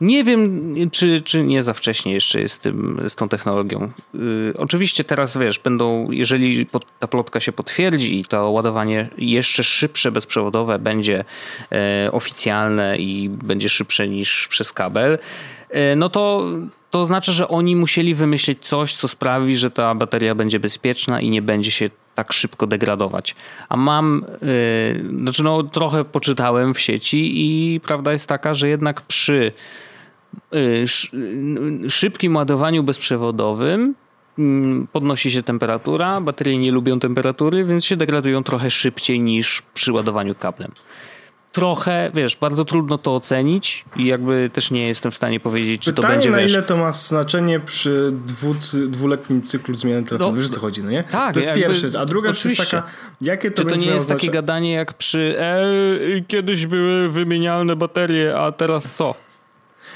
Nie 0.00 0.24
wiem, 0.24 0.74
czy, 0.90 1.20
czy 1.20 1.42
nie 1.42 1.62
za 1.62 1.74
wcześnie 1.74 2.12
jeszcze 2.12 2.40
jest 2.40 2.54
z, 2.54 2.58
tym, 2.58 3.00
z 3.08 3.14
tą 3.14 3.28
technologią. 3.28 3.90
Yy, 4.14 4.54
oczywiście 4.58 5.04
teraz 5.04 5.36
wiesz, 5.36 5.58
będą, 5.58 6.10
jeżeli 6.10 6.66
ta 6.98 7.08
plotka 7.08 7.40
się 7.40 7.52
potwierdzi 7.52 8.20
i 8.20 8.24
to 8.24 8.50
ładowanie 8.50 9.08
jeszcze 9.18 9.64
szybsze, 9.64 10.12
bezprzewodowe 10.12 10.78
będzie 10.78 11.24
e, 11.72 12.12
oficjalne 12.12 12.98
i 12.98 13.28
będzie 13.28 13.68
szybsze 13.68 14.08
niż 14.08 14.48
przez 14.48 14.72
kabel, 14.72 15.18
no 15.96 16.08
to 16.08 16.44
to 16.90 17.00
oznacza, 17.00 17.32
że 17.32 17.48
oni 17.48 17.76
musieli 17.76 18.14
wymyślić 18.14 18.58
coś, 18.66 18.94
co 18.94 19.08
sprawi, 19.08 19.56
że 19.56 19.70
ta 19.70 19.94
bateria 19.94 20.34
będzie 20.34 20.60
bezpieczna 20.60 21.20
i 21.20 21.30
nie 21.30 21.42
będzie 21.42 21.70
się 21.70 21.90
tak 22.14 22.32
szybko 22.32 22.66
degradować. 22.66 23.36
A 23.68 23.76
mam, 23.76 24.24
yy, 24.42 25.18
znaczy 25.18 25.42
no 25.42 25.62
trochę 25.62 26.04
poczytałem 26.04 26.74
w 26.74 26.80
sieci 26.80 27.32
i 27.34 27.80
prawda 27.80 28.12
jest 28.12 28.28
taka, 28.28 28.54
że 28.54 28.68
jednak 28.68 29.00
przy 29.00 29.52
yy, 30.52 31.90
szybkim 31.90 32.36
ładowaniu 32.36 32.82
bezprzewodowym 32.82 33.94
mm, 34.38 34.86
podnosi 34.92 35.30
się 35.30 35.42
temperatura, 35.42 36.20
baterie 36.20 36.58
nie 36.58 36.72
lubią 36.72 37.00
temperatury, 37.00 37.64
więc 37.64 37.84
się 37.84 37.96
degradują 37.96 38.42
trochę 38.42 38.70
szybciej 38.70 39.20
niż 39.20 39.62
przy 39.74 39.92
ładowaniu 39.92 40.34
kablem 40.34 40.72
trochę, 41.52 42.10
wiesz, 42.14 42.36
bardzo 42.36 42.64
trudno 42.64 42.98
to 42.98 43.14
ocenić 43.14 43.84
i 43.96 44.06
jakby 44.06 44.50
też 44.52 44.70
nie 44.70 44.88
jestem 44.88 45.12
w 45.12 45.14
stanie 45.14 45.40
powiedzieć, 45.40 45.82
czy 45.82 45.92
Pytanie, 45.92 46.08
to 46.08 46.14
będzie, 46.14 46.30
na 46.30 46.38
wiesz... 46.38 46.52
ile 46.52 46.62
to 46.62 46.76
ma 46.76 46.92
znaczenie 46.92 47.60
przy 47.60 48.12
dwu, 48.26 48.54
dwuletnim 48.88 49.46
cyklu 49.46 49.74
zmiany 49.74 50.02
telefonu, 50.02 50.30
no, 50.30 50.36
wiesz 50.36 50.50
co 50.50 50.60
chodzi, 50.60 50.84
no 50.84 50.90
nie? 50.90 51.04
Tak, 51.04 51.34
to 51.34 51.40
jest 51.40 51.52
pierwsze, 51.52 51.90
a 51.98 52.06
druga 52.06 52.32
rzecz 52.32 52.44
jest 52.44 52.70
taka, 52.70 52.86
jakie 53.20 53.50
to 53.50 53.62
Czy 53.64 53.70
to 53.70 53.76
nie 53.76 53.86
jest 53.86 54.08
takie 54.08 54.30
gadanie 54.30 54.72
jak 54.72 54.94
przy 54.94 55.36
e, 55.38 56.20
kiedyś 56.28 56.66
były 56.66 57.08
wymienialne 57.08 57.76
baterie, 57.76 58.36
a 58.36 58.52
teraz 58.52 58.92
co? 58.92 59.14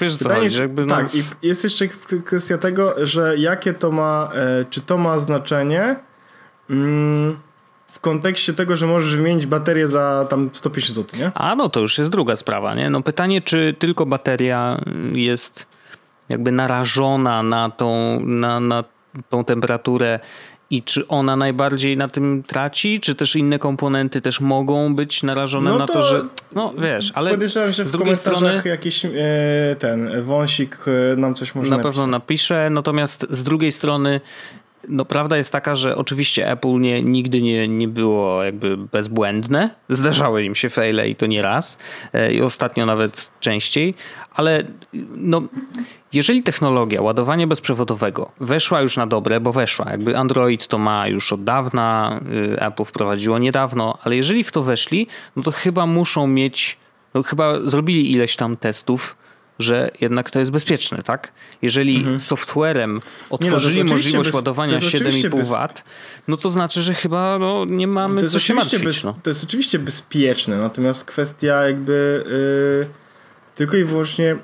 Wiesz 0.01 0.17
co 0.17 0.29
chodzi, 0.29 0.43
jest, 0.43 0.59
jakby, 0.59 0.85
no... 0.85 0.95
Tak, 0.95 1.15
i 1.15 1.23
jest 1.41 1.63
jeszcze 1.63 1.87
kwestia 2.25 2.57
tego, 2.57 2.95
że 3.07 3.37
jakie 3.37 3.73
to 3.73 3.91
ma, 3.91 4.29
e, 4.33 4.65
czy 4.69 4.81
to 4.81 4.97
ma 4.97 5.19
znaczenie 5.19 5.95
mm, 6.69 7.39
w 7.91 7.99
kontekście 7.99 8.53
tego, 8.53 8.77
że 8.77 8.87
możesz 8.87 9.15
wymienić 9.15 9.45
baterię 9.45 9.87
za 9.87 10.27
tam 10.29 10.49
150 10.53 10.95
zł, 10.95 11.19
nie? 11.19 11.31
A 11.35 11.55
no 11.55 11.69
to 11.69 11.79
już 11.79 11.97
jest 11.97 12.09
druga 12.09 12.35
sprawa, 12.35 12.75
nie? 12.75 12.89
No 12.89 13.01
pytanie, 13.01 13.41
czy 13.41 13.75
tylko 13.79 14.05
bateria 14.05 14.81
jest 15.13 15.67
jakby 16.29 16.51
narażona 16.51 17.43
na 17.43 17.69
tą, 17.69 18.19
na, 18.19 18.59
na 18.59 18.83
tą 19.29 19.45
temperaturę 19.45 20.19
i 20.69 20.83
czy 20.83 21.07
ona 21.07 21.35
najbardziej 21.35 21.97
na 21.97 22.07
tym 22.07 22.43
traci, 22.43 22.99
czy 22.99 23.15
też 23.15 23.35
inne 23.35 23.59
komponenty 23.59 24.21
też 24.21 24.41
mogą 24.41 24.95
być 24.95 25.23
narażone 25.23 25.69
no 25.69 25.77
na 25.77 25.87
to, 25.87 26.03
że. 26.03 26.25
No 26.55 26.73
wiesz, 26.77 27.11
ale. 27.15 27.31
Podejrzewam, 27.31 27.71
że 27.71 27.85
w 27.85 27.91
komentarzach 27.91 28.37
strony, 28.37 28.61
jakiś 28.65 29.05
e, 29.05 29.11
ten 29.79 30.23
wąsik 30.23 30.77
e, 31.13 31.15
nam 31.15 31.35
coś 31.35 31.55
może 31.55 31.69
Na 31.69 31.77
napisać. 31.77 31.93
pewno 31.93 32.07
napisze, 32.07 32.69
natomiast 32.69 33.27
z 33.29 33.43
drugiej 33.43 33.71
strony 33.71 34.21
no 34.87 35.05
prawda 35.05 35.37
jest 35.37 35.51
taka, 35.51 35.75
że 35.75 35.95
oczywiście 35.95 36.51
Apple 36.51 36.79
nie, 36.79 37.03
nigdy 37.03 37.41
nie, 37.41 37.67
nie 37.67 37.87
było 37.87 38.43
jakby 38.43 38.77
bezbłędne. 38.77 39.69
Zdarzały 39.89 40.43
im 40.43 40.55
się 40.55 40.69
faile 40.69 41.09
i 41.09 41.15
to 41.15 41.25
nie 41.25 41.41
raz. 41.41 41.77
E, 42.13 42.33
I 42.33 42.41
ostatnio 42.41 42.85
nawet 42.85 43.31
częściej. 43.39 43.93
Ale 44.35 44.63
no, 45.15 45.41
jeżeli 46.13 46.43
technologia 46.43 47.01
ładowania 47.01 47.47
bezprzewodowego 47.47 48.31
weszła 48.39 48.81
już 48.81 48.97
na 48.97 49.07
dobre, 49.07 49.39
bo 49.39 49.53
weszła, 49.53 49.91
jakby 49.91 50.17
Android 50.17 50.67
to 50.67 50.77
ma 50.77 51.07
już 51.07 51.33
od 51.33 51.43
dawna, 51.43 52.19
y, 52.53 52.59
Apple 52.59 52.83
wprowadziło 52.83 53.39
niedawno, 53.39 53.97
ale 54.03 54.15
jeżeli 54.15 54.43
w 54.43 54.51
to 54.51 54.63
weszli, 54.63 55.07
no 55.35 55.43
to 55.43 55.51
chyba 55.51 55.85
muszą 55.85 56.27
mieć, 56.27 56.77
no 57.13 57.23
chyba 57.23 57.59
zrobili 57.69 58.11
ileś 58.11 58.35
tam 58.35 58.57
testów, 58.57 59.17
że 59.59 59.91
jednak 60.01 60.31
to 60.31 60.39
jest 60.39 60.51
bezpieczne, 60.51 61.03
tak? 61.03 61.31
Jeżeli 61.61 61.97
mhm. 61.97 62.19
softwarem 62.19 63.01
otworzyli 63.29 63.83
no, 63.83 63.91
możliwość 63.91 64.29
bez, 64.29 64.35
ładowania 64.35 64.77
7,5 64.77 65.37
bez... 65.37 65.49
W, 65.49 65.55
no 66.27 66.37
to 66.37 66.49
znaczy, 66.49 66.81
że 66.81 66.93
chyba 66.93 67.39
no, 67.39 67.65
nie 67.65 67.87
mamy 67.87 68.21
to 68.21 68.29
co 68.29 68.39
się 68.39 68.53
martwić. 68.53 68.83
Bez, 68.83 69.03
no. 69.03 69.17
To 69.23 69.29
jest 69.29 69.43
oczywiście 69.43 69.79
bezpieczne, 69.79 70.57
natomiast 70.57 71.05
kwestia 71.05 71.67
jakby 71.67 72.23
yy, 72.79 72.87
tylko 73.55 73.77
i 73.77 73.83
wyłącznie 73.83 74.35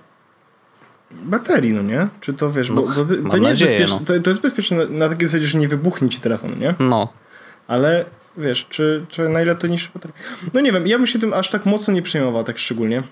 baterii, 1.12 1.74
no 1.74 1.82
nie? 1.82 2.08
Czy 2.22 2.34
to 2.34 2.52
wiesz, 2.52 2.72
bo, 2.72 2.82
bo 2.82 3.06
to, 3.06 3.38
nie 3.38 3.44
nadzieję, 3.44 3.50
jest 3.50 3.62
bezpieczne, 3.62 3.98
no. 4.00 4.06
to, 4.06 4.24
to, 4.24 4.30
jest 4.30 4.42
bezpieczne 4.42 4.86
na, 4.86 5.10
takiej 5.10 5.28
zasadzie, 5.28 5.48
że 5.48 5.58
nie 5.58 5.68
wybuchnie 5.68 6.10
ci 6.10 6.20
telefon, 6.20 6.60
nie? 6.60 6.76
No. 6.80 7.14
Ale 7.68 8.06
wiesz, 8.38 8.68
czy, 8.70 9.06
czy 9.10 9.30
na 9.30 9.42
ile 9.42 9.56
to 9.56 9.68
niższe 9.68 9.90
baterie? 9.94 10.14
No 10.54 10.62
nie 10.62 10.72
wiem, 10.72 10.88
ja 10.88 10.98
bym 10.98 11.08
się 11.08 11.20
tym 11.20 11.34
aż 11.34 11.50
tak 11.50 11.66
mocno 11.66 11.94
nie 11.94 12.02
przejmował, 12.02 12.44
tak 12.44 12.58
szczególnie. 12.58 13.04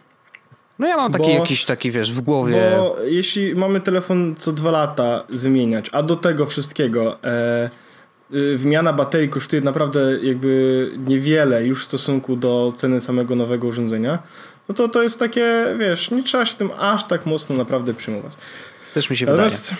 No 0.79 0.87
ja 0.87 0.97
mam 0.97 1.11
taki 1.11 1.25
bo, 1.25 1.31
jakiś 1.31 1.65
taki, 1.65 1.91
wiesz, 1.91 2.11
w 2.11 2.21
głowie. 2.21 2.71
Bo 2.77 2.95
jeśli 3.05 3.55
mamy 3.55 3.81
telefon 3.81 4.35
co 4.37 4.51
dwa 4.51 4.71
lata 4.71 5.23
wymieniać, 5.29 5.89
a 5.91 6.03
do 6.03 6.15
tego 6.15 6.45
wszystkiego 6.45 7.23
e, 7.23 7.69
y, 8.33 8.57
wymiana 8.57 8.93
baterii 8.93 9.29
kosztuje 9.29 9.61
naprawdę 9.61 9.99
jakby 10.23 10.91
niewiele 11.07 11.65
już 11.65 11.83
w 11.83 11.87
stosunku 11.87 12.35
do 12.35 12.73
ceny 12.75 13.01
samego 13.01 13.35
nowego 13.35 13.67
urządzenia, 13.67 14.19
no 14.69 14.75
to 14.75 14.89
to 14.89 15.03
jest 15.03 15.19
takie, 15.19 15.65
wiesz, 15.79 16.11
nie 16.11 16.23
trzeba 16.23 16.45
się 16.45 16.55
tym 16.55 16.69
aż 16.79 17.07
tak 17.07 17.25
mocno 17.25 17.55
naprawdę 17.55 17.93
przyjmować. 17.93 18.33
Też 18.93 19.09
mi 19.09 19.17
się 19.17 19.25
Natomiast, 19.25 19.75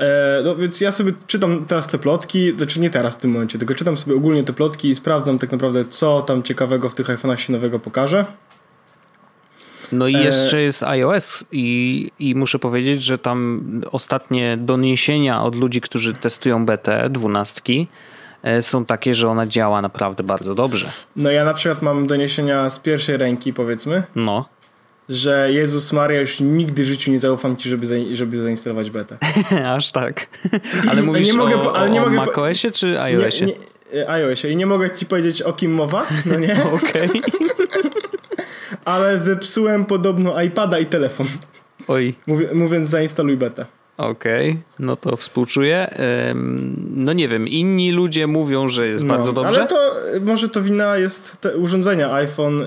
E, 0.00 0.42
no 0.44 0.56
więc 0.56 0.80
ja 0.80 0.92
sobie 0.92 1.12
czytam 1.26 1.64
teraz 1.66 1.86
te 1.86 1.98
plotki, 1.98 2.52
znaczy 2.56 2.80
nie 2.80 2.90
teraz 2.90 3.16
w 3.16 3.20
tym 3.20 3.30
momencie, 3.30 3.58
tylko 3.58 3.74
czytam 3.74 3.96
sobie 3.96 4.16
ogólnie 4.16 4.44
te 4.44 4.52
plotki 4.52 4.88
i 4.88 4.94
sprawdzam 4.94 5.38
tak 5.38 5.52
naprawdę, 5.52 5.84
co 5.84 6.22
tam 6.22 6.42
ciekawego 6.42 6.88
w 6.88 6.94
tych 6.94 7.06
iPhone'ach 7.06 7.36
się 7.36 7.52
nowego 7.52 7.78
pokaże. 7.78 8.24
No 9.92 10.08
i 10.08 10.12
jeszcze 10.12 10.56
e... 10.56 10.62
jest 10.62 10.82
iOS 10.82 11.44
i, 11.52 12.10
i 12.18 12.34
muszę 12.34 12.58
powiedzieć, 12.58 13.02
że 13.04 13.18
tam 13.18 13.62
ostatnie 13.92 14.56
doniesienia 14.56 15.42
od 15.42 15.56
ludzi, 15.56 15.80
którzy 15.80 16.14
testują 16.14 16.66
BT 16.66 17.08
12 17.10 17.62
e, 18.42 18.62
są 18.62 18.84
takie, 18.84 19.14
że 19.14 19.28
ona 19.28 19.46
działa 19.46 19.82
naprawdę 19.82 20.22
bardzo 20.22 20.54
dobrze. 20.54 20.86
No 21.16 21.30
ja 21.30 21.44
na 21.44 21.54
przykład 21.54 21.82
mam 21.82 22.06
doniesienia 22.06 22.70
z 22.70 22.78
pierwszej 22.78 23.16
ręki 23.16 23.52
powiedzmy. 23.52 24.02
No 24.14 24.48
że 25.10 25.52
Jezus 25.52 25.92
Maria, 25.92 26.20
już 26.20 26.40
nigdy 26.40 26.84
w 26.84 26.86
życiu 26.86 27.10
nie 27.10 27.18
zaufam 27.18 27.56
ci, 27.56 27.68
żeby, 27.68 27.86
za, 27.86 27.94
żeby 28.12 28.40
zainstalować 28.42 28.90
betę. 28.90 29.18
Aż 29.76 29.92
tak. 29.92 30.26
Ale 30.88 31.02
mówisz 31.02 31.26
nie 31.26 31.34
mogę, 31.34 31.56
o, 31.56 31.76
ale 31.76 31.90
nie 31.90 32.02
o 32.02 32.10
macOSie 32.10 32.70
czy 32.70 33.00
iOSie? 33.00 33.46
Nie, 33.46 33.54
nie, 33.94 34.10
iOSie. 34.10 34.50
I 34.50 34.56
nie 34.56 34.66
mogę 34.66 34.90
ci 34.90 35.06
powiedzieć 35.06 35.42
o 35.42 35.52
kim 35.52 35.72
mowa, 35.72 36.06
no 36.26 36.38
nie? 36.38 36.56
Okej. 36.74 37.08
Okay. 37.08 37.20
ale 38.84 39.18
zepsułem 39.18 39.84
podobno 39.84 40.42
iPada 40.42 40.78
i 40.78 40.86
telefon. 40.86 41.26
Oj. 41.88 42.14
Mówi, 42.26 42.46
mówiąc 42.52 42.88
zainstaluj 42.88 43.36
betę. 43.36 43.66
Okej, 43.96 44.50
okay, 44.50 44.62
no 44.78 44.96
to 44.96 45.16
współczuję. 45.16 45.94
No 46.90 47.12
nie 47.12 47.28
wiem, 47.28 47.48
inni 47.48 47.92
ludzie 47.92 48.26
mówią, 48.26 48.68
że 48.68 48.86
jest 48.86 49.04
no, 49.04 49.14
bardzo 49.14 49.32
dobrze. 49.32 49.60
Ale 49.60 49.68
to 49.68 49.92
może 50.20 50.48
to 50.48 50.62
wina 50.62 50.96
jest 50.96 51.48
urządzenia 51.56 52.12
iPhone 52.12 52.66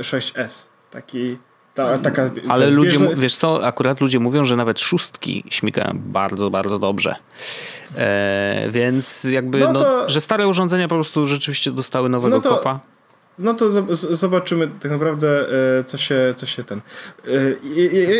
6s. 0.00 0.66
Taki 0.90 1.38
ta, 1.74 1.98
taka, 1.98 2.30
Ale 2.48 2.70
ludzie, 2.70 2.98
wiesz 3.16 3.36
co, 3.36 3.66
akurat 3.66 4.00
ludzie 4.00 4.20
mówią, 4.20 4.44
że 4.44 4.56
nawet 4.56 4.80
szóstki 4.80 5.44
śmigają 5.50 5.90
bardzo, 5.94 6.50
bardzo 6.50 6.78
dobrze. 6.78 7.14
E, 7.96 8.66
więc 8.70 9.24
jakby, 9.24 9.58
no, 9.58 9.72
no 9.72 9.78
to, 9.78 9.84
no, 9.84 10.08
że 10.08 10.20
stare 10.20 10.48
urządzenia 10.48 10.88
po 10.88 10.94
prostu 10.94 11.26
rzeczywiście 11.26 11.72
dostały 11.72 12.08
nowego 12.08 12.36
no 12.36 12.42
to, 12.42 12.56
kopa. 12.56 12.80
No 13.40 13.54
to 13.54 13.70
zobaczymy 13.94 14.68
tak 14.68 14.90
naprawdę, 14.90 15.46
e, 15.78 15.84
co 15.84 15.98
się, 15.98 16.34
co 16.36 16.46
się 16.46 16.62
ten. 16.62 16.80
E, 17.28 17.30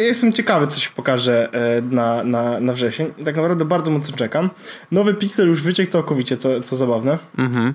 jestem 0.06 0.33
ciekawy, 0.33 0.66
co 0.66 0.80
się 0.80 0.90
pokaże 0.96 1.48
e, 1.52 1.83
na, 1.83 2.24
na, 2.24 2.61
na 2.61 2.72
wrzesień. 2.72 3.12
Tak 3.24 3.37
naprawdę 3.37 3.64
bardzo 3.64 3.90
mocno 3.90 4.16
czekam. 4.16 4.50
Nowy 4.90 5.14
Pixel 5.14 5.48
już 5.48 5.62
wyciekł 5.62 5.92
całkowicie, 5.92 6.37
co, 6.37 6.61
co 6.61 6.76
zabawne. 6.76 7.18
Mhm. 7.38 7.74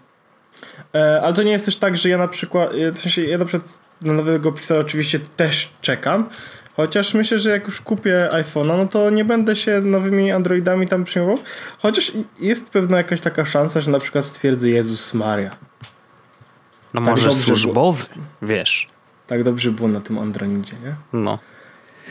Ale 1.22 1.34
to 1.34 1.44
nie 1.44 1.52
jest 1.52 1.66
też 1.66 1.78
tak, 1.78 1.98
że 1.98 2.10
ja 2.10 2.18
na 2.18 2.28
przykład, 2.28 2.70
w 2.96 3.00
sensie 3.00 3.24
ja 3.24 3.38
na 3.38 3.46
przykład 3.46 3.80
na 4.02 4.14
nowego 4.14 4.52
Pixela 4.52 4.80
oczywiście 4.80 5.20
też 5.20 5.74
czekam. 5.82 6.30
Chociaż 6.76 7.14
myślę, 7.14 7.40
że 7.40 7.50
jak 7.50 7.66
już 7.66 7.82
kupię 7.82 8.30
iPhone'a, 8.32 8.78
no 8.78 8.86
to 8.86 9.10
nie 9.10 9.26
będę 9.26 9.56
się 9.56 9.82
nowymi 9.82 10.32
Androidami 10.32 10.88
tam 10.88 11.04
przyjmował. 11.04 11.40
Chociaż 11.80 12.12
jest 12.40 12.70
pewna 12.70 12.98
jakaś 12.98 13.22
taka 13.22 13.46
szansa, 13.46 13.82
że 13.82 13.92
na 13.92 14.00
przykład 14.00 14.26
stwierdzę 14.26 14.70
Jezus 14.70 15.14
Maria. 15.14 15.50
No 16.96 17.02
tak 17.02 17.10
może 17.10 17.32
służbowy, 17.32 18.04
było. 18.14 18.26
wiesz. 18.42 18.88
Tak 19.28 19.44
dobrze 19.44 19.72
było 19.72 19.90
na 19.90 20.02
tym 20.02 20.18
Androidzie, 20.18 20.76
nie? 20.84 20.96
No. 21.14 21.40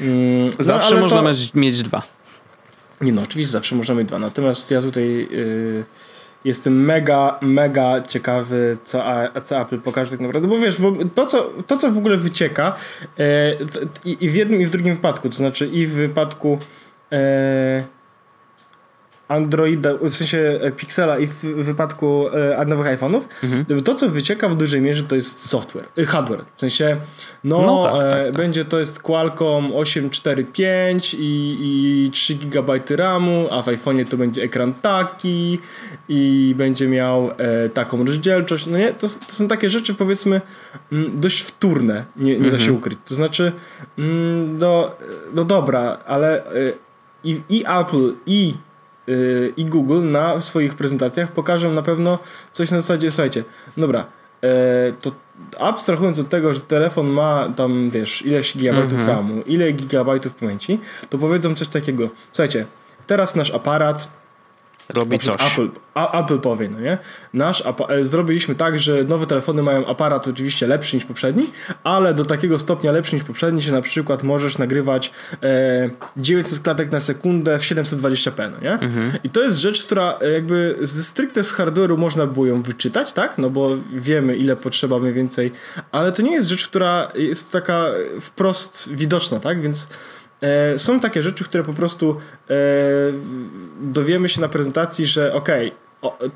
Mm, 0.00 0.50
zawsze 0.58 0.94
no, 0.94 1.00
można 1.00 1.22
to... 1.22 1.38
mieć 1.54 1.82
dwa. 1.82 2.02
Nie 3.00 3.12
no, 3.12 3.22
oczywiście 3.22 3.52
zawsze 3.52 3.76
możemy 3.76 4.00
mieć 4.00 4.08
dwa. 4.08 4.18
Natomiast 4.18 4.70
ja 4.70 4.80
tutaj... 4.80 5.28
Yy 5.30 5.84
Jestem 6.44 6.84
mega, 6.84 7.38
mega 7.40 8.02
ciekawy, 8.02 8.76
co, 8.84 9.04
co 9.42 9.60
Apple 9.60 9.78
pokaże 9.78 10.10
tak 10.10 10.20
naprawdę, 10.20 10.48
bo 10.48 10.58
wiesz, 10.58 10.80
bo 10.80 10.92
to, 11.14 11.26
co, 11.26 11.42
to, 11.66 11.76
co 11.76 11.90
w 11.90 11.98
ogóle 11.98 12.16
wycieka 12.16 12.74
e, 13.18 13.56
i, 14.04 14.16
i 14.20 14.28
w 14.28 14.34
jednym 14.34 14.60
i 14.60 14.66
w 14.66 14.70
drugim 14.70 14.94
wypadku, 14.94 15.28
to 15.28 15.36
znaczy 15.36 15.66
i 15.66 15.86
w 15.86 15.92
wypadku 15.92 16.58
e, 17.12 17.84
Androida, 19.28 19.90
w 20.02 20.10
sensie 20.10 20.58
e, 20.60 20.72
Pixela 20.72 21.18
i 21.18 21.26
w 21.26 21.42
wypadku 21.42 22.28
e, 22.28 22.64
nowych 22.64 22.86
iPhone'ów, 22.86 23.20
mhm. 23.42 23.82
to 23.82 23.94
co 23.94 24.08
wycieka 24.08 24.48
w 24.48 24.56
dużej 24.56 24.80
mierze 24.80 25.02
to 25.02 25.14
jest 25.16 25.48
software, 25.48 25.84
e, 25.98 26.04
hardware. 26.04 26.44
W 26.56 26.60
sensie, 26.60 26.96
no, 27.44 27.62
no 27.62 27.84
tak, 27.84 27.92
tak, 27.92 28.24
tak. 28.24 28.36
będzie 28.36 28.64
to 28.64 28.80
jest 28.80 29.02
Qualcomm 29.02 29.72
845 29.74 31.14
i, 31.14 31.56
i 31.60 32.10
3 32.10 32.34
GB 32.34 32.80
RAMu, 32.90 33.48
a 33.50 33.62
w 33.62 33.66
iPhone'ie 33.66 34.08
to 34.08 34.16
będzie 34.16 34.42
ekran 34.42 34.74
taki 34.74 35.58
i 36.08 36.54
będzie 36.58 36.88
miał 36.88 37.30
e, 37.30 37.68
taką 37.68 38.04
rozdzielczość. 38.06 38.66
No 38.66 38.78
nie, 38.78 38.92
to, 38.92 39.08
to 39.26 39.32
są 39.32 39.48
takie 39.48 39.70
rzeczy 39.70 39.94
powiedzmy 39.94 40.40
mm, 40.92 41.20
dość 41.20 41.40
wtórne, 41.40 42.04
nie, 42.16 42.24
nie 42.24 42.34
mhm. 42.34 42.50
da 42.50 42.58
się 42.58 42.64
mhm. 42.64 42.78
ukryć. 42.78 42.98
To 43.04 43.14
znaczy, 43.14 43.52
mm, 43.98 44.58
no, 44.58 44.90
no 45.34 45.44
dobra, 45.44 45.98
ale 46.06 46.42
i, 47.24 47.40
i 47.48 47.64
Apple 47.66 48.14
i 48.26 48.54
i 49.56 49.64
Google 49.64 50.02
na 50.02 50.40
swoich 50.40 50.74
prezentacjach 50.74 51.32
pokażą 51.32 51.72
na 51.72 51.82
pewno 51.82 52.18
coś 52.52 52.70
na 52.70 52.80
zasadzie, 52.80 53.10
słuchajcie, 53.10 53.44
dobra, 53.76 54.06
e, 54.42 54.92
to 54.92 55.10
abstrahując 55.58 56.18
od 56.18 56.28
tego, 56.28 56.54
że 56.54 56.60
telefon 56.60 57.06
ma 57.06 57.48
tam, 57.56 57.90
wiesz, 57.90 58.26
ileś 58.26 58.56
gigabajtów 58.56 58.98
-hmm. 58.98 59.08
RAMu, 59.08 59.42
ile 59.46 59.72
gigabajtów 59.72 60.34
pamięci, 60.34 60.80
to 61.10 61.18
powiedzą 61.18 61.54
coś 61.54 61.68
takiego, 61.68 62.08
słuchajcie, 62.32 62.66
teraz 63.06 63.36
nasz 63.36 63.50
aparat 63.50 64.23
robi 64.88 65.18
coś. 65.18 65.52
Apple, 65.52 65.68
Apple 66.12 66.38
powie, 66.38 66.68
no 66.68 66.80
nie? 66.80 66.98
Nasz 67.34 67.62
e, 67.88 68.04
zrobiliśmy 68.04 68.54
tak, 68.54 68.78
że 68.78 69.04
nowe 69.04 69.26
telefony 69.26 69.62
mają 69.62 69.86
aparat 69.86 70.28
oczywiście 70.28 70.66
lepszy 70.66 70.96
niż 70.96 71.04
poprzedni, 71.04 71.50
ale 71.84 72.14
do 72.14 72.24
takiego 72.24 72.58
stopnia 72.58 72.92
lepszy 72.92 73.14
niż 73.14 73.24
poprzedni, 73.24 73.62
że 73.62 73.72
na 73.72 73.82
przykład 73.82 74.22
możesz 74.22 74.58
nagrywać 74.58 75.12
e, 75.42 75.90
900 76.16 76.60
klatek 76.60 76.92
na 76.92 77.00
sekundę 77.00 77.58
w 77.58 77.62
720p, 77.62 78.50
no 78.52 78.60
nie? 78.62 78.72
Mhm. 78.72 79.12
I 79.24 79.30
to 79.30 79.42
jest 79.42 79.56
rzecz, 79.56 79.84
która 79.84 80.18
e, 80.20 80.30
jakby 80.30 80.76
stricte 80.84 81.44
z 81.44 81.52
hardware'u 81.52 81.98
można 81.98 82.26
było 82.26 82.46
ją 82.46 82.62
wyczytać, 82.62 83.12
tak? 83.12 83.38
No 83.38 83.50
bo 83.50 83.70
wiemy 83.92 84.36
ile 84.36 84.56
potrzeba 84.56 84.98
mniej 84.98 85.12
więcej, 85.12 85.52
ale 85.92 86.12
to 86.12 86.22
nie 86.22 86.32
jest 86.32 86.48
rzecz, 86.48 86.68
która 86.68 87.08
jest 87.14 87.52
taka 87.52 87.86
wprost 88.20 88.88
widoczna, 88.92 89.40
tak? 89.40 89.60
Więc 89.60 89.88
są 90.76 91.00
takie 91.00 91.22
rzeczy, 91.22 91.44
które 91.44 91.64
po 91.64 91.72
prostu 91.72 92.16
e, 92.50 92.54
dowiemy 93.80 94.28
się 94.28 94.40
na 94.40 94.48
prezentacji, 94.48 95.06
że 95.06 95.32
okej, 95.34 95.68
okay, 95.68 95.83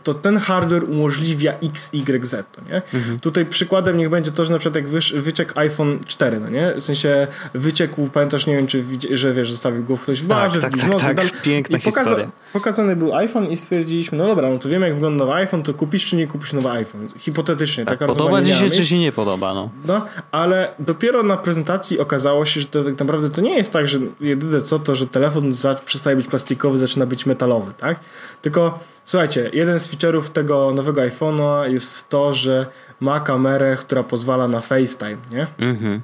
to 0.02 0.14
ten 0.14 0.38
hardware 0.38 0.85
umożliwia 0.85 1.54
X, 1.62 1.94
Y, 1.94 2.24
Z, 2.24 2.46
nie? 2.68 2.83
Mhm. 2.94 3.20
Tutaj 3.20 3.46
przykładem 3.46 3.98
niech 3.98 4.09
będzie 4.11 4.31
to, 4.31 4.44
że 4.44 4.52
na 4.52 4.59
przykład 4.59 4.76
jak 4.76 4.88
wysz, 4.88 5.12
wyciekł 5.12 5.52
iPhone 5.54 5.98
4, 6.07 6.40
no 6.40 6.48
nie? 6.48 6.72
W 6.76 6.83
sensie 6.83 7.26
wyciekł, 7.54 8.09
pamiętasz, 8.09 8.46
nie 8.46 8.57
wiem, 8.57 8.66
czy 8.66 8.85
że 9.12 9.33
wiesz, 9.33 9.50
zostawił 9.50 9.85
go 9.85 9.96
ktoś 9.98 10.22
w 10.22 10.26
barze, 10.26 10.61
tak, 10.61 10.78
tak, 10.78 11.00
tak, 11.00 11.16
tak. 11.16 11.42
Piękna 11.42 11.78
I 11.78 11.81
pokaza 11.81 12.00
historia. 12.00 12.31
pokazany 12.52 12.96
był 12.96 13.14
iPhone 13.14 13.46
i 13.46 13.57
stwierdziliśmy, 13.57 14.18
no 14.18 14.26
dobra, 14.26 14.50
no 14.50 14.59
to 14.59 14.68
wiemy 14.68 14.87
jak 14.87 14.94
wygląda 14.94 15.24
nowy 15.24 15.33
iPhone, 15.33 15.62
to 15.62 15.74
kupisz 15.74 16.07
czy 16.07 16.16
nie 16.16 16.26
kupisz 16.26 16.52
nowy 16.52 16.68
iPhone? 16.70 17.07
Hipotetycznie. 17.18 17.85
Tak, 17.85 17.98
taka 17.98 18.12
podoba 18.12 18.42
ci 18.42 18.54
się, 18.54 18.70
czy 18.70 18.87
się 18.87 18.98
nie 18.98 19.12
podoba, 19.12 19.54
no. 19.54 19.70
No, 19.85 20.07
ale 20.31 20.74
dopiero 20.78 21.22
na 21.22 21.37
prezentacji 21.37 21.98
okazało 21.98 22.44
się, 22.44 22.61
że 22.61 22.66
to 22.66 22.85
tak 22.85 22.98
naprawdę 22.98 23.28
to 23.28 23.40
nie 23.40 23.57
jest 23.57 23.72
tak, 23.72 23.88
że 23.88 23.98
jedyne 24.20 24.61
co 24.61 24.78
to, 24.78 24.96
że 24.96 25.07
telefon 25.07 25.52
przestaje 25.85 26.16
być 26.16 26.26
plastikowy, 26.26 26.78
zaczyna 26.78 27.07
być 27.07 27.26
metalowy, 27.26 27.72
tak? 27.78 28.00
Tylko 28.42 28.78
Słuchajcie, 29.09 29.51
jeden 29.53 29.81
z 29.81 29.90
feature'ów 29.90 30.29
tego 30.29 30.73
nowego 30.75 31.01
iPhone'a 31.01 31.73
jest 31.73 32.09
to, 32.09 32.35
że 32.35 32.66
ma 33.01 33.21
kamerę, 33.21 33.77
która 33.81 34.03
pozwala 34.03 34.49
na 34.49 34.61
FaceTime, 34.61 35.16
nie? 35.33 35.47
Mhm. 35.59 36.01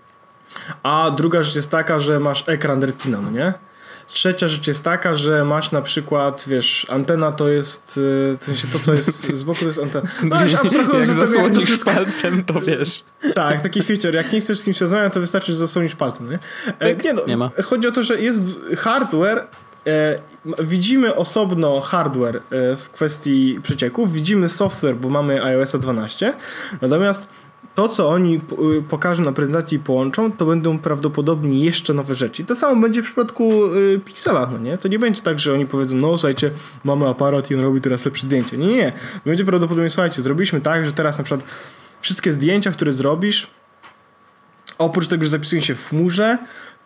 A 0.83 1.11
druga 1.17 1.43
rzecz 1.43 1.57
jest 1.57 1.71
taka, 1.71 2.01
że 2.01 2.21
masz 2.21 2.45
ekran 2.47 2.83
Retina, 2.83 3.21
no 3.21 3.31
nie? 3.31 3.53
Trzecia 4.07 4.49
rzecz 4.49 4.67
jest 4.67 4.85
taka, 4.85 5.17
że 5.17 5.45
masz 5.45 5.73
na 5.73 5.83
przykład, 5.83 6.45
wiesz, 6.49 6.87
antena 6.91 7.33
to 7.33 7.49
jest, 7.49 7.99
y, 7.99 8.37
w 8.41 8.45
sensie 8.45 8.69
to, 8.69 8.79
co 8.79 8.95
jest 8.95 9.33
z 9.33 9.43
boku, 9.43 9.61
to 9.61 9.67
jest 9.67 9.83
antena. 9.83 10.09
No, 10.23 10.43
już 10.43 10.55
abstrahując 10.55 11.09
jak 11.09 11.27
zasłonisz 11.27 11.65
wszystko... 11.65 11.91
palcem, 11.91 12.45
to 12.45 12.61
wiesz. 12.61 13.05
Tak, 13.35 13.61
taki 13.61 13.83
feature. 13.83 14.15
Jak 14.15 14.33
nie 14.33 14.41
chcesz 14.41 14.59
z 14.59 14.65
kimś 14.65 14.81
rozmawiać, 14.81 15.13
to 15.13 15.21
wystarczy, 15.21 15.53
że 15.53 15.59
zasłonisz 15.59 15.97
palcem, 15.97 16.31
nie? 16.31 16.39
E, 16.79 16.97
nie, 16.97 17.13
no, 17.13 17.23
nie 17.27 17.37
ma. 17.37 17.51
Chodzi 17.65 17.89
o 17.89 17.93
to, 17.93 18.03
że 18.03 18.21
jest 18.21 18.43
hardware, 18.79 19.47
widzimy 20.63 21.15
osobno 21.15 21.81
hardware 21.81 22.37
e, 22.37 22.77
w 22.77 22.91
kwestii 22.91 23.61
przecieków, 23.63 24.13
widzimy 24.13 24.49
software, 24.49 24.97
bo 24.97 25.09
mamy 25.09 25.45
iOS 25.45 25.77
12, 25.77 26.35
natomiast 26.83 27.29
to, 27.75 27.89
co 27.89 28.09
oni 28.09 28.41
y, 28.79 28.83
pokażą 28.83 29.23
na 29.23 29.33
prezentacji 29.33 29.77
i 29.77 29.81
połączą, 29.81 30.33
to 30.33 30.47
będą 30.47 30.79
prawdopodobnie 30.79 31.65
jeszcze 31.65 31.95
nowe 31.95 32.15
rzeczy. 32.15 32.45
To 32.45 32.57
samo 32.57 32.83
będzie 32.83 33.03
w 33.03 33.05
przypadku 33.05 33.75
y, 33.75 34.01
Pixela, 34.05 34.49
no 34.53 34.59
nie? 34.59 34.79
To 34.79 34.89
nie 34.89 34.99
będzie 34.99 35.23
tak, 35.23 35.41
że 35.41 35.53
oni 35.53 35.67
powiedzą, 35.67 35.97
no 35.97 36.19
słuchajcie, 36.19 36.51
mamy 36.85 37.09
aparat 37.09 37.51
i 37.51 37.55
on 37.55 37.61
robi 37.61 37.81
teraz 37.81 38.05
lepsze 38.05 38.27
zdjęcie. 38.27 38.57
Nie, 38.57 38.67
nie. 38.67 38.93
Będzie 39.25 39.45
prawdopodobnie, 39.45 39.91
słuchajcie, 39.91 40.23
zrobiliśmy 40.23 40.61
tak, 40.61 40.87
że 40.87 40.93
teraz 40.93 41.19
na 41.19 41.25
przykład 41.25 41.51
wszystkie 42.01 42.33
zdjęcia, 42.33 42.71
które 42.71 42.93
zrobisz, 42.93 43.51
oprócz 44.79 45.09
tego, 45.09 45.25
że 45.25 45.31
zapisują 45.31 45.63
się 45.63 45.75
w 45.75 45.89
chmurze, 45.89 46.39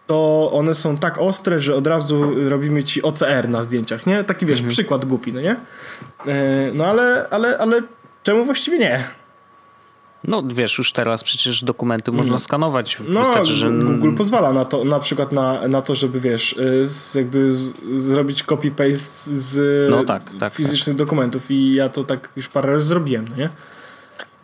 to 0.08 0.50
one 0.52 0.74
są 0.74 0.96
tak 0.96 1.18
ostre, 1.18 1.60
że 1.60 1.74
od 1.74 1.86
razu 1.86 2.48
robimy 2.48 2.84
ci 2.84 3.02
OCR 3.02 3.48
na 3.48 3.62
zdjęciach, 3.62 4.06
nie? 4.06 4.24
Taki 4.24 4.46
wiesz, 4.46 4.58
mhm. 4.58 4.70
przykład 4.70 5.04
głupi, 5.04 5.32
no 5.32 5.40
nie? 5.40 5.56
E, 6.26 6.72
no 6.74 6.86
ale, 6.86 7.28
ale, 7.30 7.58
ale 7.58 7.82
czemu 8.22 8.44
właściwie 8.44 8.78
nie? 8.78 9.04
No 10.24 10.42
wiesz, 10.46 10.78
już 10.78 10.92
teraz 10.92 11.24
przecież 11.24 11.64
dokumenty 11.64 12.12
można 12.12 12.32
no. 12.32 12.38
skanować. 12.38 12.98
No, 13.08 13.20
Wystarczy, 13.20 13.52
że... 13.52 13.70
Google 13.70 14.14
pozwala 14.14 14.52
na 14.52 14.64
to, 14.64 14.84
na 14.84 15.00
przykład 15.00 15.32
na, 15.32 15.68
na 15.68 15.82
to, 15.82 15.94
żeby 15.94 16.20
wiesz, 16.20 16.52
y, 16.52 16.88
z, 16.88 17.14
jakby 17.14 17.52
z, 17.52 17.74
zrobić 17.94 18.44
copy-paste 18.44 19.30
z 19.36 19.90
no, 19.90 20.04
tak, 20.04 20.30
tak, 20.40 20.54
fizycznych 20.54 20.96
tak. 20.96 21.06
dokumentów 21.06 21.50
i 21.50 21.74
ja 21.74 21.88
to 21.88 22.04
tak 22.04 22.28
już 22.36 22.48
parę 22.48 22.72
razy 22.72 22.86
zrobiłem, 22.86 23.28
no 23.30 23.36
nie? 23.36 23.48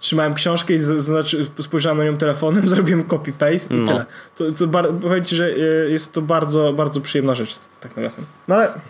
Trzymałem 0.05 0.35
książkę 0.35 0.75
i 0.75 0.79
znaczy, 0.79 1.47
spojrzałem 1.61 1.99
na 1.99 2.05
nią 2.05 2.17
telefonem, 2.17 2.69
zrobiłem 2.75 3.05
copy-paste 3.05 3.75
i 3.75 3.81
no. 3.81 3.87
tyle. 3.87 4.07
To, 4.35 4.53
co 4.53 4.69
powiem 5.03 5.25
ci, 5.25 5.37
że 5.37 5.49
y, 5.49 5.91
jest 5.91 6.13
to 6.13 6.23
bardzo, 6.23 6.73
bardzo 6.73 7.01
przyjemna 7.01 7.35
rzecz, 7.35 7.59
tak 7.81 7.97
nawiasem. 7.97 8.25
No 8.49 8.55
ale 8.55 8.81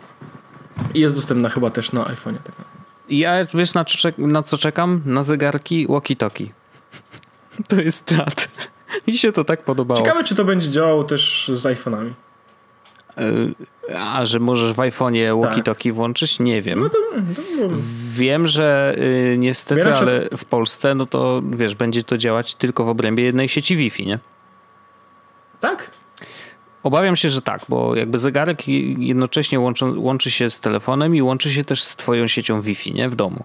jest 0.94 1.14
dostępna 1.14 1.48
chyba 1.48 1.70
też 1.70 1.92
na 1.92 2.04
iPhone'ie. 2.04 2.38
Tak 2.44 2.54
ja 3.08 3.44
wiesz 3.54 3.74
na, 3.74 3.84
na 4.18 4.42
co 4.42 4.58
czekam? 4.58 5.02
Na 5.04 5.22
zegarki 5.22 5.86
walkie-talkie. 5.88 6.46
To 7.68 7.76
jest 7.76 8.04
czat. 8.04 8.48
Mi 9.06 9.18
się 9.18 9.32
to 9.32 9.44
tak 9.44 9.62
podobało. 9.62 10.00
Ciekawe, 10.00 10.24
czy 10.24 10.34
to 10.34 10.44
będzie 10.44 10.70
działało 10.70 11.04
też 11.04 11.50
z 11.54 11.62
iPhone'ami. 11.62 12.12
A, 13.96 14.24
że 14.24 14.40
możesz 14.40 14.72
w 14.72 14.76
iPhone'ie 14.76 15.40
walkie-talkie 15.40 15.90
tak. 15.90 15.94
włączyć? 15.94 16.40
Nie 16.40 16.62
wiem. 16.62 16.80
No 16.80 16.88
to, 16.88 16.96
to... 17.36 17.42
Wiem, 18.14 18.46
że 18.46 18.96
y, 18.98 19.36
niestety, 19.38 19.94
ale 19.94 20.28
w 20.36 20.44
Polsce, 20.44 20.94
no 20.94 21.06
to 21.06 21.42
wiesz, 21.50 21.74
będzie 21.74 22.02
to 22.02 22.16
działać 22.16 22.54
tylko 22.54 22.84
w 22.84 22.88
obrębie 22.88 23.24
jednej 23.24 23.48
sieci 23.48 23.76
Wi-Fi, 23.76 24.06
nie? 24.06 24.18
Tak? 25.60 25.90
Obawiam 26.82 27.16
się, 27.16 27.30
że 27.30 27.42
tak, 27.42 27.60
bo 27.68 27.96
jakby 27.96 28.18
zegarek 28.18 28.68
jednocześnie 28.98 29.60
łączy, 29.60 29.84
łączy 29.84 30.30
się 30.30 30.50
z 30.50 30.60
telefonem 30.60 31.16
i 31.16 31.22
łączy 31.22 31.52
się 31.52 31.64
też 31.64 31.82
z 31.82 31.96
twoją 31.96 32.26
siecią 32.26 32.60
Wi-Fi, 32.60 32.94
nie? 32.94 33.08
W 33.08 33.16
domu. 33.16 33.44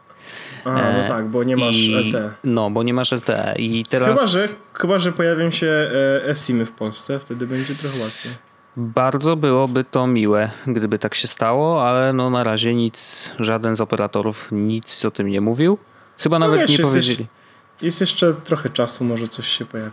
A, 0.66 0.74
no 0.74 1.06
e, 1.06 1.08
tak, 1.08 1.28
bo 1.28 1.44
nie 1.44 1.58
masz 1.58 1.78
I, 1.78 1.96
LTE. 1.96 2.32
No, 2.44 2.70
bo 2.70 2.84
nie 2.84 2.94
masz 2.94 3.12
LTE 3.12 3.56
i 3.58 3.86
teraz... 3.90 4.20
Chyba, 4.20 4.28
że, 4.28 4.48
chyba, 4.74 5.00
że 5.00 5.12
pojawią 5.12 5.50
się 5.52 5.68
e, 6.28 6.36
SIM-y 6.36 6.66
w 6.66 6.72
Polsce, 6.72 7.20
wtedy 7.20 7.48
będzie 7.48 7.76
trochę 7.76 8.00
łatwiej. 8.00 8.49
Bardzo 8.80 9.36
byłoby 9.36 9.84
to 9.84 10.08
miłe, 10.08 10.52
gdyby 10.68 11.00
tak 11.00 11.16
się 11.16 11.28
stało, 11.28 11.88
ale 11.88 12.14
no 12.14 12.30
na 12.30 12.44
razie 12.44 12.76
nic, 12.76 13.30
żaden 13.40 13.76
z 13.76 13.82
operatorów 13.82 14.48
nic 14.52 15.06
o 15.06 15.12
tym 15.12 15.28
nie 15.28 15.42
mówił. 15.42 15.78
Chyba 16.18 16.40
no 16.40 16.46
nawet 16.46 16.60
wiesz, 16.62 16.70
nie 16.70 16.76
jest 16.78 16.90
powiedzieli. 16.90 17.20
Jeszcze, 17.20 17.86
jest 17.86 18.02
jeszcze 18.02 18.34
trochę 18.34 18.70
czasu, 18.70 19.04
może 19.04 19.28
coś 19.28 19.48
się 19.48 19.66
pojawi. 19.66 19.92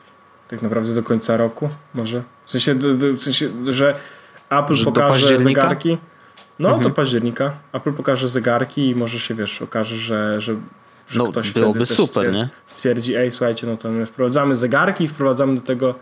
Tak 0.48 0.62
naprawdę 0.62 0.94
do 0.94 1.02
końca 1.02 1.36
roku, 1.36 1.68
może. 1.94 2.22
W 2.44 2.50
sensie, 2.50 2.74
do, 2.74 2.94
do, 2.94 3.12
w 3.12 3.22
sensie 3.22 3.48
że 3.72 3.94
Apple 4.50 4.74
że 4.74 4.84
pokaże 4.84 5.40
zegarki. 5.40 5.98
No, 6.58 6.68
mhm. 6.68 6.84
do 6.84 6.90
października. 6.90 7.52
Apple 7.72 7.92
pokaże 7.92 8.28
zegarki 8.28 8.88
i 8.88 8.94
może 8.94 9.20
się, 9.20 9.34
wiesz, 9.34 9.62
okaże, 9.62 9.96
że, 9.96 10.40
że, 10.40 10.56
że 11.08 11.18
no, 11.18 11.26
ktoś 11.26 11.52
byłoby 11.52 11.86
wtedy 11.86 11.96
super, 11.96 12.08
stwierdzi, 12.08 12.38
nie? 12.38 12.48
stwierdzi, 12.66 13.14
ej, 13.14 13.32
słuchajcie, 13.32 13.66
no 13.66 13.76
to 13.76 13.90
my 13.90 14.06
wprowadzamy 14.06 14.56
zegarki 14.56 15.04
i 15.04 15.08
wprowadzamy 15.08 15.54
do 15.54 15.60
tego 15.60 15.94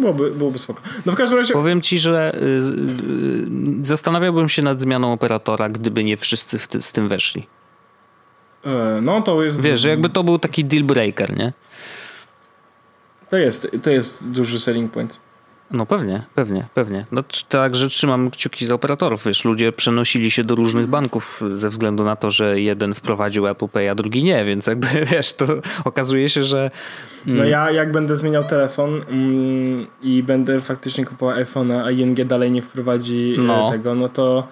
byłoby, 0.00 0.30
byłoby 0.30 0.58
spoko. 0.58 0.82
No 1.06 1.12
w 1.12 1.16
każdym 1.16 1.38
razie... 1.38 1.54
Powiem 1.54 1.80
ci, 1.80 1.98
że 1.98 2.34
y, 2.34 2.38
y, 2.38 3.86
zastanawiałbym 3.86 4.48
się 4.48 4.62
nad 4.62 4.80
zmianą 4.80 5.12
operatora, 5.12 5.68
gdyby 5.68 6.04
nie 6.04 6.16
wszyscy 6.16 6.58
ty, 6.68 6.82
z 6.82 6.92
tym 6.92 7.08
weszli. 7.08 7.46
E, 8.64 9.00
no 9.02 9.22
to 9.22 9.42
jest... 9.42 9.60
Wiesz, 9.60 9.80
że 9.80 9.88
jakby 9.88 10.08
to 10.08 10.24
był 10.24 10.38
taki 10.38 10.64
deal 10.64 10.84
breaker, 10.84 11.36
nie? 11.36 11.52
To 13.30 13.36
jest, 13.36 13.76
to 13.82 13.90
jest 13.90 14.30
duży 14.30 14.60
selling 14.60 14.92
point. 14.92 15.20
No 15.70 15.86
pewnie, 15.86 16.22
pewnie, 16.34 16.66
pewnie. 16.74 17.06
No 17.12 17.22
także 17.48 17.88
trzymam 17.88 18.30
kciuki 18.30 18.66
za 18.66 18.74
operatorów. 18.74 19.24
Wiesz, 19.24 19.44
ludzie 19.44 19.72
przenosili 19.72 20.30
się 20.30 20.44
do 20.44 20.54
różnych 20.54 20.86
banków 20.86 21.42
ze 21.54 21.70
względu 21.70 22.04
na 22.04 22.16
to, 22.16 22.30
że 22.30 22.60
jeden 22.60 22.94
wprowadził 22.94 23.46
Apple 23.46 23.68
Pay, 23.68 23.90
a 23.90 23.94
drugi 23.94 24.24
nie, 24.24 24.44
więc 24.44 24.66
jakby 24.66 24.86
wiesz, 25.12 25.32
to 25.32 25.46
okazuje 25.84 26.28
się, 26.28 26.44
że... 26.44 26.70
Mm. 27.26 27.38
No 27.38 27.44
ja 27.44 27.70
jak 27.70 27.92
będę 27.92 28.16
zmieniał 28.16 28.44
telefon 28.44 29.00
mm, 29.08 29.86
i 30.02 30.22
będę 30.22 30.60
faktycznie 30.60 31.04
kupował 31.04 31.36
iPhone'a, 31.36 31.84
a 31.84 31.90
ING 31.90 32.24
dalej 32.24 32.50
nie 32.50 32.62
wprowadzi 32.62 33.34
e, 33.38 33.42
no. 33.42 33.70
tego, 33.70 33.94
no 33.94 34.08
to, 34.08 34.48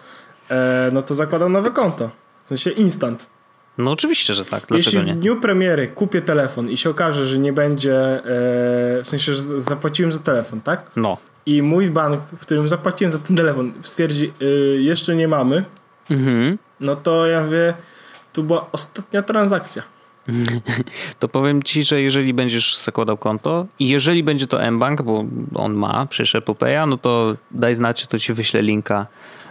e, 0.50 0.90
no 0.92 1.02
to 1.02 1.14
zakładam 1.14 1.52
nowe 1.52 1.70
konto. 1.70 2.10
W 2.42 2.48
sensie 2.48 2.70
instant. 2.70 3.33
No 3.78 3.90
oczywiście, 3.90 4.34
że 4.34 4.44
tak. 4.44 4.66
Dlaczego 4.68 4.98
Jeśli 4.98 5.12
w 5.12 5.16
dniu 5.16 5.40
premiery 5.40 5.88
kupię 5.88 6.22
telefon 6.22 6.70
i 6.70 6.76
się 6.76 6.90
okaże, 6.90 7.26
że 7.26 7.38
nie 7.38 7.52
będzie, 7.52 7.94
e, 7.94 8.22
w 9.02 9.08
sensie, 9.08 9.34
że 9.34 9.60
zapłaciłem 9.60 10.12
za 10.12 10.18
telefon, 10.18 10.60
tak? 10.60 10.90
No. 10.96 11.16
I 11.46 11.62
mój 11.62 11.90
bank, 11.90 12.20
w 12.36 12.40
którym 12.40 12.68
zapłaciłem 12.68 13.12
za 13.12 13.18
ten 13.18 13.36
telefon, 13.36 13.72
stwierdzi, 13.82 14.32
e, 14.40 14.44
jeszcze 14.82 15.16
nie 15.16 15.28
mamy, 15.28 15.64
mhm. 16.10 16.58
no 16.80 16.96
to 16.96 17.26
ja 17.26 17.44
wie, 17.44 17.74
tu 18.32 18.42
była 18.42 18.66
ostatnia 18.72 19.22
transakcja. 19.22 19.82
To 21.18 21.28
powiem 21.28 21.62
ci, 21.62 21.84
że 21.84 22.02
jeżeli 22.02 22.34
będziesz 22.34 22.76
zakładał 22.76 23.16
konto 23.16 23.66
i 23.78 23.88
jeżeli 23.88 24.22
będzie 24.22 24.46
to 24.46 24.72
mBank, 24.72 25.02
bo 25.02 25.24
on 25.54 25.74
ma 25.74 26.06
przecież 26.06 26.34
Apple 26.34 26.52
Pay'a, 26.52 26.88
no 26.88 26.96
to 26.96 27.36
daj 27.50 27.74
znać, 27.74 28.06
to 28.06 28.18
ci 28.18 28.34
wyślę 28.34 28.62
linka 28.62 29.06
Y, 29.06 29.43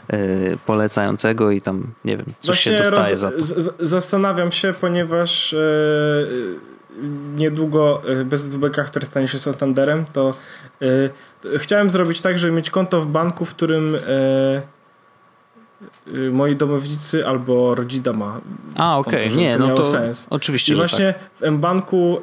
polecającego 0.66 1.52
i 1.52 1.62
tam, 1.62 1.94
nie 2.06 2.18
wiem, 2.18 2.26
coś 2.42 2.56
Właśnie 2.56 2.72
się 2.72 2.78
dostaje 2.78 3.12
roz, 3.12 3.20
za 3.20 3.32
to. 3.32 3.44
Z, 3.44 3.76
zastanawiam 3.80 4.52
się, 4.52 4.74
ponieważ 4.82 5.52
yy, 5.54 7.04
niedługo 7.36 8.02
yy, 8.08 8.26
bez 8.26 8.50
dwubeka, 8.50 8.84
który 8.84 9.06
stanie 9.06 9.28
się 9.28 9.40
Santanderem, 9.40 10.06
to 10.06 10.34
chciałem 11.58 11.90
zrobić 11.90 12.22
tak, 12.22 12.40
żeby 12.40 12.54
mieć 12.54 12.70
konto 12.70 13.02
w 13.02 13.08
banku, 13.08 13.46
w 13.46 13.50
którym 13.50 13.98
moi 16.32 16.56
domownicy 16.56 17.28
albo 17.28 17.76
rodzina 17.76 18.14
ma. 18.14 18.42
A, 18.76 18.98
okej, 18.98 19.26
okay. 19.28 19.38
nie, 19.38 19.54
to 19.54 19.68
no 19.68 19.76
to 19.76 19.84
sens. 19.84 20.28
oczywiście. 20.30 20.74
I 20.74 20.76
właśnie 20.76 21.14
tak. 21.14 21.50
w 21.50 21.52
mBanku, 21.52 22.22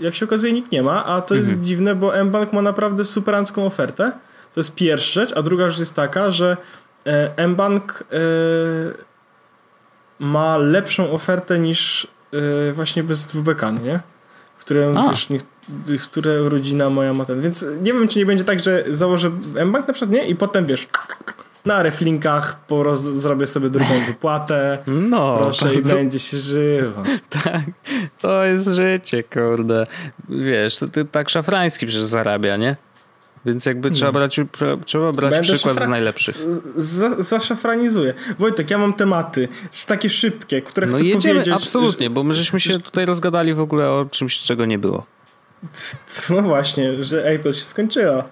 jak 0.00 0.14
się 0.14 0.24
okazuje, 0.24 0.52
nikt 0.52 0.72
nie 0.72 0.82
ma, 0.82 1.04
a 1.04 1.20
to 1.20 1.34
mhm. 1.34 1.50
jest 1.50 1.62
dziwne, 1.62 1.94
bo 1.94 2.24
mBank 2.24 2.52
ma 2.52 2.62
naprawdę 2.62 3.04
superancką 3.04 3.66
ofertę. 3.66 4.12
To 4.58 4.60
jest 4.60 4.74
pierwsza 4.74 5.20
rzecz, 5.20 5.32
a 5.36 5.42
druga 5.42 5.70
rzecz 5.70 5.78
jest 5.78 5.94
taka, 5.94 6.30
że 6.30 6.56
e, 7.04 7.48
mBank 7.48 8.04
e, 8.12 8.16
ma 10.18 10.56
lepszą 10.56 11.10
ofertę 11.10 11.58
niż 11.58 12.06
e, 12.68 12.72
właśnie 12.72 13.02
bez 13.02 13.26
dwubeka, 13.26 13.70
nie? 13.70 14.00
Które, 14.58 14.94
wiesz, 15.08 15.28
nie, 15.30 15.38
które 16.02 16.48
rodzina 16.48 16.90
moja 16.90 17.14
ma 17.14 17.24
ten. 17.24 17.40
Więc 17.40 17.66
nie 17.82 17.92
wiem, 17.92 18.08
czy 18.08 18.18
nie 18.18 18.26
będzie 18.26 18.44
tak, 18.44 18.60
że 18.60 18.84
założę 18.90 19.30
mBank 19.66 19.88
na 19.88 19.94
przykład, 19.94 20.10
nie? 20.10 20.26
I 20.26 20.36
potem, 20.36 20.66
wiesz, 20.66 20.88
na 21.64 21.82
reflinkach 21.82 22.66
po 22.66 22.82
roz, 22.82 23.00
zrobię 23.00 23.46
sobie 23.46 23.70
drugą 23.70 24.00
wypłatę. 24.06 24.78
No, 24.86 25.36
proszę 25.36 25.74
i 25.74 25.82
będzie 25.82 26.18
się 26.18 26.36
żyło. 26.36 27.02
Tak, 27.44 27.62
to 28.20 28.44
jest 28.44 28.68
życie, 28.68 29.24
kurde. 29.24 29.84
Wiesz, 30.28 30.76
to 30.76 30.88
ty 30.88 31.04
tak 31.04 31.28
szafrański 31.28 31.86
przecież 31.86 32.02
zarabia, 32.02 32.56
nie? 32.56 32.76
Więc 33.46 33.66
jakby 33.66 33.90
trzeba 33.90 34.12
hmm. 34.12 34.30
brać, 34.30 34.40
trzeba 34.84 35.12
brać 35.12 35.30
Będę 35.30 35.52
przykład 35.52 35.74
szafra... 35.74 35.86
z 35.86 35.88
najlepszych. 35.88 36.36
Zaszafranizuję. 37.18 38.14
Wojtek, 38.38 38.70
ja 38.70 38.78
mam 38.78 38.92
tematy 38.92 39.48
takie 39.86 40.10
szybkie, 40.10 40.62
które 40.62 40.86
no 40.86 40.96
chcę 40.96 41.06
jedziemy, 41.06 41.34
powiedzieć. 41.34 41.54
Absolutnie, 41.54 42.10
bo 42.10 42.24
my 42.24 42.34
żeśmy 42.34 42.60
się 42.60 42.80
tutaj 42.80 43.06
rozgadali 43.06 43.54
w 43.54 43.60
ogóle 43.60 43.90
o 43.90 44.06
czymś, 44.10 44.40
czego 44.40 44.64
nie 44.64 44.78
było. 44.78 45.06
No 46.30 46.42
właśnie, 46.42 47.04
że 47.04 47.24
Apple 47.24 47.52
się 47.52 47.64
skończyło. 47.64 48.24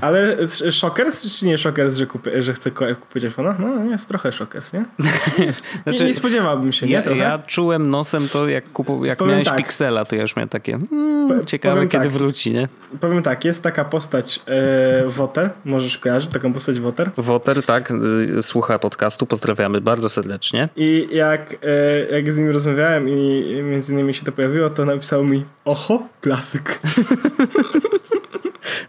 Ale 0.00 0.36
Shockers 0.70 1.38
czy 1.38 1.46
nie 1.46 1.58
Shockers, 1.58 1.96
że, 1.96 2.06
kupię, 2.06 2.42
że 2.42 2.52
chcę 2.52 2.70
kupić 2.70 3.24
iPhone'a? 3.24 3.54
No 3.58 3.84
jest 3.84 4.08
trochę 4.08 4.32
Shockers, 4.32 4.72
nie? 4.72 4.84
Nie, 5.38 5.52
znaczy, 5.52 6.04
nie, 6.04 6.14
spodziewałbym 6.14 6.72
się, 6.72 6.86
ja, 6.86 7.02
nie? 7.02 7.16
Ja 7.16 7.38
czułem 7.38 7.90
nosem 7.90 8.28
to, 8.28 8.48
jak, 8.48 8.72
kupu, 8.72 9.04
jak 9.04 9.20
miałeś 9.20 9.48
tak. 9.48 9.56
Pixela, 9.56 10.04
to 10.04 10.16
ja 10.16 10.22
już 10.22 10.36
miałem 10.36 10.48
takie 10.48 10.78
hmm, 10.90 11.46
ciekawe, 11.46 11.86
kiedy 11.86 12.04
tak. 12.04 12.12
wróci, 12.12 12.52
nie? 12.52 12.68
Powiem 13.00 13.22
tak, 13.22 13.44
jest 13.44 13.62
taka 13.62 13.84
postać 13.84 14.42
e, 14.46 15.04
Woter, 15.06 15.50
możesz 15.64 15.98
kojarzyć 15.98 16.30
taką 16.30 16.52
postać 16.52 16.80
Woter? 16.80 17.10
Woter, 17.16 17.62
tak, 17.62 17.92
słucha 18.40 18.78
podcastu, 18.78 19.26
pozdrawiamy 19.26 19.80
bardzo 19.80 20.08
serdecznie. 20.08 20.68
I 20.76 21.08
jak, 21.12 21.52
e, 21.52 22.14
jak 22.14 22.32
z 22.32 22.38
nim 22.38 22.50
rozmawiałem 22.50 23.08
i 23.08 23.44
między 23.62 23.92
innymi 23.92 24.14
się 24.14 24.24
to 24.24 24.32
pojawiło, 24.32 24.70
to 24.70 24.84
napisał 24.84 25.24
mi 25.24 25.44
oho, 25.64 26.08
klasyk. 26.20 26.80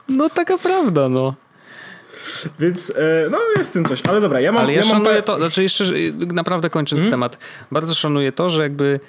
No 0.09 0.29
taka 0.29 0.57
prawda, 0.57 1.09
no. 1.09 1.35
Więc 2.59 2.89
e, 2.89 3.29
no 3.31 3.37
jest 3.57 3.69
w 3.69 3.73
tym 3.73 3.85
coś, 3.85 4.01
ale 4.07 4.21
dobra, 4.21 4.41
ja 4.41 4.51
mam... 4.51 4.63
Ale 4.63 4.71
ja, 4.73 4.77
ja 4.77 4.83
szanuję 4.83 5.13
mam... 5.13 5.23
to, 5.23 5.37
znaczy 5.37 5.63
jeszcze 5.63 5.83
naprawdę 6.33 6.69
kończąc 6.69 6.99
hmm? 6.99 7.11
temat, 7.11 7.37
bardzo 7.71 7.95
szanuję 7.95 8.31
to, 8.31 8.49
że 8.49 8.63
jakby 8.63 8.99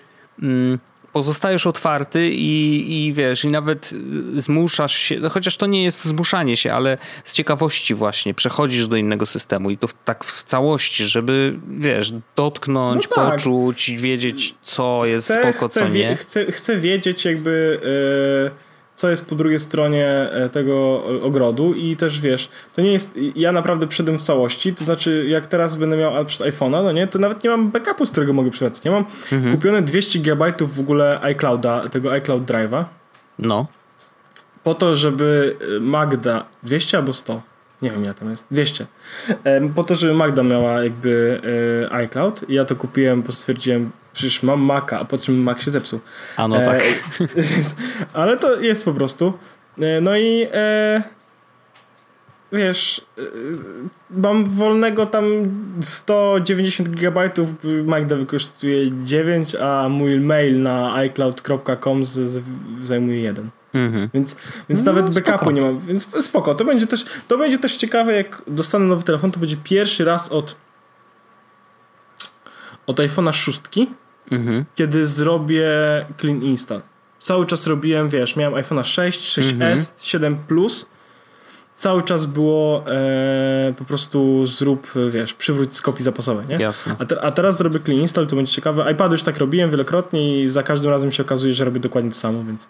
mm, 0.42 0.78
pozostajesz 1.12 1.66
otwarty 1.66 2.30
i, 2.30 3.06
i 3.06 3.12
wiesz, 3.12 3.44
i 3.44 3.48
nawet 3.48 3.90
zmuszasz 4.36 4.96
się, 4.96 5.20
no 5.20 5.28
chociaż 5.28 5.56
to 5.56 5.66
nie 5.66 5.84
jest 5.84 6.04
zmuszanie 6.04 6.56
się, 6.56 6.72
ale 6.72 6.98
z 7.24 7.32
ciekawości 7.32 7.94
właśnie 7.94 8.34
przechodzisz 8.34 8.86
do 8.86 8.96
innego 8.96 9.26
systemu 9.26 9.70
i 9.70 9.78
to 9.78 9.86
w, 9.86 9.94
tak 10.04 10.24
w 10.24 10.44
całości, 10.44 11.04
żeby 11.04 11.58
wiesz, 11.68 12.12
dotknąć, 12.36 13.08
no 13.10 13.16
tak. 13.16 13.32
poczuć, 13.32 13.90
wiedzieć 13.90 14.54
co 14.62 15.06
jest 15.06 15.26
chcę, 15.26 15.42
spoko, 15.42 15.68
chcę 15.68 15.80
co 15.80 15.88
nie. 15.88 16.16
Chcę, 16.16 16.52
chcę 16.52 16.78
wiedzieć 16.78 17.24
jakby... 17.24 17.80
Yy 18.44 18.69
co 19.00 19.10
jest 19.10 19.28
po 19.28 19.34
drugiej 19.34 19.60
stronie 19.60 20.06
e, 20.06 20.48
tego 20.48 21.04
ogrodu 21.22 21.74
i 21.74 21.96
też 21.96 22.20
wiesz, 22.20 22.48
to 22.74 22.82
nie 22.82 22.92
jest, 22.92 23.18
ja 23.36 23.52
naprawdę 23.52 23.86
przedem 23.86 24.18
w 24.18 24.22
całości, 24.22 24.74
to 24.74 24.84
znaczy 24.84 25.26
jak 25.28 25.46
teraz 25.46 25.76
będę 25.76 25.96
miał 25.96 26.12
iPhone'a, 26.24 26.84
no 26.84 26.92
nie, 26.92 27.06
to 27.06 27.18
nawet 27.18 27.44
nie 27.44 27.50
mam 27.50 27.70
backupu, 27.70 28.06
z 28.06 28.10
którego 28.10 28.32
mogę 28.32 28.50
przywracać. 28.50 28.84
Ja 28.84 28.90
mam 28.90 29.04
mhm. 29.32 29.54
kupione 29.54 29.82
200 29.82 30.18
GB 30.18 30.52
w 30.60 30.80
ogóle 30.80 31.20
iClouda, 31.22 31.88
tego 31.88 32.12
iCloud 32.12 32.44
Drive'a. 32.44 32.84
No. 33.38 33.66
Po 34.62 34.74
to, 34.74 34.96
żeby 34.96 35.56
Magda, 35.80 36.44
200 36.62 36.98
albo 36.98 37.12
100? 37.12 37.42
Nie 37.82 37.90
wiem, 37.90 38.04
ja 38.04 38.14
tam 38.14 38.30
jest. 38.30 38.46
200. 38.50 38.86
Po 39.74 39.84
to, 39.84 39.94
żeby 39.94 40.14
Magda 40.14 40.42
miała 40.42 40.84
jakby 40.84 41.40
e, 41.86 41.92
iCloud. 41.92 42.44
I 42.48 42.54
ja 42.54 42.64
to 42.64 42.76
kupiłem, 42.76 43.22
bo 43.22 43.32
stwierdziłem, 43.32 43.90
przecież 44.12 44.42
mam 44.42 44.60
Maca, 44.60 45.00
a 45.00 45.04
po 45.04 45.18
czym 45.18 45.42
Mac 45.42 45.62
się 45.62 45.70
zepsuł. 45.70 46.00
A 46.36 46.48
no 46.48 46.64
tak. 46.64 46.82
ale 48.12 48.36
to 48.36 48.60
jest 48.60 48.84
po 48.84 48.92
prostu. 48.92 49.34
E, 49.78 50.00
no 50.00 50.16
i 50.16 50.46
e, 50.52 51.02
wiesz, 52.52 53.06
mam 54.10 54.44
wolnego 54.44 55.06
tam 55.06 55.24
190 55.80 56.88
GB, 56.88 57.30
Magda 57.84 58.16
wykorzystuje 58.16 58.90
9, 59.02 59.54
a 59.54 59.88
mój 59.88 60.20
mail 60.20 60.62
na 60.62 60.94
iCloud.com 60.94 62.02
zajmuje 62.82 63.20
1. 63.20 63.50
Mhm. 63.74 64.08
Więc, 64.14 64.36
więc 64.68 64.84
no, 64.84 64.92
nawet 64.92 65.14
backupu 65.14 65.38
spoko. 65.38 65.50
nie 65.50 65.60
mam. 65.60 65.80
Więc 65.80 66.08
spoko. 66.20 66.54
To 66.54 66.64
będzie, 66.64 66.86
też, 66.86 67.04
to 67.28 67.38
będzie 67.38 67.58
też 67.58 67.76
ciekawe, 67.76 68.12
jak 68.12 68.42
dostanę 68.46 68.84
nowy 68.84 69.02
telefon, 69.02 69.32
to 69.32 69.40
będzie 69.40 69.56
pierwszy 69.64 70.04
raz 70.04 70.28
od 70.28 70.56
od 72.90 73.00
iPhone'a 73.00 73.32
6, 73.32 73.60
mhm. 74.30 74.64
kiedy 74.74 75.06
zrobię 75.06 75.68
clean 76.20 76.42
install. 76.42 76.80
Cały 77.18 77.46
czas 77.46 77.66
robiłem, 77.66 78.08
wiesz, 78.08 78.36
miałem 78.36 78.64
iPhone'a 78.64 78.84
6, 78.84 79.38
6S, 79.38 79.52
mhm. 79.52 79.78
7 80.00 80.36
Plus 80.48 80.86
cały 81.80 82.02
czas 82.02 82.26
było 82.26 82.84
e, 82.86 83.74
po 83.78 83.84
prostu 83.84 84.46
zrób, 84.46 84.92
wiesz, 85.10 85.34
przywróć 85.34 85.76
z 85.76 85.82
kopii 85.82 86.04
zapasowej, 86.04 86.46
nie? 86.46 86.56
Jasne. 86.56 86.96
A, 86.98 87.04
te, 87.04 87.24
a, 87.24 87.30
teraz 87.30 87.58
zrobię 87.58 87.80
clean 87.80 88.00
install, 88.00 88.26
to 88.26 88.36
będzie 88.36 88.52
ciekawe. 88.52 88.92
iPad 88.92 89.12
już 89.12 89.22
tak 89.22 89.38
robiłem 89.38 89.70
wielokrotnie 89.70 90.42
i 90.42 90.48
za 90.48 90.62
każdym 90.62 90.90
razem 90.90 91.12
się 91.12 91.22
okazuje, 91.22 91.52
że 91.52 91.64
robię 91.64 91.80
dokładnie 91.80 92.10
to 92.10 92.16
samo, 92.16 92.44
więc... 92.44 92.68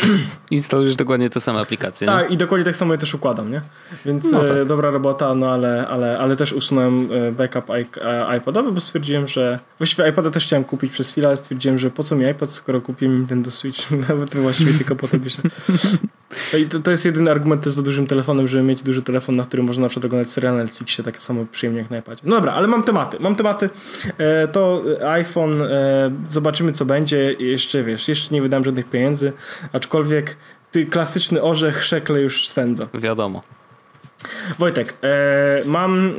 Instalujesz 0.50 0.96
dokładnie 0.96 1.30
te 1.30 1.40
same 1.40 1.60
aplikacje, 1.60 2.06
Tak, 2.06 2.30
i 2.30 2.36
dokładnie 2.36 2.64
tak 2.64 2.76
samo 2.76 2.92
je 2.92 2.98
też 2.98 3.14
układam, 3.14 3.50
nie? 3.50 3.62
Więc 4.04 4.32
no 4.32 4.40
tak. 4.40 4.50
e, 4.50 4.64
dobra 4.64 4.90
robota, 4.90 5.34
no 5.34 5.50
ale, 5.50 5.88
ale, 5.88 6.18
ale 6.18 6.36
też 6.36 6.52
usunąłem 6.52 7.08
e, 7.12 7.32
backup 7.32 7.70
e, 7.70 8.36
iPadowy, 8.36 8.72
bo 8.72 8.80
stwierdziłem, 8.80 9.28
że... 9.28 9.58
Właściwie 9.78 10.08
iPada 10.08 10.30
też 10.30 10.44
chciałem 10.44 10.64
kupić 10.64 10.92
przez 10.92 11.10
chwilę, 11.10 11.28
ale 11.28 11.36
stwierdziłem, 11.36 11.78
że 11.78 11.90
po 11.90 12.02
co 12.02 12.16
mi 12.16 12.28
iPad, 12.30 12.50
skoro 12.50 12.80
kupiłem 12.80 13.16
Nintendo 13.16 13.50
Switch, 13.50 13.90
nawet 14.08 14.36
właściwie 14.36 14.72
tylko 14.72 14.96
po 14.96 15.08
to 15.08 15.16
się... 15.28 15.42
No 16.52 16.58
i 16.58 16.66
to, 16.66 16.80
to 16.80 16.90
jest 16.90 17.04
jedyny 17.04 17.30
argument 17.30 17.62
też 17.62 17.72
za 17.72 17.82
dużym 17.82 18.06
telefonem, 18.06 18.48
żeby 18.50 18.64
mieć 18.64 18.82
duży 18.82 19.02
telefon, 19.02 19.36
na 19.36 19.44
którym 19.44 19.66
można 19.66 19.82
na 19.82 19.88
przykład 19.88 20.04
oglądać 20.04 20.30
serial 20.30 20.56
na 20.56 20.62
Netflixie 20.62 21.04
tak 21.04 21.22
samo 21.22 21.46
przyjemnie 21.52 21.80
jak 21.80 21.90
na 21.90 21.98
iPadzie. 21.98 22.22
No 22.24 22.36
dobra, 22.36 22.52
ale 22.52 22.66
mam 22.66 22.82
tematy. 22.82 23.16
Mam 23.20 23.36
tematy. 23.36 23.70
E, 24.18 24.48
to 24.48 24.82
iPhone, 25.08 25.62
e, 25.62 26.10
zobaczymy 26.28 26.72
co 26.72 26.84
będzie. 26.84 27.32
Jeszcze 27.32 27.84
wiesz, 27.84 28.08
jeszcze 28.08 28.34
nie 28.34 28.42
wydałem 28.42 28.64
żadnych 28.64 28.90
pieniędzy, 28.90 29.32
aczkolwiek 29.72 30.36
ty 30.70 30.86
klasyczny 30.86 31.42
orzech 31.42 31.84
szekle 31.84 32.20
już 32.20 32.48
swędza. 32.48 32.88
Wiadomo. 32.94 33.42
Wojtek, 34.58 34.96
e, 35.02 35.62
mam 35.64 36.14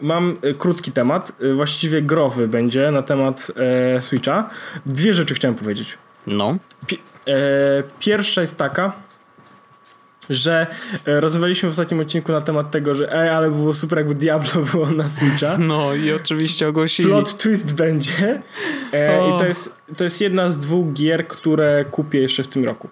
mam 0.00 0.36
krótki 0.58 0.92
temat, 0.92 1.32
właściwie 1.54 2.02
growy 2.02 2.48
będzie 2.48 2.90
na 2.90 3.02
temat 3.02 3.52
Switcha. 4.00 4.50
Dwie 4.86 5.14
rzeczy 5.14 5.34
chciałem 5.34 5.54
powiedzieć. 5.54 5.98
No. 6.26 6.56
Pierwsza 7.98 8.40
jest 8.40 8.58
taka, 8.58 8.92
że 10.30 10.66
e, 11.06 11.20
rozmawialiśmy 11.20 11.68
w 11.68 11.72
ostatnim 11.72 12.00
odcinku 12.00 12.32
na 12.32 12.40
temat 12.40 12.70
tego, 12.70 12.94
że 12.94 13.22
ej, 13.22 13.28
ale 13.28 13.50
było 13.50 13.74
super 13.74 13.98
jakby 13.98 14.14
Diablo 14.14 14.62
było 14.72 14.90
na 14.90 15.08
Switcha. 15.08 15.58
No 15.58 15.94
i 15.94 16.12
oczywiście 16.12 16.68
ogłosili. 16.68 17.08
Plot 17.08 17.38
twist 17.38 17.74
będzie. 17.74 18.42
E, 18.92 19.28
I 19.28 19.38
to 19.38 19.46
jest, 19.46 19.74
to 19.96 20.04
jest 20.04 20.20
jedna 20.20 20.50
z 20.50 20.58
dwóch 20.58 20.92
gier, 20.92 21.28
które 21.28 21.84
kupię 21.90 22.20
jeszcze 22.20 22.42
w 22.42 22.48
tym 22.48 22.64
roku. 22.64 22.88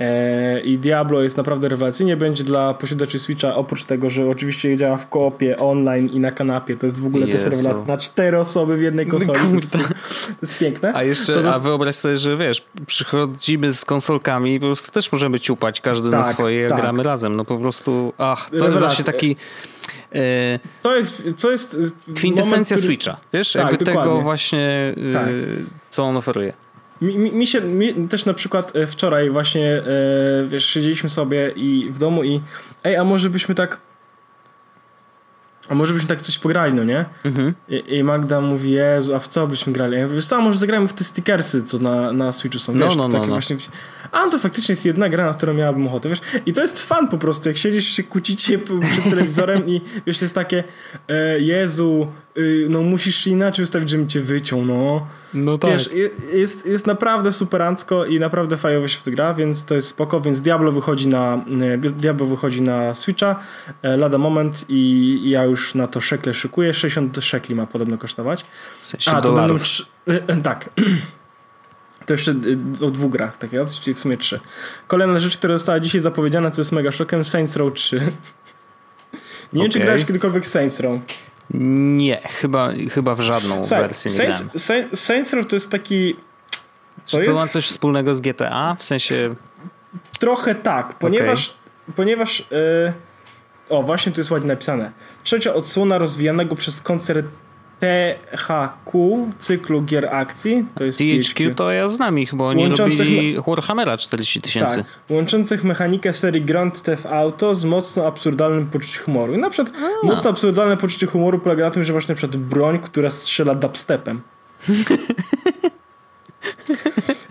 E, 0.00 0.60
I 0.60 0.78
Diablo 0.78 1.22
jest 1.22 1.36
naprawdę 1.36 1.68
rewelacyjnie. 1.68 2.16
Będzie 2.16 2.44
dla 2.44 2.74
posiadaczy 2.74 3.18
Switcha, 3.18 3.54
oprócz 3.54 3.84
tego, 3.84 4.10
że 4.10 4.28
oczywiście 4.28 4.76
działa 4.76 4.96
w 4.96 5.08
koopie, 5.08 5.56
online 5.56 6.08
i 6.12 6.20
na 6.20 6.32
kanapie. 6.32 6.76
To 6.76 6.86
jest 6.86 7.00
w 7.00 7.06
ogóle 7.06 7.26
Jezu. 7.26 7.38
też 7.38 7.50
rewelacja. 7.50 7.86
Na 7.86 7.98
cztery 7.98 8.38
osoby 8.38 8.76
w 8.76 8.82
jednej 8.82 9.06
konsoli. 9.06 9.40
To 9.40 9.54
jest, 9.54 9.72
to 9.72 9.78
jest, 10.42 10.58
piękne. 10.58 10.92
A 10.94 11.02
jeszcze, 11.02 11.32
to 11.32 11.54
a 11.54 11.58
wyobraź 11.58 11.94
sobie, 11.94 12.16
że 12.16 12.36
wiesz, 12.36 12.62
przychodzimy 12.86 13.72
z 13.72 13.84
konsolkami 13.84 14.54
i 14.54 14.60
po 14.60 14.66
prostu 14.66 14.92
też 14.92 15.12
możemy 15.12 15.40
ciupać 15.40 15.80
każdy 15.80 16.10
tak, 16.10 16.20
na 16.20 16.24
swoje, 16.24 16.68
tak. 16.68 16.80
gramy 16.80 17.02
razem. 17.02 17.36
No 17.36 17.44
po 17.44 17.58
prostu, 17.58 18.12
ach, 18.18 18.50
to 18.50 18.56
Rewelacja. 18.56 18.70
jest 18.70 18.94
właśnie 18.94 19.04
taki... 19.04 19.36
E, 20.14 20.58
to 20.82 20.96
jest, 20.96 21.22
to 21.40 21.50
jest 21.50 21.76
kwintesencja 22.16 22.50
moment, 22.50 22.66
który... 22.66 22.80
Switcha, 22.80 23.16
wiesz? 23.32 23.52
Tak, 23.52 23.62
Jakby 23.62 23.84
dokładnie. 23.84 24.12
tego 24.12 24.22
właśnie, 24.22 24.94
tak. 25.12 25.28
co 25.90 26.04
on 26.04 26.16
oferuje. 26.16 26.52
Mi, 27.00 27.18
mi, 27.18 27.32
mi 27.32 27.46
się 27.46 27.60
mi 27.60 28.08
też 28.08 28.24
na 28.24 28.34
przykład 28.34 28.76
e, 28.76 28.86
wczoraj 28.86 29.30
właśnie 29.30 29.66
e, 29.66 29.82
wiesz, 30.46 30.66
siedzieliśmy 30.66 31.10
sobie 31.10 31.52
i 31.56 31.88
w 31.90 31.98
domu 31.98 32.24
i 32.24 32.40
ej, 32.84 32.96
a 32.96 33.04
może 33.04 33.30
byśmy 33.30 33.54
tak 33.54 33.78
a 35.70 35.74
może 35.74 35.94
byśmy 35.94 36.08
tak 36.08 36.20
coś 36.20 36.38
pograli, 36.38 36.74
no 36.74 36.84
nie? 36.84 37.04
Mhm. 37.24 37.54
I, 37.68 37.96
I, 37.96 38.04
Magda 38.04 38.40
mówi, 38.40 38.70
Jezu, 38.70 39.14
a 39.14 39.18
w 39.18 39.28
co 39.28 39.46
byśmy 39.46 39.72
grali? 39.72 39.96
Ja 39.96 40.02
mówię, 40.02 40.14
wiesz 40.14 40.26
co, 40.26 40.40
może 40.40 40.58
zagrajmy 40.58 40.88
w 40.88 40.92
te 40.92 41.04
stickersy, 41.04 41.64
co 41.64 41.78
na, 41.78 42.12
na 42.12 42.32
Switchu 42.32 42.58
są, 42.58 42.74
no, 42.74 42.86
wiesz, 42.86 42.96
no, 42.96 43.08
no, 43.08 43.14
takie 43.14 43.26
no. 43.26 43.32
właśnie... 43.32 43.56
A 44.12 44.30
to 44.30 44.38
faktycznie 44.38 44.72
jest 44.72 44.86
jedna 44.86 45.08
gra, 45.08 45.26
na 45.26 45.34
którą 45.34 45.54
miałabym 45.54 45.86
ochotę, 45.86 46.08
wiesz? 46.08 46.20
I 46.46 46.52
to 46.52 46.62
jest 46.62 46.82
fan 46.82 47.08
po 47.08 47.18
prostu, 47.18 47.48
jak 47.48 47.58
siedzisz 47.58 47.84
się 47.84 48.02
kłócicie 48.02 48.58
przed 48.58 49.10
telewizorem 49.10 49.66
i 49.66 49.80
wiesz, 50.06 50.22
jest 50.22 50.34
takie 50.34 50.64
e, 51.08 51.40
Jezu, 51.40 52.06
y, 52.38 52.66
no 52.70 52.82
musisz 52.82 53.26
inaczej 53.26 53.62
ustawić, 53.62 53.90
żebym 53.90 54.08
cię 54.08 54.20
wyciął, 54.20 54.64
no. 54.64 55.06
No 55.34 55.58
tak. 55.58 55.70
Wiesz, 55.70 55.90
jest, 56.32 56.66
jest 56.66 56.86
naprawdę 56.86 57.32
superancko 57.32 58.06
i 58.06 58.20
naprawdę 58.20 58.56
fajowo 58.56 58.88
się 58.88 58.98
w 58.98 59.02
to 59.02 59.10
gra, 59.10 59.34
więc 59.34 59.64
to 59.64 59.74
jest 59.74 59.88
spoko, 59.88 60.20
więc 60.20 60.40
Diablo 60.40 60.72
wychodzi 60.72 61.08
na 61.08 61.44
e, 61.60 61.78
Diablo 61.78 62.26
wychodzi 62.26 62.62
na 62.62 62.94
Switcha 62.94 63.40
e, 63.82 63.96
lada 63.96 64.18
moment 64.18 64.64
i, 64.68 65.20
ja 65.30 65.44
już 65.44 65.74
na 65.74 65.86
to 65.86 66.00
szekle 66.00 66.34
szykuję. 66.34 66.74
60 66.74 67.18
szekli 67.20 67.54
ma 67.54 67.66
podobno 67.66 67.98
kosztować. 67.98 68.44
W 68.80 68.86
sensie 68.86 69.10
A, 69.10 69.20
to 69.20 69.28
dolarów. 69.28 69.50
będą 69.50 69.64
trzy, 69.64 69.84
tak. 70.42 70.70
To 72.06 72.12
jeszcze 72.12 72.34
o 72.80 72.90
dwóch 72.90 73.12
grach 73.12 73.36
takiego, 73.36 73.66
czyli 73.82 73.94
w 73.94 73.98
sumie 73.98 74.16
trzy. 74.16 74.40
Kolejna 74.86 75.20
rzecz, 75.20 75.36
która 75.36 75.54
została 75.54 75.80
dzisiaj 75.80 76.00
zapowiedziana, 76.00 76.50
co 76.50 76.60
jest 76.60 76.72
mega 76.72 76.92
szokiem, 76.92 77.24
Saints 77.24 77.56
Row 77.56 77.72
3. 77.72 77.96
Nie 78.00 79.60
okay. 79.60 79.62
wiem, 79.62 79.70
czy 79.70 79.80
grałeś 79.80 80.04
kiedykolwiek 80.04 80.46
Saints 80.46 80.80
Row. 80.80 81.00
Nie, 81.54 82.16
chyba, 82.16 82.70
chyba 82.90 83.14
w 83.14 83.20
żadną 83.20 83.64
Słuchaj, 83.64 83.82
wersję 83.82 84.10
nie 84.10 84.34
Saints, 84.58 85.00
Saints 85.00 85.32
Row 85.32 85.46
to 85.46 85.56
jest 85.56 85.70
taki... 85.70 86.16
To, 87.10 87.18
Czy 87.18 87.24
to 87.24 87.34
ma 87.34 87.46
coś 87.46 87.66
wspólnego 87.66 88.14
z 88.14 88.20
GTA? 88.20 88.76
W 88.78 88.84
sensie... 88.84 89.34
Trochę 90.18 90.54
tak, 90.54 90.94
ponieważ... 90.98 91.48
Okay. 91.48 91.94
ponieważ 91.96 92.40
yy... 92.50 92.92
O, 93.68 93.82
właśnie 93.82 94.12
tu 94.12 94.20
jest 94.20 94.30
ładnie 94.30 94.48
napisane. 94.48 94.92
Trzecia 95.24 95.54
odsłona 95.54 95.98
rozwijanego 95.98 96.56
przez 96.56 96.80
koncert 96.80 97.26
THQ 97.80 99.26
cyklu 99.38 99.82
gier 99.82 100.14
akcji. 100.14 100.66
To 100.74 100.84
jest 100.84 100.98
THQ, 100.98 101.54
to 101.54 101.72
ja 101.72 101.88
znam 101.88 102.18
ich, 102.18 102.34
bo 102.34 102.48
oni 102.48 102.68
robili 102.68 103.36
Warhammera 103.46 103.96
40 103.96 104.40
tysięcy. 104.40 104.76
Tak, 104.76 104.86
łączących 105.10 105.64
mechanikę 105.64 106.12
serii 106.12 106.42
Grand 106.42 106.82
Theft 106.82 107.06
Auto 107.06 107.54
z 107.54 107.64
mocno 107.64 108.06
absurdalnym 108.06 108.66
poczuciem 108.66 109.04
humoru. 109.04 109.34
I 109.34 109.38
na 109.38 109.50
przykład 109.50 109.76
A. 109.76 110.06
mocno 110.06 110.30
absurdalne 110.30 110.76
poczucie 110.76 111.06
humoru 111.06 111.38
polega 111.38 111.64
na 111.64 111.70
tym, 111.70 111.84
że 111.84 111.92
na 111.92 112.00
przykład 112.00 112.36
broń, 112.36 112.78
która 112.78 113.10
strzela 113.10 113.54
dubstepem. 113.54 114.20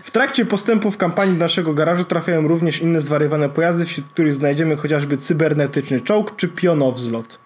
W 0.02 0.10
trakcie 0.10 0.46
postępów 0.46 0.96
kampanii 0.96 1.34
do 1.34 1.44
naszego 1.44 1.74
garażu 1.74 2.04
trafiają 2.04 2.48
również 2.48 2.82
inne 2.82 3.00
zwariowane 3.00 3.48
pojazdy, 3.48 3.86
wśród 3.86 4.06
których 4.06 4.34
znajdziemy 4.34 4.76
chociażby 4.76 5.16
cybernetyczny 5.16 6.00
czołg 6.00 6.36
czy 6.36 6.48
pionowzlot. 6.48 7.38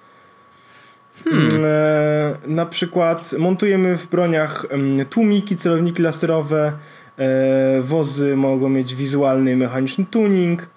Hmm. 1.25 1.65
E, 1.65 2.37
na 2.47 2.67
przykład 2.67 3.35
montujemy 3.39 3.99
w 3.99 4.07
broniach 4.07 4.67
tłumiki, 5.11 5.57
celowniki 5.57 6.03
laserowe, 6.03 6.73
e, 7.19 7.81
wozy 7.83 8.37
mogą 8.37 8.69
mieć 8.69 8.95
wizualny 8.95 9.53
i 9.53 9.57
mechaniczny 9.57 10.05
tuning. 10.05 10.69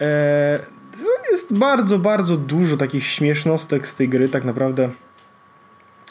E, 0.00 0.58
jest 1.30 1.54
bardzo, 1.54 1.98
bardzo 1.98 2.36
dużo 2.36 2.76
takich 2.76 3.04
śmiesznostek 3.04 3.86
z 3.86 3.94
tej 3.94 4.08
gry, 4.08 4.28
tak 4.28 4.44
naprawdę. 4.44 4.90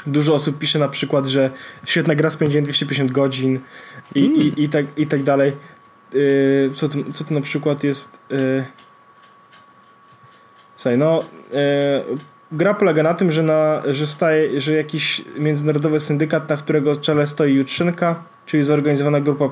Dużo 0.08 0.34
osób 0.34 0.58
pisze 0.58 0.80
na 0.80 0.90
przykład, 0.90 1.28
że 1.28 1.52
świetna 1.86 2.16
gra 2.16 2.30
spędziłem 2.30 2.64
250 2.64 3.12
godzin 3.12 3.60
i, 4.16 4.20
i, 4.20 4.28
hmm. 4.28 4.56
i, 4.58 4.70
tak, 4.70 4.86
i 4.98 5.08
tak 5.08 5.24
dalej. 5.24 5.54
Co 6.76 6.88
to, 6.88 6.98
co 7.14 7.34
na 7.34 7.42
przykład 7.42 7.84
jest? 7.84 8.20
Słuchaj, 10.76 10.98
no 10.98 11.24
gra 12.54 12.74
polega 12.74 13.04
na 13.04 13.14
tym, 13.14 13.32
że, 13.32 13.44
na, 13.44 13.82
że, 13.88 14.08
staje, 14.08 14.62
że 14.62 14.74
jakiś 14.74 15.22
międzynarodowy 15.38 16.00
syndykat, 16.00 16.50
na 16.50 16.58
którego 16.58 16.96
czele 16.96 17.28
stoi 17.28 17.54
Jutrzynka, 17.54 18.24
czyli 18.46 18.64
zorganizowana 18.64 19.20
grupa 19.20 19.50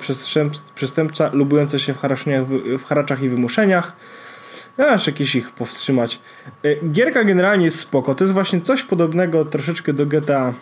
przestępcza 0.75 1.29
lubująca 1.33 1.79
się 1.79 1.93
w, 1.93 1.97
w 2.77 2.83
haraczach 2.83 3.23
i 3.23 3.29
wymuszeniach. 3.29 3.93
Aż 4.77 5.07
jakieś 5.07 5.35
ich 5.35 5.51
powstrzymać. 5.51 6.19
E, 6.63 6.89
gierka 6.89 7.23
generalnie 7.23 7.65
jest 7.65 7.79
spoko. 7.79 8.15
To 8.15 8.23
jest 8.23 8.33
właśnie 8.33 8.61
coś 8.61 8.83
podobnego 8.83 9.45
troszeczkę 9.45 9.93
do 9.93 10.05
GTA, 10.05 10.53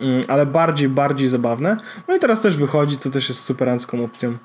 mm, 0.00 0.22
ale 0.28 0.46
bardziej, 0.46 0.88
bardziej 0.88 1.28
zabawne. 1.28 1.76
No 2.08 2.16
i 2.16 2.18
teraz 2.18 2.40
też 2.40 2.56
wychodzi, 2.56 2.98
co 2.98 3.10
też 3.10 3.28
jest 3.28 3.40
superancką 3.40 4.04
opcją. 4.04 4.38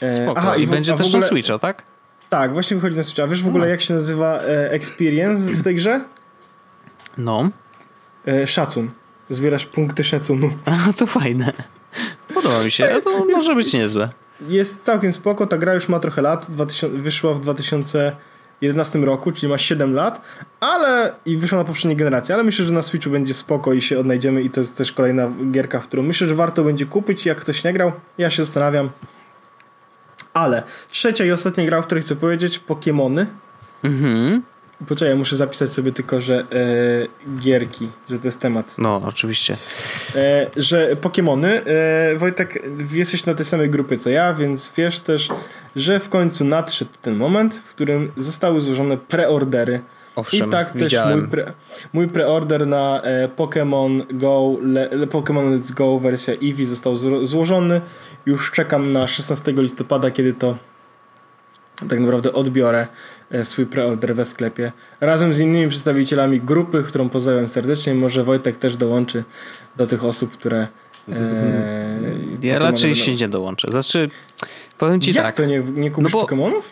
E, 0.00 0.10
spoko. 0.10 0.34
Aha, 0.40 0.56
i, 0.56 0.62
i 0.62 0.66
w, 0.66 0.70
będzie 0.70 0.96
też 0.96 1.06
ogóle... 1.06 1.20
na 1.20 1.26
Switcha, 1.26 1.58
tak? 1.58 1.95
Tak, 2.30 2.52
właśnie 2.52 2.76
wychodzi 2.76 2.96
na 2.96 3.02
Switcha. 3.02 3.22
A 3.22 3.26
wiesz 3.26 3.42
w 3.42 3.48
ogóle, 3.48 3.64
no. 3.64 3.70
jak 3.70 3.80
się 3.80 3.94
nazywa 3.94 4.38
e, 4.38 4.70
experience 4.70 5.50
w 5.50 5.62
tej 5.62 5.74
grze? 5.74 6.00
No. 7.18 7.50
E, 8.26 8.46
szacun. 8.46 8.90
Zbierasz 9.30 9.66
punkty 9.66 10.04
szacunu. 10.04 10.50
A, 10.88 10.92
to 10.92 11.06
fajne. 11.06 11.52
Podoba 12.34 12.64
mi 12.64 12.70
się. 12.70 12.84
To 13.04 13.10
jest, 13.10 13.32
może 13.32 13.54
być 13.54 13.72
niezłe. 13.72 14.08
Jest 14.48 14.82
całkiem 14.82 15.12
spoko. 15.12 15.46
Ta 15.46 15.58
gra 15.58 15.74
już 15.74 15.88
ma 15.88 15.98
trochę 15.98 16.22
lat. 16.22 16.50
2000, 16.50 16.98
wyszła 16.98 17.34
w 17.34 17.40
2011 17.40 18.98
roku, 18.98 19.32
czyli 19.32 19.48
ma 19.48 19.58
7 19.58 19.94
lat, 19.94 20.20
ale 20.60 21.14
i 21.26 21.36
wyszła 21.36 21.58
na 21.58 21.64
poprzedniej 21.64 21.96
generacji, 21.96 22.34
ale 22.34 22.44
myślę, 22.44 22.64
że 22.64 22.72
na 22.72 22.82
Switchu 22.82 23.10
będzie 23.10 23.34
spoko 23.34 23.72
i 23.72 23.80
się 23.80 23.98
odnajdziemy 23.98 24.42
i 24.42 24.50
to 24.50 24.60
jest 24.60 24.76
też 24.76 24.92
kolejna 24.92 25.32
gierka, 25.50 25.80
w 25.80 25.86
którą 25.86 26.02
myślę, 26.02 26.28
że 26.28 26.34
warto 26.34 26.64
będzie 26.64 26.86
kupić, 26.86 27.26
jak 27.26 27.40
ktoś 27.40 27.64
nie 27.64 27.72
grał. 27.72 27.92
Ja 28.18 28.30
się 28.30 28.44
zastanawiam. 28.44 28.90
Ale 30.36 30.62
trzecia 30.90 31.24
i 31.24 31.30
ostatnia 31.30 31.64
gra, 31.66 31.78
o 31.78 31.82
której 31.82 32.02
chcę 32.02 32.16
powiedzieć, 32.16 32.60
Pokémony. 32.68 33.26
Mhm. 33.84 34.42
Poczekaj, 34.88 35.14
muszę 35.14 35.36
zapisać 35.36 35.70
sobie 35.70 35.92
tylko, 35.92 36.20
że 36.20 36.38
e, 36.38 36.44
gierki, 37.36 37.88
że 38.10 38.18
to 38.18 38.28
jest 38.28 38.40
temat. 38.40 38.74
No, 38.78 39.02
oczywiście. 39.04 39.56
E, 40.14 40.46
że 40.56 40.96
Pokémony, 40.96 41.46
e, 41.46 42.16
Wojtek, 42.16 42.68
jesteś 42.92 43.26
na 43.26 43.34
tej 43.34 43.46
samej 43.46 43.70
grupie 43.70 43.96
co 43.96 44.10
ja, 44.10 44.34
więc 44.34 44.72
wiesz 44.76 45.00
też, 45.00 45.28
że 45.76 46.00
w 46.00 46.08
końcu 46.08 46.44
nadszedł 46.44 46.90
ten 47.02 47.16
moment, 47.16 47.62
w 47.66 47.74
którym 47.74 48.12
zostały 48.16 48.60
złożone 48.60 48.96
preordery. 48.96 49.80
Owszem, 50.16 50.48
I 50.48 50.52
tak 50.52 50.72
widziałem. 50.74 51.12
też 51.12 51.20
mój, 51.20 51.30
pre, 51.30 51.52
mój 51.92 52.08
preorder 52.08 52.66
na 52.66 53.02
e, 53.02 53.28
Pokémon 53.28 54.02
Go, 54.12 54.56
le, 54.62 54.90
Pokémon 54.90 55.58
Let's 55.58 55.74
Go 55.74 55.98
wersja 55.98 56.34
Eevee 56.34 56.64
został 56.64 56.96
złożony. 57.26 57.80
Już 58.26 58.50
czekam 58.50 58.92
na 58.92 59.06
16 59.06 59.52
listopada, 59.56 60.10
kiedy 60.10 60.32
to 60.32 60.56
tak 61.88 62.00
naprawdę 62.00 62.32
odbiorę 62.32 62.86
e, 63.30 63.44
swój 63.44 63.66
preorder 63.66 64.14
we 64.14 64.24
sklepie. 64.24 64.72
Razem 65.00 65.34
z 65.34 65.40
innymi 65.40 65.68
przedstawicielami 65.68 66.40
grupy, 66.40 66.82
którą 66.82 67.08
pozdrawiam 67.08 67.48
serdecznie. 67.48 67.94
Może 67.94 68.24
Wojtek 68.24 68.56
też 68.56 68.76
dołączy 68.76 69.24
do 69.76 69.86
tych 69.86 70.04
osób, 70.04 70.32
które. 70.32 70.68
E, 71.08 71.98
ja 72.42 72.58
raczej 72.58 72.94
się 72.94 73.14
nie 73.14 73.28
dołączę. 73.28 73.68
Znaczy, 73.70 74.10
powiem 74.78 75.00
ci 75.00 75.12
Jak 75.12 75.26
tak. 75.26 75.36
to 75.36 75.44
nie, 75.44 75.58
nie 75.58 75.90
kupisz 75.90 76.12
no 76.12 76.18
bo, 76.20 76.26
Pokémonów? 76.26 76.62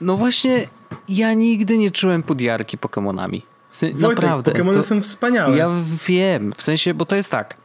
No 0.00 0.16
właśnie, 0.16 0.68
ja 1.08 1.34
nigdy 1.34 1.78
nie 1.78 1.90
czułem 1.90 2.22
podjarki 2.22 2.78
Pokémonami. 2.78 3.40
W 3.70 3.76
sensie, 3.76 3.98
Wojtek, 3.98 4.22
naprawdę. 4.22 4.52
Pokémony 4.52 4.82
są 4.82 5.02
wspaniałe. 5.02 5.56
Ja 5.56 5.70
wiem, 6.08 6.52
w 6.56 6.62
sensie, 6.62 6.94
bo 6.94 7.06
to 7.06 7.16
jest 7.16 7.30
tak. 7.30 7.56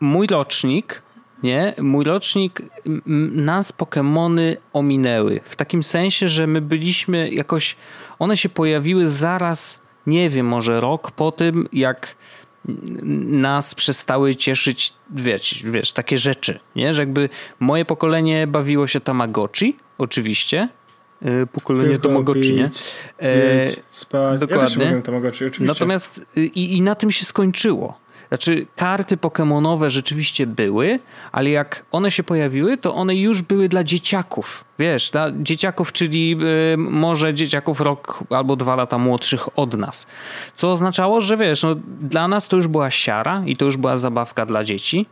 Mój 0.00 0.26
rocznik 0.26 1.02
nie? 1.42 1.74
Mój 1.78 2.04
rocznik, 2.04 2.62
nas 3.30 3.72
Pokémony 3.72 4.56
ominęły. 4.72 5.40
W 5.44 5.56
takim 5.56 5.82
sensie, 5.82 6.28
że 6.28 6.46
my 6.46 6.60
byliśmy 6.60 7.30
jakoś, 7.30 7.76
one 8.18 8.36
się 8.36 8.48
pojawiły 8.48 9.08
zaraz, 9.08 9.82
nie 10.06 10.30
wiem, 10.30 10.46
może 10.46 10.80
rok 10.80 11.10
po 11.10 11.32
tym, 11.32 11.68
jak 11.72 12.14
nas 13.24 13.74
przestały 13.74 14.34
cieszyć, 14.34 14.92
wiesz, 15.10 15.64
wiesz, 15.64 15.92
takie 15.92 16.16
rzeczy, 16.16 16.58
nie? 16.76 16.94
Że 16.94 17.02
jakby 17.02 17.28
moje 17.60 17.84
pokolenie 17.84 18.46
bawiło 18.46 18.86
się 18.86 19.00
Tamagotchi, 19.00 19.76
oczywiście, 19.98 20.68
y, 21.22 21.46
pokolenie 21.46 21.90
Tylko 21.90 22.08
Tamagotchi, 22.08 22.54
nie? 22.54 22.70
E, 23.22 23.68
spać. 23.90 24.40
Dokładnie. 24.40 24.84
Ja 24.84 24.92
też 24.92 25.04
Tamagotchi, 25.04 25.44
oczywiście. 25.44 25.74
Natomiast 25.74 26.26
y, 26.36 26.46
i, 26.46 26.76
i 26.76 26.82
na 26.82 26.94
tym 26.94 27.12
się 27.12 27.24
skończyło. 27.24 28.06
Znaczy, 28.28 28.66
karty 28.76 29.16
Pokémonowe 29.16 29.90
rzeczywiście 29.90 30.46
były, 30.46 30.98
ale 31.32 31.50
jak 31.50 31.84
one 31.92 32.10
się 32.10 32.22
pojawiły, 32.22 32.78
to 32.78 32.94
one 32.94 33.16
już 33.16 33.42
były 33.42 33.68
dla 33.68 33.84
dzieciaków. 33.84 34.64
Wiesz, 34.78 35.10
dla 35.10 35.32
dzieciaków, 35.42 35.92
czyli 35.92 36.36
y, 36.72 36.76
może 36.76 37.34
dzieciaków 37.34 37.80
rok 37.80 38.24
albo 38.30 38.56
dwa 38.56 38.76
lata 38.76 38.98
młodszych 38.98 39.58
od 39.58 39.74
nas. 39.74 40.06
Co 40.56 40.72
oznaczało, 40.72 41.20
że 41.20 41.36
wiesz, 41.36 41.62
no, 41.62 41.74
dla 42.00 42.28
nas 42.28 42.48
to 42.48 42.56
już 42.56 42.68
była 42.68 42.90
siara 42.90 43.42
i 43.46 43.56
to 43.56 43.64
już 43.64 43.76
była 43.76 43.96
zabawka 43.96 44.46
dla 44.46 44.64
dzieci. 44.64 45.06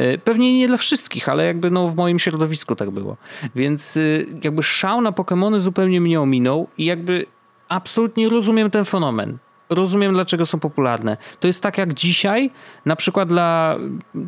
Y, 0.00 0.18
pewnie 0.18 0.58
nie 0.58 0.68
dla 0.68 0.76
wszystkich, 0.76 1.28
ale 1.28 1.46
jakby 1.46 1.70
no 1.70 1.88
w 1.88 1.96
moim 1.96 2.18
środowisku 2.18 2.76
tak 2.76 2.90
było. 2.90 3.16
Więc 3.54 3.96
y, 3.96 4.26
jakby 4.44 4.62
szał 4.62 5.00
na 5.00 5.12
Pokémony 5.12 5.60
zupełnie 5.60 6.00
mnie 6.00 6.20
ominął 6.20 6.68
i 6.78 6.84
jakby 6.84 7.26
absolutnie 7.68 8.28
rozumiem 8.28 8.70
ten 8.70 8.84
fenomen 8.84 9.38
rozumiem, 9.70 10.12
dlaczego 10.12 10.46
są 10.46 10.60
popularne. 10.60 11.16
To 11.40 11.46
jest 11.46 11.62
tak 11.62 11.78
jak 11.78 11.94
dzisiaj, 11.94 12.50
na 12.84 12.96
przykład 12.96 13.28
dla 13.28 13.76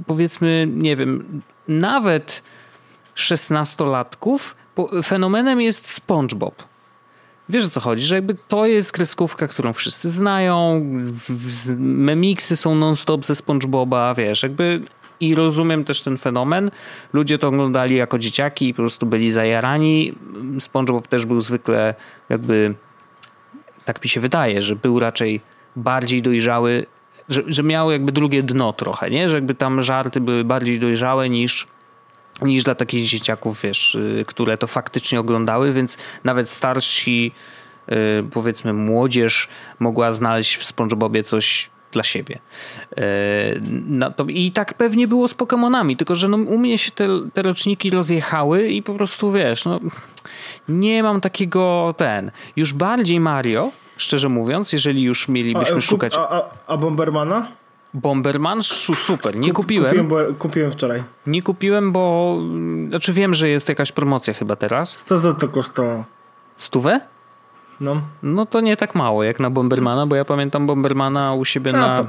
powiedzmy, 0.07 0.69
nie 0.73 0.97
wiem, 0.97 1.43
nawet 1.69 2.43
szesnastolatków 3.15 4.57
fenomenem 5.05 5.61
jest 5.61 5.91
SpongeBob. 5.91 6.65
Wiesz 7.49 7.67
o 7.67 7.71
co 7.71 7.81
chodzi, 7.81 8.03
że 8.03 8.15
jakby 8.15 8.37
to 8.49 8.67
jest 8.67 8.93
kreskówka, 8.93 9.49
którą 9.49 9.73
wszyscy 9.73 10.11
znają, 10.11 10.85
memiksy 11.79 12.57
są 12.57 12.75
non-stop 12.75 13.25
ze 13.25 13.35
SpongeBoba, 13.35 14.15
wiesz, 14.15 14.43
jakby 14.43 14.81
i 15.21 15.35
rozumiem 15.35 15.85
też 15.85 16.03
ten 16.03 16.19
fenomen. 16.19 16.71
Ludzie 17.13 17.39
to 17.39 17.49
oglądali 17.49 17.97
jako 17.97 18.19
dzieciaki 18.19 18.69
i 18.69 18.75
po 18.75 18.83
prostu 18.83 19.07
byli 19.07 19.31
zajarani. 19.31 20.15
SpongeBob 20.61 21.09
też 21.09 21.27
był 21.27 21.41
zwykle 21.41 21.95
jakby 22.29 22.75
tak 23.85 24.05
mi 24.05 24.09
się 24.09 24.21
wydaje, 24.21 24.63
że 24.63 24.77
był 24.77 24.99
raczej 24.99 25.41
bardziej 25.77 26.23
dojrzały, 26.23 26.87
że, 27.29 27.43
że 27.47 27.63
miał 27.63 27.91
jakby 27.91 28.13
drugie 28.13 28.43
dno 28.43 28.73
trochę, 28.73 29.11
nie? 29.11 29.29
Że 29.29 29.35
jakby 29.37 29.55
tam 29.55 29.83
żarty 29.83 30.21
były 30.21 30.45
bardziej 30.45 30.79
dojrzałe 30.79 31.29
niż 31.29 31.67
niż 32.43 32.65
dla 32.65 32.75
takich 32.75 33.07
dzieciaków, 33.07 33.61
wiesz, 33.63 33.95
y, 33.95 34.25
które 34.27 34.59
to 34.59 34.67
faktycznie 34.67 35.21
oglądały, 35.21 35.73
więc 35.73 35.99
nawet 36.25 36.49
starsi, 36.51 37.33
y, 37.89 37.95
powiedzmy 38.33 38.73
młodzież 38.73 39.49
mogła 39.79 40.13
znaleźć 40.13 40.57
w 40.57 40.65
SpongeBobie 40.65 41.25
coś 41.25 41.71
dla 41.93 42.03
siebie. 42.03 42.39
Y, 42.93 43.01
no 43.89 44.11
to, 44.11 44.25
I 44.25 44.53
tak 44.53 44.75
pewnie 44.75 45.09
było 45.09 45.29
z 45.29 45.35
Pokémonami, 45.35 45.97
tylko 45.97 46.15
że 46.15 46.29
no, 46.29 46.37
u 46.37 46.59
mnie 46.59 46.79
się 46.79 46.91
te, 46.91 47.09
te 47.35 47.43
roczniki 47.43 47.91
rozjechały 47.91 48.69
i 48.69 48.83
po 48.83 48.95
prostu 48.95 49.33
wiesz, 49.33 49.65
no 49.65 49.81
nie 50.69 51.03
mam 51.03 51.21
takiego 51.21 51.95
ten. 51.97 52.31
Już 52.57 52.73
bardziej 52.73 53.21
Mario, 53.21 53.71
szczerze 53.97 54.29
mówiąc, 54.29 54.73
jeżeli 54.73 55.03
już 55.03 55.29
mielibyśmy 55.29 55.77
a, 55.77 55.81
szukać. 55.81 56.15
A, 56.17 56.29
a, 56.29 56.43
a 56.67 56.77
Bombermana? 56.77 57.47
Bomberman 57.95 58.63
super. 58.63 59.37
Nie 59.37 59.49
Kup, 59.49 59.57
kupiłem. 59.57 59.87
Kupiłem, 59.87 60.09
bo, 60.09 60.35
kupiłem 60.39 60.73
wczoraj. 60.73 61.03
Nie 61.27 61.43
kupiłem, 61.43 61.93
bo 61.93 62.37
znaczy 62.89 63.13
wiem, 63.13 63.35
że 63.35 63.49
jest 63.49 63.69
jakaś 63.69 63.93
promocja 63.93 64.35
chyba 64.35 64.57
teraz. 64.57 64.99
100 64.99 65.19
za 65.19 65.35
to 65.35 65.49
kosztowało. 65.49 66.05
Stówę? 66.57 67.01
No. 67.81 68.03
no 68.23 68.47
to 68.47 68.61
nie 68.61 68.77
tak 68.77 68.95
mało 68.95 69.25
jak 69.25 69.41
na 69.41 69.51
Bombermana, 69.51 70.07
bo 70.07 70.17
ja 70.17 70.25
pamiętam 70.25 70.67
Bombermana 70.67 71.35
u 71.35 71.45
siebie 71.45 71.73
A, 71.75 71.77
na 71.77 72.01
y, 72.03 72.07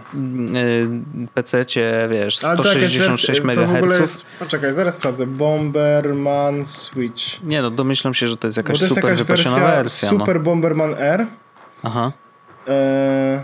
PC-cie, 1.34 2.08
wiesz, 2.12 2.38
166 2.38 3.42
MHz. 3.44 4.26
poczekaj, 4.40 4.74
zaraz 4.74 4.96
sprawdzę. 4.96 5.28
Bomberman 5.28 6.66
Switch. 6.66 7.44
Nie 7.44 7.62
no, 7.62 7.72
domyślam 7.72 8.14
się, 8.14 8.28
że 8.28 8.38
to 8.38 8.48
jest 8.48 8.58
jakaś 8.58 8.80
to 8.80 8.86
jest 8.86 8.96
super 8.96 9.12
jakaś 9.12 9.24
wersja, 9.24 9.60
wersja 9.60 10.10
Super 10.10 10.36
no. 10.36 10.42
Bomberman 10.42 10.96
R. 10.98 11.26
Aha. 11.84 12.12
E 12.68 13.42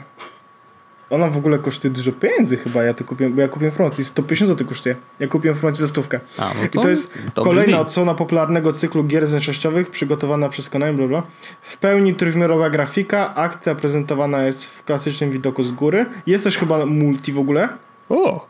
ona 1.10 1.30
w 1.30 1.38
ogóle 1.38 1.60
kosztuje 1.60 1.93
dużo 1.93 2.12
pieniędzy 2.12 2.58
chyba, 2.58 2.84
ja 2.84 2.93
to 2.93 3.03
kupiłem, 3.03 3.34
bo 3.34 3.41
ja 3.41 3.47
kupiłem 3.47 3.72
w 3.72 3.76
promocji, 3.76 4.06
150 4.06 4.49
zł 4.49 4.68
kosztuje. 4.68 4.95
Ja 5.20 5.28
kupiłem 5.28 5.58
w 5.58 5.60
promocji 5.60 5.82
za 5.82 5.88
stówkę. 5.88 6.20
A, 6.38 6.41
no 6.41 6.53
to 6.72 6.80
I 6.80 6.84
to 6.84 6.89
jest 6.89 7.14
kolejna 7.36 7.80
odsłona 7.80 8.14
popularnego 8.14 8.74
cyklu 8.74 9.03
gier 9.03 9.28
zręcznościowych 9.28 9.89
przygotowana 9.89 10.49
przez 10.49 10.70
Konami, 10.70 10.97
bla, 10.97 11.08
bla. 11.08 11.24
W 11.62 11.78
pełni 11.78 12.16
trójwymiarowa 12.16 12.70
grafika, 12.70 13.36
akcja 13.36 13.76
prezentowana 13.76 14.43
jest 14.43 14.66
w 14.66 14.84
klasycznym 14.84 15.32
widoku 15.32 15.64
z 15.64 15.72
góry. 15.72 16.06
Jest 16.28 16.43
też 16.43 16.58
chyba 16.58 16.86
multi 16.86 17.34
w 17.34 17.39
ogóle. 17.39 17.70
O! 18.10 18.47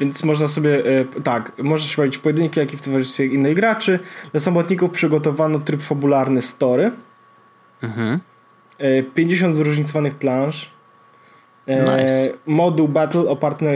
Więc 0.00 0.24
można 0.24 0.48
sobie, 0.48 0.84
e, 0.86 1.04
tak, 1.04 1.52
możesz 1.58 1.98
robić 1.98 2.18
pojedynki, 2.18 2.60
jak 2.60 2.74
i 2.74 2.76
w 2.76 2.82
towarzystwie 2.82 3.26
innych 3.26 3.54
graczy. 3.54 4.00
Dla 4.32 4.40
samotników 4.40 4.90
przygotowano 4.90 5.58
tryb 5.58 5.82
fabularny 5.82 6.42
story. 6.42 6.90
Mhm. 7.82 8.20
50 9.14 9.54
zróżnicowanych 9.54 10.14
plansz 10.14 10.66
E, 10.66 10.77
nice. 11.68 12.30
Moduł 12.46 12.88
Battle 12.88 13.20
oparty 13.20 13.64
na 13.64 13.70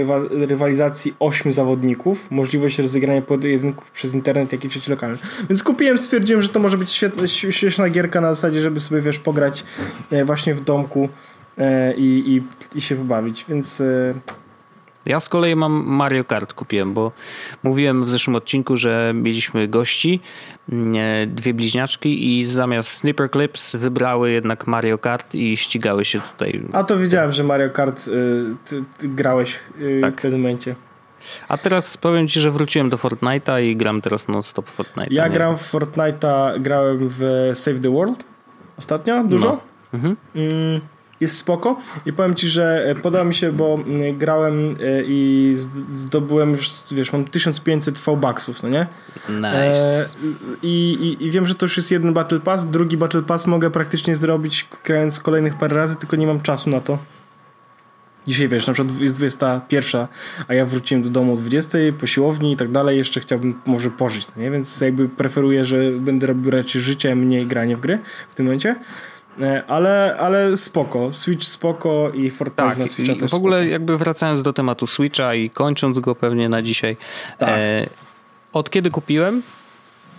rywalizacji 0.46 1.14
8 1.18 1.52
zawodników, 1.52 2.30
możliwość 2.30 2.78
rozegrania 2.78 3.22
pojedynków 3.22 3.90
przez 3.90 4.14
internet, 4.14 4.52
jak 4.52 4.64
i 4.64 4.68
w 4.68 4.72
sieci 4.72 4.90
lokalnej. 4.90 5.18
Więc 5.48 5.62
kupiłem, 5.62 5.98
stwierdziłem, 5.98 6.42
że 6.42 6.48
to 6.48 6.60
może 6.60 6.78
być 6.78 6.92
świetna, 6.92 7.26
świetna 7.26 7.88
gierka 7.90 8.20
na 8.20 8.34
zasadzie, 8.34 8.62
żeby 8.62 8.80
sobie 8.80 9.00
wiesz, 9.00 9.18
pograć 9.18 9.64
e, 10.10 10.24
właśnie 10.24 10.54
w 10.54 10.64
domku 10.64 11.08
e, 11.58 11.94
i, 11.94 12.34
i, 12.36 12.42
i 12.78 12.80
się 12.80 12.96
pobawić, 12.96 13.44
więc 13.48 13.82
Ja 15.06 15.20
z 15.20 15.28
kolei 15.28 15.56
mam 15.56 15.72
Mario 15.86 16.24
Kart 16.24 16.52
kupiłem, 16.52 16.94
bo 16.94 17.12
mówiłem 17.62 18.04
w 18.04 18.08
zeszłym 18.08 18.36
odcinku, 18.36 18.76
że 18.76 19.12
mieliśmy 19.14 19.68
gości, 19.68 20.20
mm, 20.68 20.94
e, 20.96 21.26
dwie 21.26 21.54
bliźniaczki 21.54 22.38
i 22.38 22.44
zamiast 22.44 22.88
Snipper 22.88 23.30
Clips 23.30 23.76
wybrały 23.76 24.30
jednak 24.30 24.66
Mario 24.66 24.98
Kart 24.98 25.34
i 25.34 25.56
ścigały 25.56 26.04
się 26.04 26.20
tutaj. 26.20 26.62
A 26.72 26.84
to 26.84 26.98
widziałem, 26.98 27.32
że 27.32 27.44
Mario 27.44 27.70
Kart 27.70 28.08
y, 28.08 28.10
ty, 28.64 28.84
ty 28.98 29.08
grałeś 29.08 29.60
y, 29.80 30.00
tak. 30.02 30.18
w 30.18 30.20
tym 30.22 30.32
momencie. 30.32 30.74
A 31.48 31.58
teraz 31.58 31.96
powiem 31.96 32.28
ci, 32.28 32.40
że 32.40 32.50
wróciłem 32.50 32.90
do 32.90 32.96
Fortnite'a 32.96 33.62
i 33.62 33.76
gram 33.76 34.02
teraz 34.02 34.28
non-stop 34.28 34.70
Fortnite. 34.70 35.14
Ja 35.14 35.28
nie? 35.28 35.34
gram 35.34 35.56
w 35.56 35.72
Fortnite'a, 35.72 36.60
grałem 36.60 36.98
w 37.08 37.50
Save 37.54 37.80
the 37.80 37.90
World 37.90 38.24
ostatnio, 38.76 39.24
dużo. 39.24 39.48
No. 39.48 39.60
Mhm. 39.94 40.16
Mm, 40.34 40.80
jest 41.22 41.36
spoko 41.36 41.76
i 42.06 42.12
powiem 42.12 42.34
ci, 42.34 42.48
że 42.48 42.84
e, 42.86 42.94
podoba 42.94 43.24
mi 43.24 43.34
się, 43.34 43.52
bo 43.52 43.78
grałem 44.12 44.70
e, 44.70 44.70
i 45.06 45.54
zdobyłem 45.92 46.50
już, 46.50 46.70
wiesz, 46.92 47.12
mam 47.12 47.24
1500 47.24 47.98
V-Bucksów, 47.98 48.62
no 48.62 48.68
nie? 48.68 48.86
Nice. 49.28 49.50
E, 49.52 50.04
i, 50.62 50.92
i, 50.92 51.26
I 51.26 51.30
wiem, 51.30 51.46
że 51.46 51.54
to 51.54 51.66
już 51.66 51.76
jest 51.76 51.90
jeden 51.90 52.14
Battle 52.14 52.40
Pass, 52.40 52.70
drugi 52.70 52.96
Battle 52.96 53.22
Pass 53.22 53.46
mogę 53.46 53.70
praktycznie 53.70 54.16
zrobić 54.16 54.68
grając 54.84 55.20
kolejnych 55.20 55.54
parę 55.54 55.76
razy, 55.76 55.96
tylko 55.96 56.16
nie 56.16 56.26
mam 56.26 56.40
czasu 56.40 56.70
na 56.70 56.80
to. 56.80 56.98
Dzisiaj 58.26 58.48
wiesz, 58.48 58.66
na 58.66 58.72
przykład 58.72 59.00
jest 59.00 59.16
21, 59.16 60.06
a 60.48 60.54
ja 60.54 60.66
wróciłem 60.66 61.02
do 61.02 61.10
domu 61.10 61.34
o 61.34 61.36
20 61.36 61.78
po 62.00 62.06
siłowni 62.06 62.52
i 62.52 62.56
tak 62.56 62.70
dalej, 62.70 62.98
jeszcze 62.98 63.20
chciałbym 63.20 63.60
może 63.66 63.90
pożyć, 63.90 64.26
no 64.36 64.42
nie? 64.42 64.50
Więc 64.50 64.80
jakby 64.80 65.08
preferuję, 65.08 65.64
że 65.64 65.90
będę 65.90 66.26
robił 66.26 66.50
raczej 66.50 66.80
życie, 66.80 67.16
mniej 67.16 67.46
granie 67.46 67.76
w 67.76 67.80
gry 67.80 67.98
w 68.30 68.34
tym 68.34 68.46
momencie. 68.46 68.76
E, 69.40 69.62
ale, 69.66 70.16
ale 70.18 70.56
spoko. 70.56 71.12
Switch 71.12 71.44
spoko 71.44 72.10
i 72.14 72.30
Fortnite 72.30 72.68
tak, 72.68 72.78
na 72.78 72.88
Switcha 72.88 73.14
też 73.14 73.30
W 73.30 73.34
ogóle 73.34 73.56
spoko. 73.56 73.70
jakby 73.70 73.98
wracając 73.98 74.42
do 74.42 74.52
tematu 74.52 74.86
Switcha 74.86 75.34
i 75.34 75.50
kończąc 75.50 75.98
go 75.98 76.14
pewnie 76.14 76.48
na 76.48 76.62
dzisiaj. 76.62 76.96
Tak. 77.38 77.48
E, 77.48 77.86
od 78.52 78.70
kiedy 78.70 78.90
kupiłem, 78.90 79.42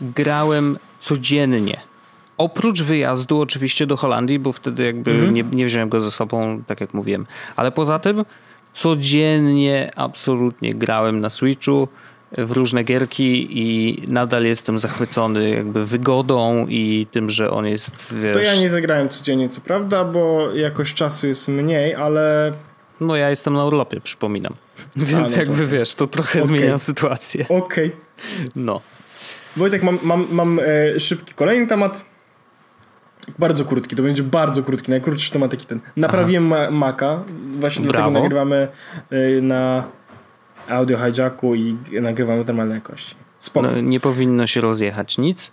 grałem 0.02 0.78
codziennie. 1.00 1.80
Oprócz 2.38 2.82
wyjazdu 2.82 3.42
oczywiście 3.42 3.88
do 3.88 3.98
Holandii, 3.98 4.40
bo 4.40 4.52
wtedy 4.52 4.84
jakby 4.86 5.12
mhm. 5.12 5.34
nie, 5.34 5.44
nie 5.44 5.66
wziąłem 5.66 5.90
go 5.90 6.00
ze 6.00 6.12
sobą, 6.12 6.64
tak 6.68 6.82
jak 6.82 6.94
mówiłem. 6.94 7.26
Ale 7.56 7.72
poza 7.72 8.00
tym 8.00 8.26
codziennie 8.74 9.92
absolutnie 9.96 10.74
grałem 10.74 11.22
na 11.22 11.30
Switchu 11.30 11.88
w 12.38 12.52
różne 12.52 12.84
gierki 12.84 13.48
i 13.52 13.98
nadal 14.08 14.44
jestem 14.44 14.80
zachwycony 14.80 15.50
jakby 15.50 15.86
wygodą 15.86 16.66
i 16.70 17.08
tym, 17.12 17.30
że 17.30 17.52
on 17.52 17.66
jest, 17.66 18.16
wiesz... 18.16 18.34
To 18.34 18.42
ja 18.42 18.56
nie 18.56 18.70
zagrałem 18.70 19.10
codziennie, 19.10 19.50
co 19.50 19.62
prawda, 19.62 20.06
bo 20.06 20.52
jakoś 20.56 20.94
czasu 20.94 21.28
jest 21.28 21.48
mniej, 21.48 21.96
ale... 21.96 22.54
No 23.02 23.16
ja 23.16 23.30
jestem 23.30 23.54
na 23.54 23.66
urlopie, 23.66 24.02
przypominam. 24.02 24.54
Więc 24.96 25.34
A, 25.34 25.36
no 25.36 25.38
jakby 25.38 25.64
to... 25.64 25.68
wiesz, 25.68 25.96
to 25.96 26.08
trochę 26.08 26.40
okay. 26.40 26.48
zmienia 26.48 26.78
sytuację. 26.78 27.46
Okej. 27.50 27.88
Okay. 27.88 27.92
No. 28.56 28.82
Wojtek, 29.58 29.84
mam, 29.84 30.00
mam, 30.04 30.28
mam 30.32 30.60
e, 30.60 31.00
szybki 31.00 31.34
kolejny 31.34 31.68
temat. 31.68 32.06
Bardzo 33.40 33.66
krótki, 33.66 33.96
to 33.96 34.04
będzie 34.04 34.24
bardzo 34.24 34.64
krótki, 34.64 34.92
najkrótszy 34.92 35.32
temat 35.32 35.52
taki 35.52 35.66
ten. 35.66 35.80
Naprawiłem 35.98 36.48
ma 36.48 36.72
Maca, 36.72 37.24
właśnie 37.60 37.86
Brawo. 37.88 38.12
dlatego 38.12 38.20
nagrywamy 38.20 38.68
e, 39.10 39.42
na 39.42 39.84
audio 40.70 40.98
hijacku 40.98 41.56
i 41.56 41.78
nagrywam 41.92 42.44
w 42.44 42.48
normalnej 42.48 42.76
jakości. 42.76 43.16
Spoko. 43.40 43.68
No, 43.68 43.82
nie 43.82 44.00
powinno 44.00 44.48
się 44.48 44.62
rozjechać 44.62 45.18
nic. 45.18 45.52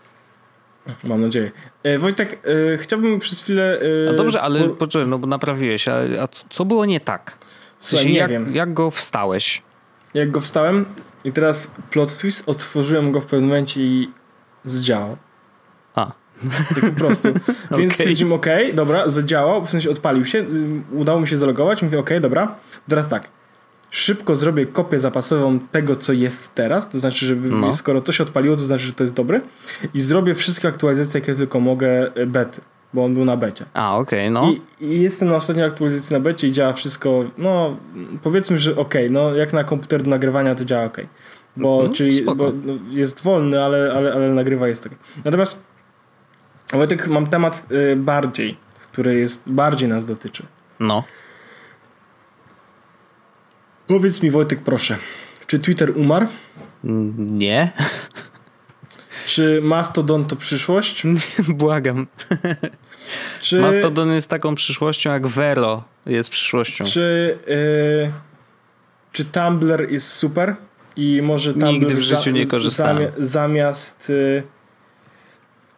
Mam 1.05 1.21
nadzieję. 1.21 1.51
E, 1.83 1.99
Wojtek, 1.99 2.39
e, 2.75 2.79
chciałbym 2.79 3.19
przez 3.19 3.43
chwilę... 3.43 3.81
E, 4.11 4.15
dobrze, 4.15 4.43
ale 4.43 4.69
bo... 4.69 4.75
poczekaj, 4.75 5.09
no 5.09 5.19
bo 5.19 5.27
naprawiłeś, 5.27 5.89
a, 5.89 5.95
a 6.21 6.29
co 6.51 6.65
było 6.65 6.85
nie 6.87 7.01
tak? 7.01 7.39
Słuchaj, 7.79 8.07
nie 8.07 8.19
jak, 8.19 8.31
wiem. 8.31 8.55
Jak 8.55 8.75
go 8.75 8.91
wstałeś? 8.91 9.63
Jak 10.15 10.31
go 10.31 10.41
wstałem 10.41 10.87
i 11.25 11.33
teraz 11.33 11.71
plot 11.91 12.19
twist, 12.19 12.49
otworzyłem 12.49 13.13
go 13.13 13.21
w 13.21 13.27
pewnym 13.27 13.49
momencie 13.49 13.81
i 13.81 14.11
zdziałał. 14.65 15.17
A. 15.95 16.13
Tak 16.75 16.81
po 16.81 17.01
prostu. 17.01 17.29
Więc 17.71 17.73
okay. 17.73 17.91
stwierdziłem, 17.91 18.33
ok, 18.33 18.47
dobra, 18.75 19.09
zadziałał, 19.09 19.65
w 19.65 19.71
sensie 19.71 19.91
odpalił 19.91 20.25
się, 20.25 20.45
udało 20.93 21.21
mi 21.21 21.29
się 21.29 21.37
zalogować, 21.37 21.83
mówię, 21.83 21.99
ok, 21.99 22.11
dobra, 22.21 22.55
teraz 22.89 23.09
tak, 23.09 23.29
szybko 23.91 24.37
zrobię 24.37 24.67
kopię 24.67 24.99
zapasową 24.99 25.59
tego, 25.59 25.97
co 25.97 26.13
jest 26.13 26.55
teraz, 26.55 26.91
to 26.91 27.01
znaczy, 27.01 27.27
żeby 27.27 27.49
no. 27.49 27.73
skoro 27.73 28.01
to 28.01 28.13
się 28.13 28.25
odpaliło, 28.25 28.57
to 28.57 28.63
znaczy, 28.63 28.85
że 28.85 28.93
to 28.93 29.05
jest 29.05 29.15
dobre 29.15 29.41
i 29.95 30.01
zrobię 30.01 30.35
wszystkie 30.35 30.69
aktualizacje, 30.69 31.21
jakie 31.21 31.35
tylko 31.35 31.61
mogę 31.61 32.15
e, 32.15 32.27
bety, 32.27 32.61
bo 32.95 33.05
on 33.05 33.15
był 33.15 33.25
na 33.25 33.37
becie. 33.37 33.65
A, 33.75 33.97
okej, 33.97 34.21
okay, 34.21 34.31
no. 34.31 34.53
I, 34.81 34.85
I, 34.85 35.01
jestem 35.01 35.29
na 35.29 35.37
ostatniej 35.37 35.67
aktualizacji 35.67 36.15
na 36.15 36.21
becie 36.21 36.47
i 36.47 36.53
działa 36.53 36.73
wszystko, 36.73 37.25
no 37.39 37.77
powiedzmy, 38.23 38.59
że 38.59 38.77
ok, 38.77 38.95
no 39.11 39.35
jak 39.35 39.53
na 39.53 39.65
komputer 39.65 40.03
do 40.03 40.11
nagrywania 40.11 40.55
to 40.55 40.65
działa 40.65 40.85
ok. 40.85 40.99
Bo, 41.57 41.75
mhm, 41.75 41.93
czyli, 41.95 42.23
bo 42.23 42.35
no, 42.35 42.73
jest 42.91 43.23
wolny, 43.23 43.65
ale, 43.65 43.93
ale, 43.97 44.13
ale 44.13 44.29
nagrywa 44.29 44.69
jest 44.69 44.83
tak. 44.83 44.93
Natomiast 45.25 45.71
Wojtek, 46.73 47.09
mam 47.09 47.27
temat 47.27 47.67
y, 47.73 47.97
bardziej, 47.97 48.57
który 48.83 49.15
jest 49.15 49.53
bardziej 49.53 49.89
nas 49.89 50.05
dotyczy. 50.05 50.47
No. 50.81 51.05
Powiedz 53.91 54.23
mi 54.23 54.31
Wojtek 54.31 54.63
proszę, 54.63 54.97
czy 55.47 55.59
Twitter 55.59 55.99
umarł? 55.99 56.27
Nie. 57.19 57.73
Czy 59.27 59.61
Mastodon 59.63 60.25
to 60.25 60.37
przyszłość? 60.37 61.03
Błagam. 61.49 62.07
Czy... 63.41 63.61
Mastodon 63.61 64.13
jest 64.13 64.29
taką 64.29 64.55
przyszłością, 64.55 65.13
jak 65.13 65.27
Vero 65.27 65.85
jest 66.07 66.31
przyszłością. 66.31 66.85
Czy, 66.85 67.39
yy, 67.47 68.13
czy 69.13 69.25
Tumblr 69.25 69.91
jest 69.91 70.09
super? 70.09 70.57
I 70.97 71.23
może 71.23 71.53
Tumblr 71.53 71.73
Nigdy 71.73 71.95
w 71.95 72.01
życiu 72.01 72.31
nie 72.31 72.47
korzystałem. 72.47 73.03
Zami 73.03 73.27
zamiast 73.27 74.13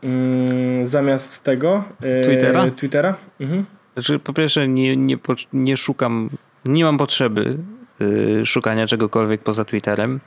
yy, 0.03 0.11
yy, 0.11 0.87
zamiast 0.87 1.43
tego 1.43 1.85
y, 2.05 2.25
Twittera? 2.25 2.71
Twittera? 2.71 3.15
Mhm. 3.41 3.65
Znaczy, 3.95 4.19
po 4.19 4.33
pierwsze 4.33 4.69
nie, 4.69 4.97
nie, 4.97 5.19
nie 5.53 5.77
szukam, 5.77 6.31
nie 6.65 6.85
mam 6.85 6.99
potrzeby 6.99 7.59
szukania 8.45 8.87
czegokolwiek 8.87 9.43
poza 9.43 9.65
Twitterem. 9.65 10.21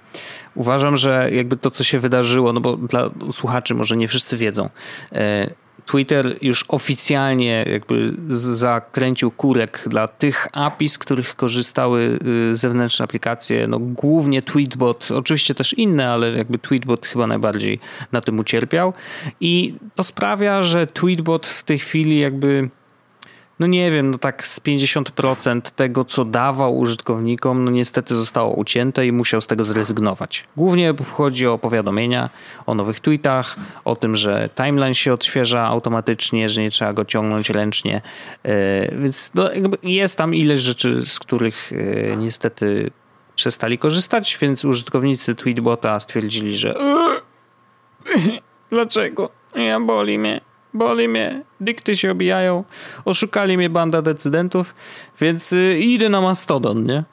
Uważam, 0.56 0.98
że 0.98 1.30
jakby 1.32 1.58
to, 1.58 1.72
co 1.72 1.84
się 1.84 2.00
wydarzyło, 2.00 2.54
no 2.54 2.62
bo 2.62 2.78
dla 2.78 3.10
słuchaczy 3.32 3.76
może 3.76 3.98
nie 3.98 4.08
wszyscy 4.08 4.38
wiedzą, 4.38 4.70
y, 5.12 5.18
Twitter 5.86 6.36
już 6.42 6.66
oficjalnie 6.68 7.66
jakby 7.72 8.14
zakręcił 8.30 9.32
kurek 9.32 9.84
dla 9.88 10.08
tych 10.08 10.48
API, 10.54 10.90
z 10.90 10.98
których 10.98 11.36
korzystały 11.36 12.20
y, 12.52 12.56
zewnętrzne 12.56 13.04
aplikacje, 13.04 13.68
no 13.68 13.80
głównie 13.80 14.42
Tweetbot, 14.42 15.12
oczywiście 15.12 15.56
też 15.56 15.74
inne, 15.74 16.10
ale 16.10 16.32
jakby 16.32 16.60
Tweetbot 16.60 17.06
chyba 17.06 17.28
najbardziej 17.28 17.80
na 18.12 18.22
tym 18.22 18.40
ucierpiał 18.40 18.94
i 19.40 19.76
to 19.96 20.04
sprawia, 20.04 20.64
że 20.64 20.88
Tweetbot 20.88 21.46
w 21.46 21.64
tej 21.64 21.80
chwili 21.80 22.20
jakby 22.20 22.70
no 23.60 23.68
nie 23.68 23.92
wiem, 23.92 24.12
no 24.12 24.18
tak 24.18 24.48
z 24.48 24.60
50% 24.60 25.62
tego, 25.62 26.06
co 26.06 26.26
dawał 26.26 26.78
użytkownikom, 26.78 27.64
no 27.64 27.72
niestety 27.72 28.16
zostało 28.16 28.56
ucięte 28.56 29.08
i 29.08 29.12
musiał 29.12 29.42
z 29.42 29.48
tego 29.48 29.64
zrezygnować. 29.64 30.44
Głównie 30.58 30.94
chodzi 31.12 31.48
o 31.48 31.58
powiadomienia 31.58 32.30
o 32.66 32.76
nowych 32.76 33.00
tweetach, 33.00 33.56
o 33.86 33.96
tym, 33.96 34.16
że 34.16 34.50
timeline 34.56 34.94
się 34.94 35.14
odświeża 35.14 35.68
automatycznie, 35.68 36.50
że 36.50 36.62
nie 36.62 36.72
trzeba 36.72 36.94
go 36.94 37.06
ciągnąć 37.06 37.50
ręcznie. 37.50 38.02
E, 38.44 38.96
więc 39.02 39.32
no 39.34 39.50
jest 39.84 40.18
tam 40.18 40.36
ileś 40.36 40.62
rzeczy, 40.62 41.02
z 41.06 41.20
których 41.20 41.72
e, 41.74 42.16
niestety 42.18 42.92
przestali 43.36 43.78
korzystać, 43.78 44.38
więc 44.42 44.66
użytkownicy 44.66 45.36
Tweetbota 45.36 46.00
stwierdzili, 46.00 46.58
że 46.58 46.76
dlaczego? 48.72 49.30
Ja 49.56 49.80
boli 49.80 50.20
mnie 50.20 50.42
boli 50.76 51.08
mnie, 51.08 51.44
dykty 51.60 51.98
się 51.98 52.12
obijają, 52.12 52.64
oszukali 53.06 53.58
mnie 53.58 53.70
banda 53.70 54.02
decydentów, 54.02 54.76
więc 55.22 55.54
y, 55.54 55.80
idę 55.80 56.10
na 56.10 56.22
Mastodon, 56.22 56.84
nie? 56.84 57.04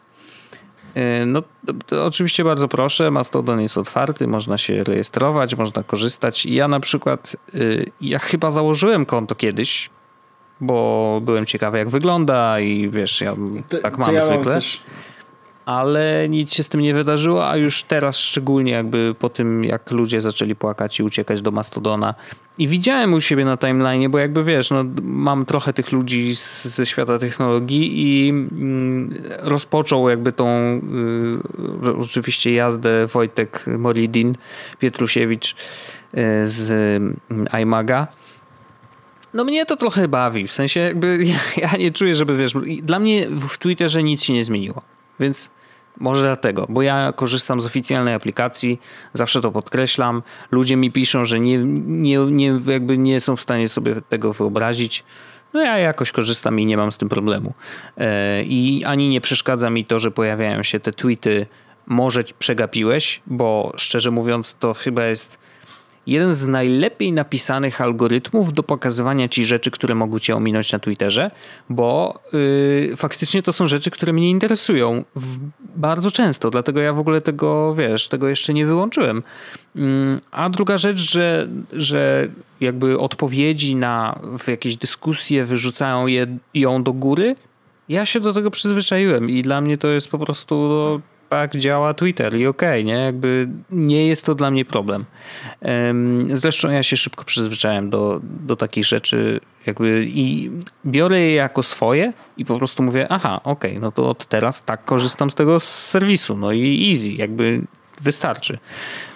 Y, 0.97 1.27
no, 1.27 1.43
to, 1.67 1.73
to 1.87 2.07
oczywiście 2.07 2.45
bardzo 2.45 2.69
proszę, 2.69 3.11
Mastodon 3.11 3.61
jest 3.61 3.79
otwarty, 3.79 4.27
można 4.27 4.59
się 4.59 4.85
rejestrować, 4.85 5.57
można 5.57 5.83
korzystać. 5.83 6.47
Ja 6.47 6.69
na 6.69 6.81
przykład, 6.81 7.37
y, 7.55 7.85
ja 8.01 8.19
chyba 8.19 8.51
założyłem 8.51 9.07
konto 9.07 9.35
kiedyś, 9.35 9.91
bo 10.61 11.21
byłem 11.25 11.47
ciekawy 11.47 11.79
jak 11.79 11.89
wygląda 11.89 12.61
i 12.61 12.91
wiesz, 12.91 13.21
ja 13.21 13.35
to, 13.69 13.79
tak 13.79 13.99
mam 13.99 14.15
ja 14.15 14.21
zwykle. 14.21 14.45
Mam 14.45 14.53
też 14.53 14.83
ale 15.65 16.29
nic 16.29 16.53
się 16.53 16.65
z 16.65 16.69
tym 16.69 16.81
nie 16.81 16.95
wydarzyło, 16.95 17.49
a 17.49 17.57
już 17.57 17.83
teraz 17.83 18.19
szczególnie 18.19 18.73
jakby 18.73 19.15
po 19.19 19.29
tym, 19.29 19.65
jak 19.65 19.91
ludzie 19.91 20.21
zaczęli 20.21 20.55
płakać 20.55 21.01
i 21.01 21.03
uciekać 21.03 21.43
do 21.43 21.51
Mastodona 21.51 22.15
i 22.59 22.69
widziałem 22.69 23.15
u 23.15 23.21
siebie 23.21 23.45
na 23.45 23.57
timeline, 23.57 24.11
bo 24.11 24.19
jakby 24.19 24.45
wiesz, 24.45 24.71
no, 24.71 24.85
mam 25.03 25.47
trochę 25.47 25.73
tych 25.73 25.93
ludzi 25.93 26.37
z, 26.37 26.65
ze 26.65 26.87
świata 26.87 27.19
technologii 27.19 28.03
i 28.03 28.31
mm, 28.31 29.15
rozpoczął 29.39 30.09
jakby 30.09 30.33
tą 30.33 30.49
y, 31.85 31.97
oczywiście 31.99 32.53
jazdę 32.53 33.07
Wojtek 33.07 33.65
Molidin, 33.79 34.37
Pietrusiewicz 34.79 35.55
y, 36.15 36.47
z 36.47 36.71
y, 37.31 37.61
iMaga. 37.63 38.07
No 39.35 39.45
mnie 39.45 39.67
to 39.67 39.77
trochę 39.77 40.09
bawi, 40.09 40.47
w 40.47 40.53
sensie 40.53 40.81
jakby 40.81 41.25
ja, 41.25 41.39
ja 41.73 41.79
nie 41.79 41.91
czuję, 41.91 42.15
żeby 42.15 42.37
wiesz, 42.37 42.53
dla 42.83 42.99
mnie 42.99 43.29
w 43.31 43.59
Twitterze 43.59 44.03
nic 44.03 44.23
się 44.23 44.33
nie 44.33 44.45
zmieniło. 44.45 44.83
Więc 45.23 45.51
Może 46.01 46.23
dlatego, 46.23 46.67
bo 46.69 46.83
ja 46.83 47.13
korzystam 47.17 47.61
z 47.61 47.67
oficjalnej 47.67 48.15
aplikacji, 48.15 48.81
zawsze 49.13 49.41
to 49.41 49.53
podkreślam. 49.53 50.23
Ludzie 50.51 50.77
mi 50.77 50.93
piszą, 50.93 51.25
że 51.25 51.41
nie, 51.41 51.59
nie, 51.59 52.19
nie, 52.19 52.61
jakby 52.67 52.99
nie 52.99 53.21
są 53.21 53.37
w 53.37 53.41
stanie 53.41 53.69
sobie 53.69 54.03
tego 54.09 54.33
wyobrazić. 54.33 55.05
No 55.53 55.63
ja 55.63 55.79
jakoś 55.79 56.13
korzystam 56.13 56.61
i 56.61 56.67
nie 56.67 56.77
mam 56.77 56.93
z 56.93 56.99
tym 56.99 57.09
problemu. 57.09 57.55
E, 57.97 58.43
I 58.43 58.85
ani 58.85 59.09
nie 59.09 59.21
przeszkadza 59.21 59.71
mi 59.71 59.85
to, 59.85 59.99
że 59.99 60.11
pojawiają 60.11 60.63
się 60.63 60.81
te 60.81 60.93
tweety, 60.93 61.47
może 61.87 62.25
przegapiłeś, 62.39 63.23
bo 63.27 63.73
szczerze 63.77 64.11
mówiąc, 64.11 64.55
to 64.55 64.75
chyba 64.75 65.05
jest 65.05 65.39
jeden 66.07 66.35
z 66.35 66.47
najlepiej 66.47 67.13
napisanych 67.13 67.81
algorytmów 67.81 68.53
do 68.53 68.63
pokazywania 68.63 69.29
ci 69.29 69.45
rzeczy, 69.45 69.71
które 69.71 69.95
mogą 69.95 70.19
cię 70.19 70.37
ominąć 70.37 70.73
na 70.73 70.79
Twitterze, 70.79 71.31
bo 71.71 72.21
yy, 72.33 72.97
faktycznie 72.97 73.43
to 73.43 73.53
są 73.53 73.67
rzeczy, 73.67 73.91
które 73.91 74.13
mnie 74.13 74.31
interesują 74.31 75.05
bardzo 75.77 76.11
często, 76.11 76.51
dlatego 76.51 76.81
ja 76.81 76.93
w 76.93 76.99
ogóle 76.99 77.21
tego, 77.21 77.75
wiesz, 77.75 78.09
tego 78.09 78.29
jeszcze 78.29 78.55
nie 78.55 78.67
wyłączyłem. 78.67 79.23
Yy, 79.75 79.83
a 80.31 80.51
druga 80.51 80.77
rzecz, 80.77 80.99
że, 80.99 81.49
że 81.73 82.29
jakby 82.61 82.99
odpowiedzi 82.99 83.77
na 83.77 84.21
w 84.39 84.49
jakieś 84.49 84.77
dyskusje 84.77 85.45
wyrzucają 85.45 86.07
je, 86.07 86.27
ją 86.55 86.83
do 86.83 86.93
góry, 86.93 87.37
ja 87.89 88.07
się 88.07 88.21
do 88.21 88.33
tego 88.33 88.51
przyzwyczaiłem 88.51 89.31
i 89.31 89.43
dla 89.43 89.61
mnie 89.61 89.79
to 89.79 89.89
jest 89.89 90.09
po 90.09 90.19
prostu 90.19 90.55
no, 90.55 91.01
tak 91.33 91.57
działa 91.57 91.95
Twitter 91.95 92.37
i 92.37 92.47
okej, 92.47 92.69
okay, 92.69 92.85
nie? 92.85 92.95
Jakby 92.95 93.49
nie 93.71 94.07
jest 94.07 94.27
to 94.27 94.35
dla 94.35 94.51
mnie 94.51 94.65
problem. 94.65 95.05
Zresztą 96.31 96.71
ja 96.71 96.83
się 96.83 96.97
szybko 96.97 97.25
przyzwyczaiłem 97.25 97.91
do, 97.91 98.21
do 98.23 98.57
takich 98.57 98.85
rzeczy 98.85 99.41
jakby 99.67 100.05
i 100.09 100.51
biorę 100.87 101.21
je 101.21 101.35
jako 101.35 101.63
swoje 101.63 102.13
i 102.37 102.45
po 102.45 102.59
prostu 102.59 102.83
mówię, 102.83 103.07
aha, 103.11 103.41
okej, 103.45 103.71
okay, 103.71 103.83
no 103.83 103.93
to 103.93 104.11
od 104.11 104.27
teraz 104.27 104.65
tak 104.65 104.85
korzystam 104.85 105.31
z 105.31 105.35
tego 105.35 105.61
serwisu, 105.61 106.37
no 106.37 106.53
i 106.53 106.89
easy, 106.89 107.09
jakby 107.09 107.63
wystarczy. 108.01 108.59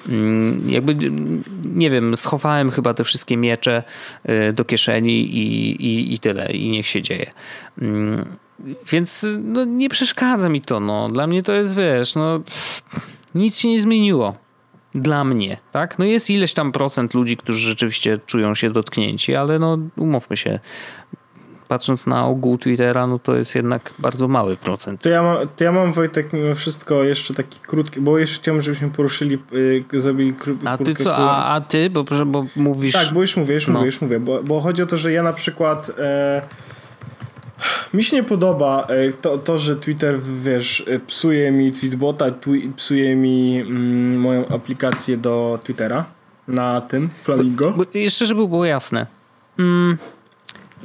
Mm, 0.09 0.71
jakby, 0.71 0.97
nie 1.64 1.91
wiem, 1.91 2.17
schowałem 2.17 2.71
chyba 2.71 2.95
te 2.95 3.05
wszystkie 3.05 3.37
miecze 3.37 3.83
y, 4.49 4.53
do 4.53 4.64
kieszeni 4.64 5.37
i, 5.37 5.71
i, 5.87 6.14
i 6.14 6.19
tyle, 6.19 6.53
i 6.53 6.69
niech 6.69 6.87
się 6.87 7.03
dzieje. 7.03 7.31
Więc 8.93 9.27
no, 9.39 9.65
nie 9.65 9.89
przeszkadza 9.89 10.49
mi 10.49 10.61
to. 10.61 10.81
No. 10.81 11.09
Dla 11.09 11.27
mnie 11.27 11.43
to 11.43 11.53
jest, 11.53 11.77
wiesz, 11.77 12.15
no, 12.15 12.41
nic 13.35 13.59
się 13.59 13.69
nie 13.69 13.81
zmieniło. 13.81 14.37
Dla 14.95 15.25
mnie, 15.25 15.57
tak? 15.73 15.99
No 15.99 16.05
jest 16.05 16.31
ileś 16.31 16.55
tam 16.55 16.73
procent 16.73 17.15
ludzi, 17.15 17.37
którzy 17.37 17.69
rzeczywiście 17.69 18.19
czują 18.27 18.55
się 18.55 18.71
dotknięci, 18.71 19.35
ale 19.35 19.59
no 19.59 19.79
umówmy 19.97 20.37
się, 20.37 20.59
patrząc 21.69 22.07
na 22.07 22.27
ogół 22.27 22.59
Twittera, 22.59 23.07
no 23.07 23.19
to 23.19 23.37
jest 23.37 23.55
jednak 23.55 23.93
bardzo 23.99 24.29
mały 24.29 24.57
procent. 24.57 25.03
To 25.03 25.09
ja, 25.09 25.23
ma, 25.23 25.39
to 25.57 25.65
ja 25.65 25.73
mam 25.73 25.93
Wojtek 25.93 26.33
mimo 26.33 26.55
wszystko 26.55 27.05
jeszcze 27.05 27.35
taki 27.35 27.61
krótki, 27.61 28.01
bo 28.01 28.19
jeszcze 28.19 28.39
chciałbym, 28.39 28.63
żebyśmy 28.63 28.91
poruszyli, 28.91 29.39
yy, 29.93 30.01
zrobili 30.01 30.33
kró, 30.33 30.55
A 30.65 30.79
ty 30.79 30.95
co, 30.95 31.17
a, 31.17 31.55
a, 31.55 31.61
ty, 31.61 31.91
bo, 31.91 32.05
bo 32.27 32.47
mówisz... 32.57 32.95
Tak, 32.95 33.13
bo 33.15 33.21
już 33.21 33.37
mówię, 33.37 33.55
już 33.55 33.67
no. 33.67 33.73
mówię, 33.73 33.87
już 33.87 34.01
mówię, 34.01 34.21
bo, 34.21 34.43
bo 34.43 34.61
chodzi 34.61 34.83
o 34.83 34.87
to, 34.87 34.97
że 34.97 35.13
ja 35.13 35.23
na 35.23 35.33
przykład... 35.33 35.91
E, 35.99 36.43
mi 37.95 38.05
się 38.05 38.17
nie 38.17 38.23
podoba 38.23 38.87
e, 38.89 39.13
to, 39.13 39.39
to, 39.39 39.59
że 39.59 39.77
Twitter, 39.77 40.21
wiesz, 40.43 40.85
e, 40.87 40.99
psuje 40.99 41.53
mi 41.53 41.73
tweetbota, 41.73 42.27
psuje 42.77 43.17
mi 43.17 43.61
mm, 43.61 44.21
moją 44.21 44.49
aplikację 44.49 45.17
do 45.17 45.59
Twittera 45.65 46.05
na 46.49 46.81
tym, 46.81 47.11
Flamingo. 47.23 47.71
Bo, 47.71 47.77
bo 47.77 47.85
jeszcze, 47.95 48.27
żeby 48.27 48.49
było 48.49 48.65
jasne. 48.65 49.07
Mm, 49.59 49.99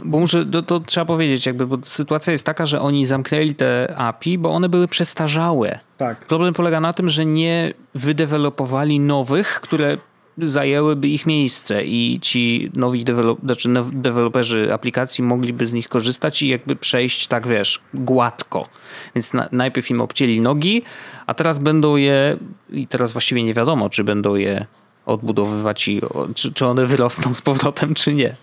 bo 0.04 0.20
muszę, 0.20 0.46
to, 0.46 0.64
to, 0.64 0.80
trzeba 0.80 1.06
powiedzieć, 1.06 1.46
jakby, 1.46 1.68
bo 1.68 1.78
sytuacja 1.86 2.32
jest 2.32 2.46
taka, 2.46 2.66
że 2.66 2.82
oni 2.82 3.06
zamknęli 3.06 3.56
te 3.56 3.96
API, 3.98 4.38
bo 4.38 4.52
one 4.52 4.70
były 4.70 4.88
przestarzałe. 4.88 5.80
Tak. 5.98 6.26
Problem 6.26 6.54
polega 6.54 6.80
na 6.80 6.94
tym, 6.94 7.10
że 7.10 7.26
nie 7.26 7.74
wydewelopowali 7.96 9.00
nowych, 9.00 9.62
które 9.62 9.98
zajęłyby 10.38 11.08
ich 11.08 11.26
miejsce 11.26 11.86
i 11.86 12.20
ci 12.22 12.72
nowi 12.76 13.04
dewelop, 13.04 13.40
znaczy 13.44 13.70
deweloperzy 13.94 14.74
aplikacji 14.74 15.24
mogliby 15.24 15.66
z 15.66 15.74
nich 15.74 15.90
korzystać 15.90 16.42
i 16.42 16.48
jakby 16.48 16.76
przejść 16.76 17.28
tak, 17.28 17.48
wiesz, 17.48 17.82
gładko. 17.94 18.70
Więc 19.16 19.34
na, 19.34 19.50
najpierw 19.52 19.90
im 19.90 20.02
obcięli 20.02 20.42
nogi, 20.42 20.84
a 21.28 21.34
teraz 21.34 21.60
będą 21.60 21.96
je, 21.96 22.38
i 22.70 22.88
teraz 22.88 23.12
właściwie 23.12 23.44
nie 23.44 23.54
wiadomo, 23.54 23.90
czy 23.90 24.04
będą 24.04 24.36
je 24.36 24.66
odbudowywać 25.06 25.88
i 25.88 26.02
czy, 26.36 26.54
czy 26.54 26.66
one 26.66 26.86
wyrosną 26.86 27.34
z 27.34 27.42
powrotem, 27.42 27.96
czy 27.96 28.14
nie. 28.14 28.36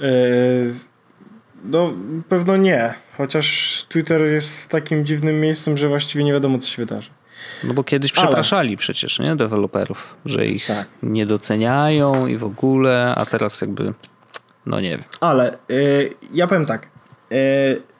Yy, 0.00 0.74
no, 1.64 1.92
pewno 2.28 2.56
nie. 2.56 2.94
Chociaż 3.16 3.84
Twitter 3.88 4.22
jest 4.22 4.70
takim 4.70 5.06
dziwnym 5.06 5.40
miejscem, 5.40 5.76
że 5.76 5.88
właściwie 5.88 6.24
nie 6.24 6.32
wiadomo, 6.32 6.58
co 6.58 6.68
się 6.68 6.82
wydarzy. 6.82 7.10
No 7.64 7.74
bo 7.74 7.84
kiedyś 7.84 8.12
przepraszali 8.12 8.68
Ale. 8.68 8.76
przecież, 8.76 9.18
nie? 9.18 9.36
Deweloperów, 9.36 10.16
że 10.24 10.46
ich 10.46 10.66
tak. 10.66 10.88
nie 11.02 11.26
doceniają 11.26 12.26
i 12.26 12.36
w 12.36 12.44
ogóle, 12.44 13.14
a 13.16 13.26
teraz 13.26 13.60
jakby, 13.60 13.94
no 14.66 14.80
nie 14.80 14.90
wiem. 14.90 15.02
Ale 15.20 15.56
yy, 15.68 16.10
ja 16.32 16.46
powiem 16.46 16.66
tak. 16.66 16.88
Yy, 17.30 17.36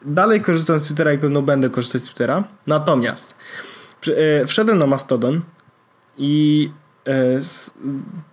dalej 0.04 0.40
korzystam 0.40 0.78
z 0.78 0.84
Twittera 0.84 1.12
i 1.12 1.18
pewno 1.18 1.42
będę 1.42 1.70
korzystać 1.70 2.02
z 2.02 2.04
Twittera. 2.04 2.44
Natomiast 2.66 3.38
yy, 4.06 4.14
wszedłem 4.46 4.78
na 4.78 4.86
Mastodon 4.86 5.40
i 6.18 6.70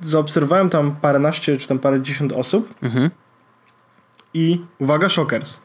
zaobserwowałem 0.02 0.70
tam 0.70 0.96
paręnaście 0.96 1.58
czy 1.58 1.68
tam 1.68 1.80
parę 1.80 2.02
dziesiąt 2.02 2.34
osób. 2.34 2.74
Mhm. 2.82 3.10
I 4.34 4.62
uwaga, 4.80 5.10
shockers. 5.10 5.60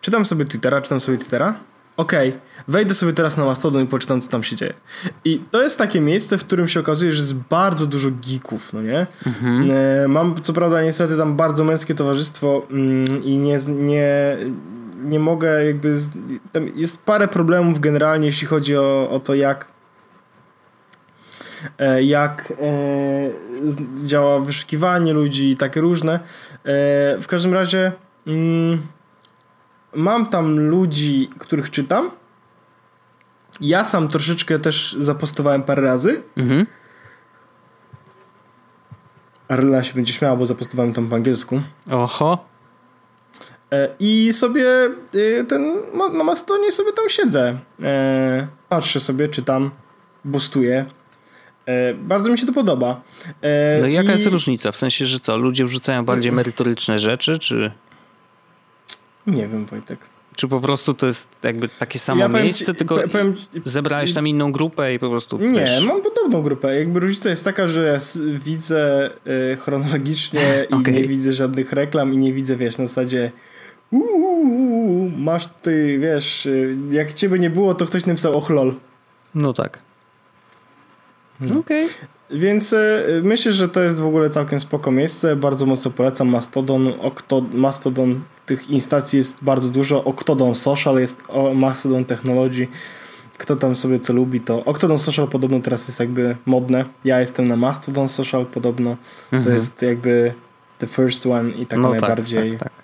Czytam 0.00 0.24
sobie 0.24 0.44
Twittera, 0.44 0.80
czytam 0.80 1.00
sobie 1.00 1.18
Twittera 1.18 1.54
okej, 2.00 2.28
okay, 2.28 2.40
wejdę 2.68 2.94
sobie 2.94 3.12
teraz 3.12 3.36
na 3.36 3.44
Mastodon 3.44 3.84
i 3.84 3.86
poczytam, 3.86 4.20
co 4.20 4.30
tam 4.30 4.42
się 4.42 4.56
dzieje. 4.56 4.74
I 5.24 5.40
to 5.50 5.62
jest 5.62 5.78
takie 5.78 6.00
miejsce, 6.00 6.38
w 6.38 6.44
którym 6.44 6.68
się 6.68 6.80
okazuje, 6.80 7.12
że 7.12 7.20
jest 7.20 7.34
bardzo 7.34 7.86
dużo 7.86 8.08
geeków, 8.28 8.72
no 8.72 8.82
nie? 8.82 9.06
Mhm. 9.26 9.70
E, 9.70 10.08
mam 10.08 10.42
co 10.42 10.52
prawda 10.52 10.82
niestety 10.82 11.16
tam 11.16 11.36
bardzo 11.36 11.64
męskie 11.64 11.94
towarzystwo 11.94 12.66
mm, 12.70 13.24
i 13.24 13.36
nie, 13.36 13.58
nie, 13.68 14.36
nie 15.04 15.18
mogę 15.18 15.64
jakby... 15.66 15.98
Tam 16.52 16.66
jest 16.76 17.02
parę 17.02 17.28
problemów 17.28 17.80
generalnie, 17.80 18.26
jeśli 18.26 18.46
chodzi 18.46 18.76
o, 18.76 19.10
o 19.10 19.20
to, 19.20 19.34
jak 19.34 19.68
e, 21.78 22.02
jak 22.02 22.52
e, 22.52 24.06
działa 24.06 24.40
wyszukiwanie 24.40 25.12
ludzi 25.12 25.50
i 25.50 25.56
takie 25.56 25.80
różne. 25.80 26.20
W 27.20 27.24
każdym 27.28 27.54
razie... 27.54 27.92
Mm, 28.26 28.78
mam 29.94 30.26
tam 30.26 30.60
ludzi, 30.60 31.30
których 31.38 31.70
czytam. 31.70 32.10
Ja 33.60 33.84
sam 33.84 34.08
troszeczkę 34.08 34.58
też 34.58 34.96
zapostowałem 34.98 35.62
parę 35.62 35.82
razy. 35.82 36.22
Mhm. 36.36 36.66
Arlena 39.48 39.84
się 39.84 39.94
będzie 39.94 40.12
śmiała, 40.12 40.36
bo 40.36 40.46
zapostowałem 40.46 40.92
tam 40.92 41.08
po 41.08 41.16
angielsku. 41.16 41.62
Oho. 41.90 42.44
E, 43.72 43.88
I 44.00 44.32
sobie 44.32 44.66
e, 45.38 45.44
ten, 45.48 45.76
na 46.18 46.24
Mastonie 46.24 46.72
sobie 46.72 46.92
tam 46.92 47.08
siedzę. 47.08 47.58
E, 47.82 48.48
patrzę 48.68 49.00
sobie, 49.00 49.28
czytam, 49.28 49.70
boostuję. 50.24 50.86
Bardzo 51.94 52.30
mi 52.30 52.38
się 52.38 52.46
to 52.46 52.52
podoba. 52.52 53.00
No 53.80 53.86
i 53.86 53.92
jaka 53.92 54.12
jest 54.12 54.26
różnica? 54.26 54.72
W 54.72 54.76
sensie, 54.76 55.06
że 55.06 55.20
co? 55.20 55.36
Ludzie 55.36 55.64
wrzucają 55.64 56.04
bardziej 56.04 56.32
merytoryczne 56.32 56.98
rzeczy, 56.98 57.38
czy... 57.38 57.72
Nie 59.26 59.48
wiem, 59.48 59.66
Wojtek. 59.66 59.98
Czy 60.36 60.48
po 60.48 60.60
prostu 60.60 60.94
to 60.94 61.06
jest 61.06 61.28
jakby 61.42 61.68
takie 61.68 61.98
samo 61.98 62.20
ja 62.20 62.28
miejsce, 62.28 62.64
ci, 62.64 62.74
tylko 62.74 63.08
powiem, 63.08 63.34
zebrałeś 63.64 64.12
tam 64.12 64.28
inną 64.28 64.52
grupę 64.52 64.94
i 64.94 64.98
po 64.98 65.10
prostu... 65.10 65.38
Nie, 65.38 65.60
wiesz... 65.60 65.84
mam 65.84 66.02
podobną 66.02 66.42
grupę. 66.42 66.78
Jakby 66.78 67.00
różnica 67.00 67.30
jest 67.30 67.44
taka, 67.44 67.68
że 67.68 67.84
ja 67.84 67.98
widzę 68.44 69.10
y, 69.52 69.56
chronologicznie 69.56 70.66
i 70.70 70.74
okay. 70.74 70.94
nie 70.94 71.04
widzę 71.04 71.32
żadnych 71.32 71.72
reklam 71.72 72.14
i 72.14 72.16
nie 72.16 72.32
widzę, 72.32 72.56
wiesz, 72.56 72.78
na 72.78 72.86
zasadzie 72.86 73.32
uuu, 73.90 75.10
masz 75.16 75.48
ty, 75.62 75.98
wiesz, 75.98 76.46
y, 76.46 76.76
jak 76.90 77.14
ciebie 77.14 77.38
nie 77.38 77.50
było, 77.50 77.74
to 77.74 77.86
ktoś 77.86 78.06
napisał 78.06 78.36
ochlol. 78.36 78.74
No 79.34 79.52
tak. 79.52 79.78
No. 81.40 81.60
Okej. 81.60 81.84
Okay. 81.84 82.08
Więc 82.30 82.72
e, 82.72 83.02
myślę, 83.22 83.52
że 83.52 83.68
to 83.68 83.82
jest 83.82 84.00
w 84.00 84.06
ogóle 84.06 84.30
całkiem 84.30 84.60
spoko 84.60 84.90
miejsce. 84.90 85.36
Bardzo 85.36 85.66
mocno 85.66 85.90
polecam 85.90 86.28
Mastodon. 86.28 86.92
Octo, 87.00 87.44
Mastodon 87.52 88.20
tych 88.50 88.70
instacji 88.70 89.16
jest 89.16 89.44
bardzo 89.44 89.68
dużo. 89.68 90.04
Octodon 90.04 90.54
Social 90.54 90.98
jest 90.98 91.22
Mastodon 91.54 92.04
Technology. 92.04 92.66
Kto 93.38 93.56
tam 93.56 93.76
sobie 93.76 93.98
co 93.98 94.12
lubi, 94.12 94.40
to 94.40 94.64
Octodon 94.64 94.98
Social 94.98 95.28
podobno 95.28 95.58
teraz 95.60 95.88
jest 95.88 96.00
jakby 96.00 96.36
modne. 96.46 96.84
Ja 97.04 97.20
jestem 97.20 97.48
na 97.48 97.56
Mastodon 97.56 98.08
Social 98.08 98.46
podobno. 98.46 98.96
Mhm. 99.32 99.44
To 99.44 99.50
jest 99.50 99.82
jakby 99.82 100.34
the 100.78 100.86
first 100.86 101.26
one 101.26 101.50
i 101.50 101.66
tak 101.66 101.78
no 101.78 101.90
najbardziej. 101.90 102.50
Tak, 102.50 102.60
tak, 102.60 102.72
tak. 102.72 102.82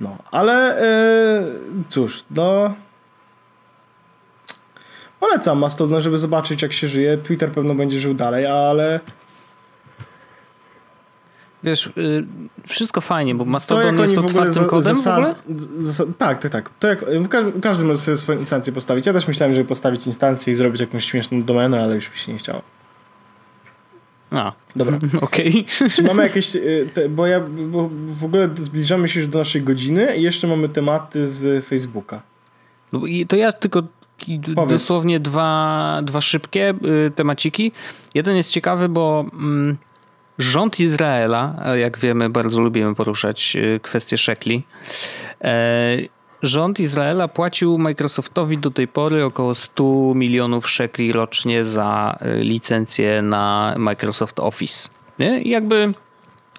No, 0.00 0.16
ale 0.30 0.82
yy, 1.76 1.84
cóż, 1.88 2.24
no 2.30 2.74
Polecam 5.20 5.58
Mastodon, 5.58 6.00
żeby 6.00 6.18
zobaczyć 6.18 6.62
jak 6.62 6.72
się 6.72 6.88
żyje. 6.88 7.16
Twitter 7.16 7.52
pewno 7.52 7.74
będzie 7.74 8.00
żył 8.00 8.14
dalej, 8.14 8.46
ale... 8.46 9.00
wiesz, 11.62 11.86
y, 11.86 12.26
wszystko 12.68 13.00
fajnie, 13.00 13.34
bo 13.34 13.44
Mastodon 13.44 13.96
to, 13.96 14.02
jest 14.02 14.18
otwartym 14.18 14.64
kodem 14.64 14.96
zasad, 14.96 15.14
w 15.14 15.18
ogóle? 15.18 15.34
Zasad, 15.78 16.08
tak, 16.18 16.38
tak, 16.38 16.52
tak. 16.52 16.70
To 16.78 16.88
jak, 16.88 17.04
każdy, 17.30 17.60
każdy 17.60 17.84
może 17.84 17.98
sobie 17.98 18.16
swoją 18.16 18.38
instancję 18.38 18.72
postawić. 18.72 19.06
Ja 19.06 19.12
też 19.12 19.28
myślałem, 19.28 19.54
żeby 19.54 19.68
postawić 19.68 20.06
instancję 20.06 20.52
i 20.52 20.56
zrobić 20.56 20.80
jakąś 20.80 21.04
śmieszną 21.04 21.42
domenę, 21.42 21.82
ale 21.82 21.94
już 21.94 22.10
mi 22.10 22.16
się 22.16 22.32
nie 22.32 22.38
chciało. 22.38 22.62
A, 24.30 24.52
dobra. 24.76 24.98
Okej. 25.20 25.66
Okay. 25.76 25.90
Czy 25.90 26.02
mamy 26.02 26.22
jakieś. 26.22 26.56
Y, 26.56 26.90
te, 26.94 27.08
bo 27.08 27.26
ja 27.26 27.40
bo 27.40 27.90
w 28.06 28.24
ogóle 28.24 28.50
zbliżamy 28.56 29.08
się 29.08 29.20
już 29.20 29.28
do 29.28 29.38
naszej 29.38 29.62
godziny 29.62 30.16
i 30.16 30.22
jeszcze 30.22 30.46
mamy 30.46 30.68
tematy 30.68 31.28
z 31.28 31.64
Facebooka. 31.64 32.22
No 32.92 33.06
i 33.06 33.26
to 33.26 33.36
ja 33.36 33.52
tylko 33.52 33.82
Powiedz. 34.54 34.70
dosłownie 34.70 35.20
dwa, 35.20 36.00
dwa 36.04 36.20
szybkie 36.20 36.74
y, 37.06 37.10
temaciki. 37.10 37.72
Jeden 38.14 38.36
jest 38.36 38.50
ciekawy, 38.50 38.88
bo 38.88 39.26
mm, 39.32 39.76
rząd 40.40 40.80
Izraela, 40.80 41.62
jak 41.76 41.98
wiemy, 41.98 42.30
bardzo 42.30 42.60
lubimy 42.60 42.94
poruszać 42.94 43.56
y, 43.56 43.80
kwestie 43.82 44.18
szekli. 44.18 44.62
E, 45.44 45.96
rząd 46.42 46.80
Izraela 46.80 47.28
płacił 47.28 47.78
Microsoftowi 47.78 48.58
do 48.58 48.70
tej 48.70 48.88
pory 48.88 49.24
około 49.24 49.54
100 49.54 49.84
milionów 50.14 50.70
szekli 50.70 51.12
rocznie 51.12 51.64
za 51.64 52.18
licencję 52.38 53.22
na 53.22 53.74
Microsoft 53.78 54.40
Office. 54.40 54.88
Nie? 55.18 55.42
I 55.42 55.48
jakby 55.48 55.94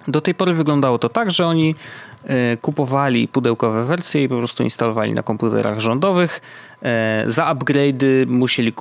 do 0.07 0.21
tej 0.21 0.35
pory 0.35 0.53
wyglądało 0.53 0.99
to 0.99 1.09
tak, 1.09 1.31
że 1.31 1.47
oni 1.47 1.75
E, 2.23 2.57
kupowali 2.57 3.27
pudełkowe 3.27 3.85
wersje 3.85 4.23
i 4.23 4.29
po 4.29 4.37
prostu 4.37 4.63
instalowali 4.63 5.13
na 5.13 5.23
komputerach 5.23 5.79
rządowych. 5.79 6.41
E, 6.83 7.23
za 7.27 7.53
upgrade'y 7.53 8.27
musieli 8.27 8.73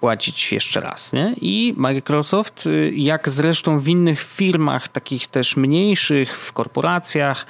płacić 0.00 0.52
jeszcze 0.52 0.80
raz. 0.80 1.12
Nie? 1.12 1.34
I 1.40 1.74
Microsoft, 1.76 2.66
y, 2.66 2.92
jak 2.94 3.28
zresztą 3.28 3.78
w 3.78 3.88
innych 3.88 4.20
firmach, 4.20 4.88
takich 4.88 5.26
też 5.26 5.56
mniejszych, 5.56 6.36
w 6.36 6.52
korporacjach, 6.52 7.46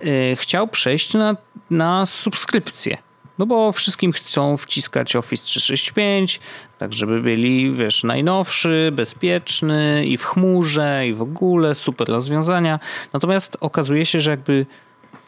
e, 0.00 0.36
chciał 0.36 0.68
przejść 0.68 1.14
na, 1.14 1.36
na 1.70 2.06
subskrypcję. 2.06 2.98
No 3.38 3.46
bo 3.46 3.72
wszystkim 3.72 4.12
chcą 4.12 4.56
wciskać 4.56 5.16
Office 5.16 5.44
365, 5.44 6.40
tak 6.78 6.92
żeby 6.92 7.22
byli, 7.22 7.72
wiesz, 7.72 8.04
najnowszy, 8.04 8.90
bezpieczny 8.92 10.06
i 10.06 10.16
w 10.16 10.24
chmurze 10.24 11.08
i 11.08 11.14
w 11.14 11.22
ogóle 11.22 11.74
super 11.74 12.08
rozwiązania. 12.08 12.80
Natomiast 13.12 13.56
okazuje 13.60 14.06
się, 14.06 14.20
że 14.20 14.30
jakby 14.30 14.66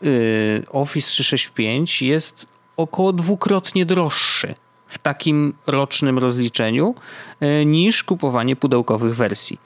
Y, 0.04 0.62
Office 0.70 1.08
365 1.08 2.02
jest 2.02 2.46
około 2.76 3.12
dwukrotnie 3.12 3.86
droższy 3.86 4.54
w 4.86 4.98
takim 4.98 5.54
rocznym 5.66 6.18
rozliczeniu 6.18 6.94
y, 7.42 7.64
niż 7.64 8.04
kupowanie 8.04 8.56
pudełkowych 8.56 9.16
wersji. 9.16 9.60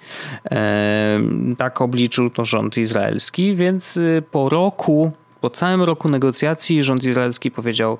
Y, 0.44 1.56
tak 1.56 1.80
obliczył 1.80 2.30
to 2.30 2.44
rząd 2.44 2.76
izraelski, 2.78 3.54
więc 3.54 3.98
po 4.30 4.48
roku, 4.48 5.12
po 5.44 5.50
całym 5.50 5.82
roku 5.82 6.08
negocjacji 6.08 6.82
rząd 6.82 7.04
izraelski 7.04 7.50
powiedział 7.50 7.98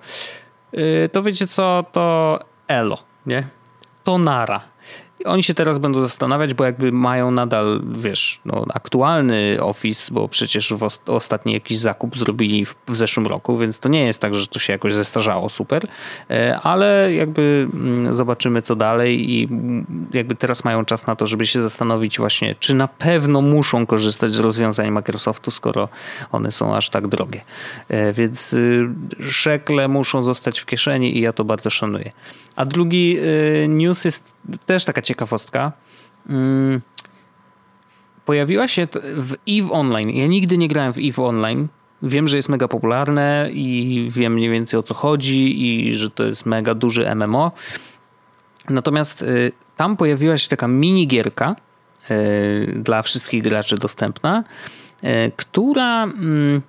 to 1.13 1.23
wiecie 1.23 1.47
co, 1.47 1.85
to 1.93 2.39
elo, 2.69 2.99
nie? 3.27 3.49
To 4.05 4.19
nara 4.19 4.61
oni 5.25 5.43
się 5.43 5.55
teraz 5.55 5.79
będą 5.79 6.01
zastanawiać, 6.01 6.55
bo 6.55 6.65
jakby 6.65 6.93
mają 6.93 7.31
nadal, 7.31 7.83
wiesz, 7.95 8.41
no, 8.45 8.65
aktualny 8.75 9.57
Office, 9.61 10.15
bo 10.15 10.29
przecież 10.29 10.75
ostatni 11.07 11.53
jakiś 11.53 11.79
zakup 11.79 12.19
zrobili 12.19 12.67
w, 12.67 12.75
w, 12.89 12.97
zeszłym 12.97 13.27
roku, 13.27 13.59
więc 13.59 13.79
to 13.79 13.89
nie 13.89 14.07
jest 14.07 14.21
tak, 14.21 14.35
że 14.35 14.47
to 14.47 14.59
się 14.59 14.73
jakoś 14.73 14.95
zestarzało 14.95 15.49
super, 15.49 15.87
e, 16.31 16.59
ale 16.63 17.15
jakby 17.15 17.69
mm, 17.75 18.15
zobaczymy 18.15 18.63
co 18.63 18.77
dalej 18.77 19.31
i 19.31 19.45
mm, 19.45 19.87
jakby 20.13 20.35
teraz 20.35 20.65
mają 20.65 20.85
czas 20.85 21.07
na 21.07 21.17
to, 21.17 21.27
żeby 21.27 21.47
się 21.47 21.61
zastanowić 21.61 22.19
właśnie, 22.19 22.55
czy 22.55 22.75
na 22.75 22.89
pewno 22.89 23.41
muszą 23.41 23.87
korzystać 23.87 24.31
z 24.31 24.39
rozwiązań 24.39 24.91
Microsoftu, 24.91 25.51
skoro 25.51 25.89
one 26.33 26.53
są 26.53 26.77
aż 26.77 26.91
tak 26.91 27.09
drogie. 27.09 27.41
E, 27.89 28.13
więc 28.13 28.53
y, 28.53 28.89
szekle 29.31 29.89
muszą 29.89 30.23
zostać 30.23 30.61
w 30.61 30.67
kieszeni 30.67 31.19
i 31.19 31.21
ja 31.21 31.33
to 31.33 31.45
bardzo 31.45 31.71
szanuję. 31.71 32.11
A 32.57 32.65
drugi 32.65 33.19
y, 33.19 33.69
news 33.69 34.05
jest 34.05 34.35
też 34.67 34.85
taka 34.85 35.03
ciekawostka. 35.03 35.73
Mm, 36.29 36.81
pojawiła 38.25 38.69
się 38.69 38.89
w 39.17 39.35
EVE 39.49 39.73
Online. 39.73 40.11
Ja 40.11 40.27
nigdy 40.27 40.59
nie 40.59 40.69
grałem 40.69 40.93
w 40.93 40.99
EVE 40.99 41.23
Online. 41.27 41.69
Wiem, 42.03 42.29
że 42.29 42.37
jest 42.37 42.49
mega 42.49 42.69
popularne 42.69 43.49
i 43.53 44.09
wiem 44.11 44.33
mniej 44.33 44.51
więcej 44.51 44.81
o 44.81 44.83
co 44.83 44.95
chodzi 44.95 45.67
i 45.67 45.95
że 45.95 46.11
to 46.11 46.25
jest 46.25 46.47
mega 46.47 46.75
duży 46.75 47.15
MMO. 47.15 47.53
Natomiast 48.69 49.23
y, 49.23 49.53
tam 49.77 49.97
pojawiła 49.97 50.39
się 50.39 50.49
taka 50.49 50.69
minigierka 50.69 51.57
y, 52.11 52.75
dla 52.77 53.03
wszystkich 53.03 53.43
graczy 53.43 53.79
dostępna, 53.79 54.45
która 55.37 56.03
mm, 56.03 56.63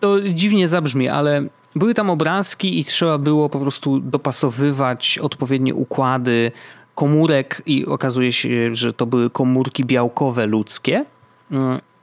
to 0.00 0.20
dziwnie 0.20 0.68
zabrzmi, 0.68 1.08
ale 1.08 1.48
były 1.76 1.94
tam 1.94 2.10
obrazki 2.10 2.80
i 2.80 2.84
trzeba 2.84 3.18
było 3.18 3.48
po 3.48 3.58
prostu 3.58 4.00
dopasowywać 4.00 5.18
odpowiednie 5.22 5.74
układy 5.74 6.52
komórek 6.94 7.62
i 7.66 7.86
okazuje 7.86 8.32
się, 8.32 8.74
że 8.74 8.92
to 8.92 9.06
były 9.06 9.30
komórki 9.30 9.84
białkowe 9.84 10.46
ludzkie. 10.46 11.04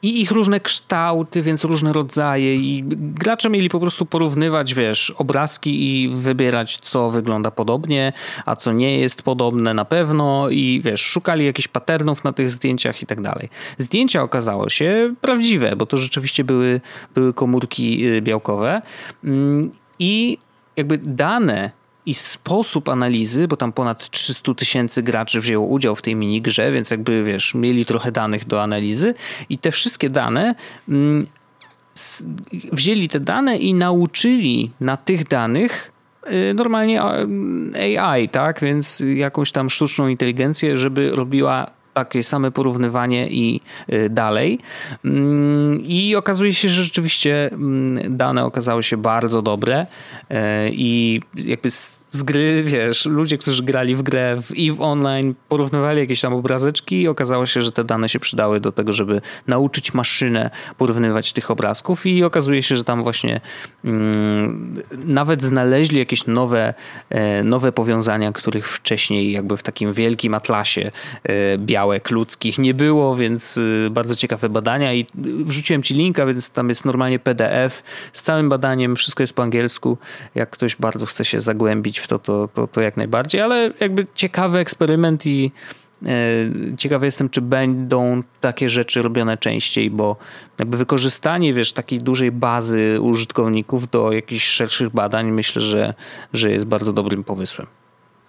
I 0.04 0.22
ich 0.22 0.32
różne 0.32 0.60
kształty, 0.60 1.41
więc 1.41 1.64
różne 1.64 1.93
rodzaje. 1.93 2.56
I 2.56 2.84
gracze 2.97 3.49
mieli 3.49 3.70
po 3.70 3.80
prostu 3.80 4.06
porównywać, 4.06 4.74
wiesz, 4.74 5.10
obrazki 5.18 6.04
i 6.04 6.10
wybierać, 6.10 6.78
co 6.78 7.10
wygląda 7.10 7.51
podobnie, 7.51 8.14
a 8.45 8.56
co 8.56 8.72
nie 8.72 8.99
jest 8.99 9.22
podobne 9.22 9.74
na 9.74 9.86
pewno. 9.86 10.49
I 10.49 10.82
wiesz, 10.84 11.01
szukali 11.01 11.45
jakichś 11.45 11.68
patternów 11.68 12.24
na 12.24 12.34
tych 12.34 12.51
zdjęciach 12.51 13.01
i 13.01 13.06
tak 13.06 13.22
dalej. 13.22 13.49
Zdjęcia 13.78 14.24
okazało 14.24 14.70
się 14.70 15.14
prawdziwe, 15.22 15.76
bo 15.76 15.86
to 15.86 15.97
rzeczywiście 15.97 16.43
były, 16.43 16.82
były 17.16 17.34
komórki 17.34 18.08
y, 18.08 18.22
białkowe. 18.22 18.82
Mm, 19.24 19.72
i 19.99 20.38
jakby 20.78 20.97
dane 20.97 21.82
i 22.06 22.14
sposób 22.14 22.89
analizy, 22.89 23.47
bo 23.47 23.58
tam 23.58 23.72
ponad 23.72 24.10
300 24.10 24.54
tysięcy 24.54 25.04
graczy 25.04 25.41
wzięło 25.41 25.68
udział 25.68 25.95
w 25.95 26.01
tej 26.01 26.16
minigrze, 26.16 26.72
więc 26.72 26.91
jakby 26.91 27.24
wiesz, 27.24 27.56
mieli 27.56 27.86
trochę 27.86 28.12
danych 28.12 28.45
do 28.47 28.64
analizy 28.64 29.14
i 29.49 29.58
te 29.58 29.72
wszystkie 29.72 30.10
dane 30.10 30.56
mm, 30.89 31.28
wzięli 32.72 33.10
te 33.10 33.20
dane 33.20 33.58
i 33.58 33.74
nauczyli 33.74 34.72
na 34.80 34.97
tych 34.97 35.28
danych 35.28 35.91
y, 36.28 36.54
normalnie 36.54 37.01
AI, 37.99 38.30
tak? 38.30 38.62
Więc 38.62 39.04
jakąś 39.16 39.51
tam 39.51 39.70
sztuczną 39.70 40.08
inteligencję, 40.08 40.78
żeby 40.78 41.12
robiła 41.12 41.72
takie 41.94 42.24
same 42.24 42.52
porównywanie 42.52 43.28
i 43.30 43.62
y, 43.94 44.10
dalej. 44.10 44.60
Mm, 45.06 45.82
I 45.82 46.16
okazuje 46.16 46.54
się, 46.54 46.70
że 46.70 46.84
rzeczywiście 46.84 47.52
mm, 47.52 48.18
dane 48.18 48.46
okazały 48.46 48.84
się 48.84 48.98
bardzo 48.98 49.41
dobre 49.41 49.86
y, 50.32 50.36
i 50.72 51.22
jakby 51.36 51.70
gry, 52.22 52.64
wiesz, 52.64 53.05
ludzie, 53.05 53.38
którzy 53.38 53.64
grali 53.64 53.95
w 53.95 54.01
grę 54.01 54.36
w 54.41 54.51
EVE 54.51 54.84
Online, 54.84 55.36
porównywali 55.49 55.99
jakieś 55.99 56.22
tam 56.22 56.34
obrazeczki 56.34 57.01
i 57.01 57.07
okazało 57.07 57.45
się, 57.45 57.61
że 57.61 57.72
te 57.72 57.84
dane 57.84 58.09
się 58.09 58.20
przydały 58.20 58.59
do 58.59 58.72
tego, 58.72 58.93
żeby 58.93 59.22
nauczyć 59.47 59.93
maszynę 59.93 60.49
porównywać 60.78 61.34
tych 61.34 61.51
obrazków 61.51 62.05
i 62.05 62.24
okazuje 62.24 62.64
się, 62.64 62.78
że 62.78 62.84
tam 62.84 63.03
właśnie 63.03 63.41
mm, 63.86 64.82
nawet 65.05 65.43
znaleźli 65.43 65.99
jakieś 65.99 66.28
nowe, 66.28 66.74
e, 67.09 67.43
nowe 67.43 67.72
powiązania, 67.72 68.32
których 68.32 68.68
wcześniej 68.68 69.32
jakby 69.32 69.57
w 69.57 69.64
takim 69.64 69.93
wielkim 69.93 70.34
atlasie 70.34 70.91
e, 71.24 71.57
białek 71.57 72.11
ludzkich 72.11 72.57
nie 72.57 72.74
było, 72.74 73.16
więc 73.16 73.59
e, 73.88 73.89
bardzo 73.89 74.16
ciekawe 74.16 74.49
badania 74.49 74.93
i 74.93 75.05
wrzuciłem 75.45 75.84
ci 75.84 75.93
linka, 75.93 76.26
więc 76.26 76.49
tam 76.49 76.70
jest 76.70 76.86
normalnie 76.86 77.20
PDF 77.20 77.84
z 78.14 78.22
całym 78.22 78.49
badaniem, 78.49 78.95
wszystko 78.95 79.24
jest 79.24 79.34
po 79.34 79.43
angielsku, 79.43 79.97
jak 80.36 80.49
ktoś 80.49 80.76
bardzo 80.76 81.05
chce 81.05 81.26
się 81.26 81.41
zagłębić 81.41 82.03
w 82.04 82.08
to, 82.08 82.20
to, 82.20 82.47
to, 82.47 82.68
to 82.68 82.82
jak 82.82 82.97
najbardziej, 82.97 83.41
ale 83.41 83.72
jakby 83.80 84.08
ciekawy 84.16 84.60
eksperyment 84.60 85.26
i 85.26 85.51
e, 86.06 86.08
ciekawy 86.78 87.06
jestem, 87.06 87.30
czy 87.30 87.41
będą 87.41 88.24
takie 88.41 88.70
rzeczy 88.70 89.01
robione 89.01 89.38
częściej, 89.38 89.89
bo 89.89 90.16
jakby 90.60 90.78
wykorzystanie, 90.78 91.54
wiesz, 91.54 91.74
takiej 91.74 91.99
dużej 91.99 92.32
bazy 92.32 92.97
użytkowników 93.01 93.89
do 93.89 94.12
jakichś 94.12 94.45
szerszych 94.45 94.89
badań 94.89 95.32
myślę, 95.32 95.62
że, 95.62 95.93
że 96.34 96.51
jest 96.51 96.66
bardzo 96.66 96.93
dobrym 96.93 97.24
pomysłem. 97.24 97.68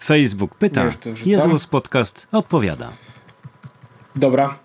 Facebook 0.04 0.54
pyta, 0.54 0.90
Jezus 1.26 1.66
Podcast 1.66 2.28
odpowiada. 2.32 2.88
Dobra, 4.16 4.58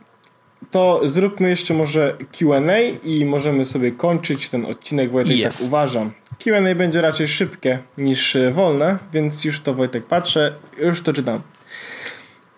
to 0.71 1.01
zróbmy 1.03 1.49
jeszcze 1.49 1.73
może 1.73 2.15
Q&A 2.31 2.79
i 3.03 3.25
możemy 3.25 3.65
sobie 3.65 3.91
kończyć 3.91 4.49
ten 4.49 4.65
odcinek, 4.65 5.11
Wojtek, 5.11 5.37
yes. 5.37 5.57
tak 5.57 5.67
uważam. 5.67 6.11
Q&A 6.39 6.75
będzie 6.75 7.01
raczej 7.01 7.27
szybkie 7.27 7.79
niż 7.97 8.35
e, 8.35 8.51
wolne, 8.51 8.97
więc 9.13 9.45
już 9.45 9.61
to 9.61 9.73
Wojtek 9.73 10.05
patrzę, 10.05 10.53
już 10.81 11.01
to 11.01 11.13
czytam. 11.13 11.41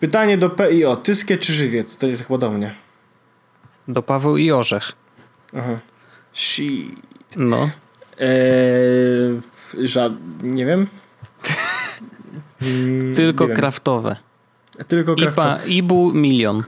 Pytanie 0.00 0.38
do 0.38 0.50
PIO. 0.50 0.96
Tyskie 0.96 1.38
czy 1.38 1.52
żywiec? 1.52 1.96
To 1.96 2.06
jest 2.06 2.24
chyba 2.24 2.38
do 2.38 2.50
mnie. 2.50 2.74
Do 3.88 4.02
Paweł 4.02 4.36
i 4.36 4.50
Orzech. 4.50 4.92
Aha. 5.56 5.78
Shit. 6.32 6.90
No. 7.36 7.70
Eee, 8.20 9.40
żad... 9.78 10.12
Nie 10.42 10.66
wiem. 10.66 10.86
Tylko 13.16 13.46
nie 13.46 13.54
kraftowe. 13.54 14.16
Wiem. 14.78 14.86
Tylko 14.86 15.16
kraftowe. 15.16 15.60
Ibu 15.66 16.12
milion. 16.14 16.62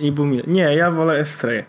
I 0.00 0.12
Bumile. 0.12 0.42
Nie, 0.46 0.62
ja 0.62 0.90
wolę 0.90 1.18
Estreję. 1.18 1.64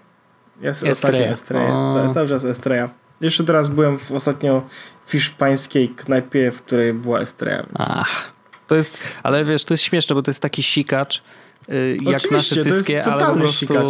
Jest 0.61 0.83
ostatnio 0.83 1.19
Estreja. 1.19 1.93
Cały 2.13 2.27
czas 2.27 2.45
Estreja. 2.45 2.89
Jeszcze 3.21 3.43
teraz 3.43 3.67
byłem 3.67 3.97
w, 3.97 4.11
ostatnio 4.11 4.63
w 5.05 5.11
hiszpańskiej 5.11 5.89
knajpie, 5.89 6.51
w 6.51 6.61
której 6.61 6.93
była 6.93 7.19
Estreja. 7.19 7.57
Więc... 7.57 7.89
Ach, 7.89 8.31
to 8.67 8.75
jest, 8.75 8.97
ale 9.23 9.45
wiesz, 9.45 9.63
to 9.63 9.73
jest 9.73 9.83
śmieszne, 9.83 10.15
bo 10.15 10.21
to 10.21 10.31
jest 10.31 10.41
taki 10.41 10.63
sikacz, 10.63 11.23
yy, 11.67 11.97
jak 12.01 12.31
nasze 12.31 12.63
tyskie, 12.63 13.03
ale 13.03 13.25
po 13.25 13.39
prostu 13.39 13.57
sikacz. 13.57 13.85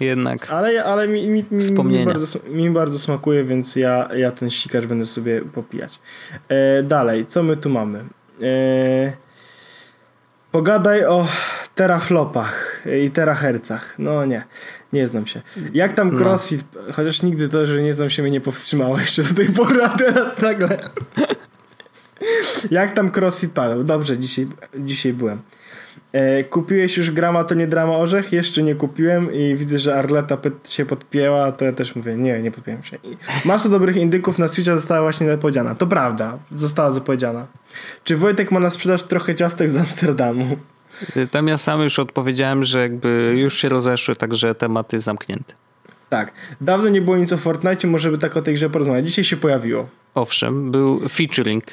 jednak 0.00 0.50
Ale, 0.50 0.84
ale 0.84 1.08
mi, 1.08 1.30
mi, 1.30 1.44
mi, 1.50 1.84
mi, 1.84 2.04
bardzo, 2.04 2.38
mi 2.48 2.70
bardzo 2.70 2.98
smakuje, 2.98 3.44
więc 3.44 3.76
ja, 3.76 4.08
ja 4.16 4.30
ten 4.30 4.50
sikacz 4.50 4.84
będę 4.84 5.06
sobie 5.06 5.40
popijać. 5.40 5.98
E, 6.48 6.82
dalej, 6.82 7.26
co 7.26 7.42
my 7.42 7.56
tu 7.56 7.70
mamy? 7.70 8.04
E, 8.42 9.16
pogadaj 10.52 11.04
o 11.04 11.26
teraflopach 11.74 12.82
i 13.04 13.10
terahercach. 13.10 13.94
No 13.98 14.24
nie, 14.24 14.44
nie 14.92 15.08
znam 15.08 15.26
się. 15.26 15.42
Jak 15.74 15.92
tam 15.92 16.12
no. 16.12 16.18
crossfit, 16.18 16.64
no. 16.74 16.92
chociaż 16.92 17.22
nigdy 17.22 17.48
to, 17.48 17.66
że 17.66 17.82
nie 17.82 17.94
znam 17.94 18.10
się 18.10 18.22
mnie 18.22 18.30
nie 18.30 18.40
powstrzymało 18.40 18.98
jeszcze 18.98 19.22
do 19.22 19.34
tej 19.34 19.48
pory, 19.48 19.82
a 19.82 19.88
teraz 19.88 20.40
nagle... 20.42 20.78
Jak 22.70 22.92
tam 22.92 23.10
crossfit 23.16 23.52
padał? 23.52 23.84
Dobrze, 23.84 24.18
dzisiaj, 24.18 24.46
dzisiaj 24.74 25.12
byłem. 25.12 25.38
E, 26.12 26.44
kupiłeś 26.44 26.96
już 26.96 27.10
grama, 27.10 27.44
to 27.44 27.54
nie 27.54 27.66
drama 27.66 27.96
orzech? 27.96 28.32
Jeszcze 28.32 28.62
nie 28.62 28.74
kupiłem 28.74 29.32
i 29.32 29.54
widzę, 29.54 29.78
że 29.78 29.94
Arleta 29.94 30.38
się 30.64 30.86
podpięła, 30.86 31.52
to 31.52 31.64
ja 31.64 31.72
też 31.72 31.96
mówię, 31.96 32.16
nie, 32.16 32.42
nie 32.42 32.50
podpiąłem 32.50 32.82
się. 32.82 32.96
I 32.96 33.16
masa 33.44 33.68
dobrych 33.68 33.96
indyków 33.96 34.38
na 34.38 34.48
Switcha 34.48 34.74
została 34.74 35.02
właśnie 35.02 35.30
zapowiedziana. 35.30 35.74
To 35.74 35.86
prawda, 35.86 36.38
została 36.52 36.90
zapowiedziana. 36.90 37.46
Czy 38.04 38.16
Wojtek 38.16 38.52
ma 38.52 38.60
na 38.60 38.70
sprzedaż 38.70 39.02
trochę 39.02 39.34
ciastek 39.34 39.70
z 39.70 39.76
Amsterdamu? 39.76 40.56
Tam 41.30 41.48
ja 41.48 41.58
sam 41.58 41.80
już 41.80 41.98
odpowiedziałem, 41.98 42.64
że 42.64 42.80
jakby 42.80 43.34
już 43.36 43.58
się 43.58 43.68
rozeszły, 43.68 44.16
także 44.16 44.54
temat 44.54 44.92
jest 44.92 45.04
zamknięty. 45.04 45.54
Tak. 46.08 46.32
Dawno 46.60 46.88
nie 46.88 47.02
było 47.02 47.16
nic 47.16 47.32
o 47.32 47.36
Fortnite, 47.36 47.86
może 47.86 48.10
by 48.10 48.18
tak 48.18 48.36
o 48.36 48.42
tej 48.42 48.54
grze 48.54 48.70
porozmawiać. 48.70 49.06
Dzisiaj 49.06 49.24
się 49.24 49.36
pojawiło. 49.36 49.88
Owszem, 50.14 50.70
był 50.70 51.08
featuring. 51.08 51.64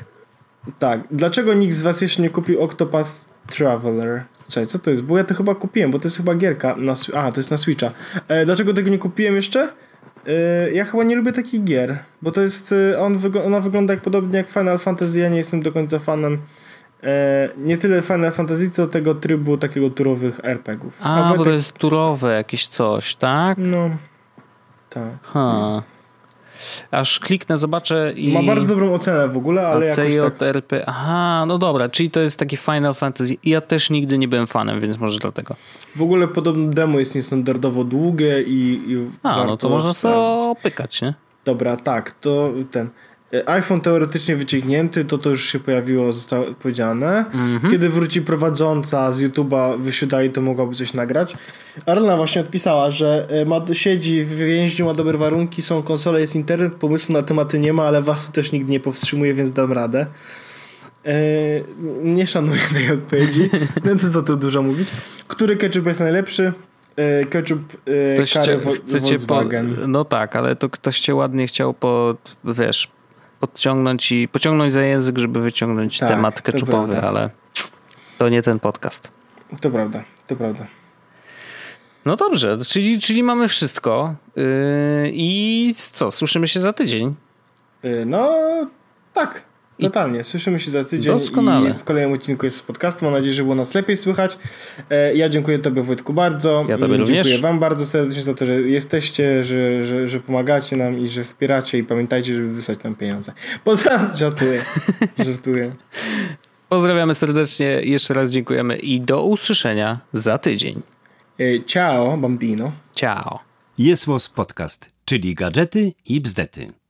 Tak. 0.79 1.01
Dlaczego 1.11 1.53
nikt 1.53 1.75
z 1.75 1.83
was 1.83 2.01
jeszcze 2.01 2.21
nie 2.21 2.29
kupił 2.29 2.61
Octopath 2.61 3.11
Traveler? 3.47 4.23
Czekaj, 4.49 4.67
co 4.67 4.79
to 4.79 4.89
jest? 4.91 5.03
Bo 5.03 5.17
ja 5.17 5.23
to 5.23 5.33
chyba 5.33 5.55
kupiłem, 5.55 5.91
bo 5.91 5.99
to 5.99 6.05
jest 6.07 6.17
chyba 6.17 6.35
gierka. 6.35 6.75
Na, 6.75 6.93
a, 7.13 7.31
to 7.31 7.39
jest 7.39 7.51
na 7.51 7.57
Switcha. 7.57 7.91
E, 8.27 8.45
dlaczego 8.45 8.73
tego 8.73 8.89
nie 8.89 8.97
kupiłem 8.97 9.35
jeszcze? 9.35 9.69
E, 10.27 10.71
ja 10.71 10.85
chyba 10.85 11.03
nie 11.03 11.15
lubię 11.15 11.31
takich 11.31 11.63
gier, 11.63 11.99
bo 12.21 12.31
to 12.31 12.41
jest, 12.41 12.75
e, 12.93 12.99
on 12.99 13.17
wyg 13.17 13.35
ona 13.35 13.59
wygląda 13.59 13.93
jak 13.93 14.03
podobnie 14.03 14.37
jak 14.37 14.49
Final 14.49 14.79
Fantasy, 14.79 15.19
ja 15.19 15.29
nie 15.29 15.37
jestem 15.37 15.61
do 15.61 15.71
końca 15.71 15.99
fanem 15.99 16.37
nie 17.57 17.77
tyle 17.77 18.01
Final 18.01 18.31
Fantasy, 18.31 18.69
co 18.69 18.87
tego 18.87 19.15
trybu 19.15 19.57
takiego 19.57 19.89
turowych 19.89 20.39
RPGów. 20.43 20.97
A, 21.01 21.23
A 21.23 21.37
bo 21.37 21.43
to 21.43 21.51
jest 21.51 21.73
turowe 21.73 22.35
jakieś 22.35 22.67
coś, 22.67 23.15
tak? 23.15 23.57
No, 23.57 23.89
tak. 24.89 25.13
Ha. 25.21 25.83
Aż 26.91 27.19
kliknę, 27.19 27.57
zobaczę 27.57 28.13
i... 28.15 28.33
Ma 28.33 28.43
bardzo 28.43 28.67
dobrą 28.75 28.93
ocenę 28.93 29.27
w 29.27 29.37
ogóle, 29.37 29.67
ale 29.67 29.85
jakoś 29.85 30.15
tak... 30.15 30.41
RP. 30.41 30.83
Aha, 30.87 31.45
no 31.47 31.57
dobra, 31.57 31.89
czyli 31.89 32.11
to 32.11 32.19
jest 32.19 32.39
taki 32.39 32.57
Final 32.57 32.93
Fantasy. 32.93 33.37
Ja 33.43 33.61
też 33.61 33.89
nigdy 33.89 34.17
nie 34.17 34.27
byłem 34.27 34.47
fanem, 34.47 34.81
więc 34.81 34.97
może 34.97 35.17
dlatego. 35.19 35.55
W 35.95 36.01
ogóle 36.01 36.27
podobno 36.27 36.69
demo 36.69 36.99
jest 36.99 37.15
niestandardowo 37.15 37.83
długie 37.83 38.41
i, 38.41 38.81
i 38.87 39.09
A, 39.23 39.45
no 39.45 39.57
to 39.57 39.69
można 39.69 39.93
sobie 39.93 40.15
opykać, 40.15 41.01
nie? 41.01 41.13
Dobra, 41.45 41.77
tak, 41.77 42.11
to 42.11 42.49
ten 42.71 42.89
iPhone 43.45 43.81
teoretycznie 43.81 44.35
wyciągnięty, 44.35 45.05
to 45.05 45.17
to 45.17 45.29
już 45.29 45.45
się 45.45 45.59
pojawiło, 45.59 46.13
zostało 46.13 46.45
powiedziane. 46.45 47.25
Mm-hmm. 47.33 47.71
Kiedy 47.71 47.89
wróci 47.89 48.21
prowadząca 48.21 49.11
z 49.11 49.21
YouTube'a, 49.21 49.81
wysiadali, 49.81 50.29
to 50.29 50.41
mogłaby 50.41 50.75
coś 50.75 50.93
nagrać. 50.93 51.35
Arlena 51.85 52.17
właśnie 52.17 52.41
odpisała, 52.41 52.91
że 52.91 53.27
e, 53.29 53.45
ma, 53.45 53.61
siedzi 53.73 54.23
w 54.23 54.35
więźniu, 54.35 54.85
ma 54.85 54.93
dobre 54.93 55.17
warunki, 55.17 55.61
są 55.61 55.83
konsole, 55.83 56.21
jest 56.21 56.35
internet, 56.35 56.73
pomysłu 56.73 57.13
na 57.13 57.23
tematy 57.23 57.59
nie 57.59 57.73
ma, 57.73 57.83
ale 57.83 58.01
was 58.01 58.31
też 58.31 58.51
nikt 58.51 58.69
nie 58.69 58.79
powstrzymuje, 58.79 59.33
więc 59.33 59.51
dam 59.51 59.71
radę. 59.71 60.05
Eee, 61.05 61.63
nie 62.03 62.27
szanuję 62.27 62.61
tej 62.73 62.91
odpowiedzi, 62.91 63.49
to 64.01 64.09
co 64.13 64.21
tu 64.21 64.37
dużo 64.37 64.61
mówić. 64.61 64.87
Który 65.27 65.57
ketchup 65.57 65.85
jest 65.85 65.99
najlepszy? 65.99 66.53
Eee, 66.97 67.25
ketchup 67.25 67.59
e, 67.85 68.13
ktoś 68.13 68.31
cię, 68.31 68.57
Volkswagen. 68.57 69.75
Po, 69.75 69.87
no 69.87 70.05
tak, 70.05 70.35
ale 70.35 70.55
to 70.55 70.69
ktoś 70.69 70.99
cię 70.99 71.15
ładnie 71.15 71.47
chciał 71.47 71.73
po, 71.73 72.15
wiesz, 72.45 72.91
podciągnąć 73.41 74.11
i 74.11 74.27
pociągnąć 74.27 74.73
za 74.73 74.81
język, 74.81 75.17
żeby 75.17 75.41
wyciągnąć 75.41 75.99
tak, 75.99 76.09
temat 76.09 76.41
keczupowy, 76.41 77.01
ale 77.01 77.29
to 78.17 78.29
nie 78.29 78.41
ten 78.41 78.59
podcast. 78.59 79.11
To 79.61 79.71
prawda, 79.71 80.03
to 80.27 80.35
prawda. 80.35 80.67
No 82.05 82.15
dobrze, 82.15 82.57
czyli, 82.67 82.99
czyli 82.99 83.23
mamy 83.23 83.47
wszystko. 83.47 84.15
Yy, 84.35 84.43
I 85.13 85.75
co, 85.77 86.11
słyszymy 86.11 86.47
się 86.47 86.59
za 86.59 86.73
tydzień? 86.73 87.15
Yy, 87.83 88.05
no 88.05 88.29
tak. 89.13 89.43
Totalnie. 89.81 90.23
Słyszymy 90.23 90.59
się 90.59 90.71
za 90.71 90.83
tydzień 90.83 91.13
Doskonale. 91.13 91.69
i 91.69 91.73
w 91.73 91.83
kolejnym 91.83 92.13
odcinku 92.13 92.45
jest 92.45 92.57
z 92.57 92.61
podcastu. 92.61 93.05
Mam 93.05 93.13
nadzieję, 93.13 93.33
że 93.33 93.43
było 93.43 93.55
nas 93.55 93.75
lepiej 93.75 93.97
słychać. 93.97 94.37
E, 94.89 95.15
ja 95.15 95.29
dziękuję 95.29 95.59
Tobie 95.59 95.81
Wojtku 95.81 96.13
bardzo. 96.13 96.65
Ja 96.69 96.77
Tobie 96.77 96.97
dziękuję 96.97 97.21
również. 97.21 97.41
Wam 97.41 97.59
bardzo 97.59 97.85
serdecznie 97.85 98.21
za 98.21 98.33
to, 98.33 98.45
że 98.45 98.61
jesteście, 98.61 99.43
że, 99.43 99.85
że, 99.85 100.07
że 100.07 100.19
pomagacie 100.19 100.75
nam 100.75 100.99
i 100.99 101.07
że 101.07 101.23
wspieracie 101.23 101.77
i 101.77 101.83
pamiętajcie, 101.83 102.33
żeby 102.33 102.47
wysłać 102.47 102.83
nam 102.83 102.95
pieniądze. 102.95 103.33
Pozdrawiam. 103.63 104.15
Żartuję. 104.21 104.61
Żartuję. 105.19 105.75
Pozdrawiamy 106.69 107.15
serdecznie. 107.15 107.81
Jeszcze 107.83 108.13
raz 108.13 108.29
dziękujemy 108.29 108.77
i 108.77 109.01
do 109.01 109.23
usłyszenia 109.23 109.99
za 110.13 110.37
tydzień. 110.37 110.81
E, 111.39 111.63
ciao, 111.63 112.17
bambino. 112.17 112.71
Ciao. 112.95 113.39
Jest 113.77 114.05
podcast, 114.35 114.89
czyli 115.05 115.35
gadżety 115.35 115.93
i 116.05 116.21
bzdety. 116.21 116.80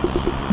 Thank 0.00 0.42
you. 0.42 0.47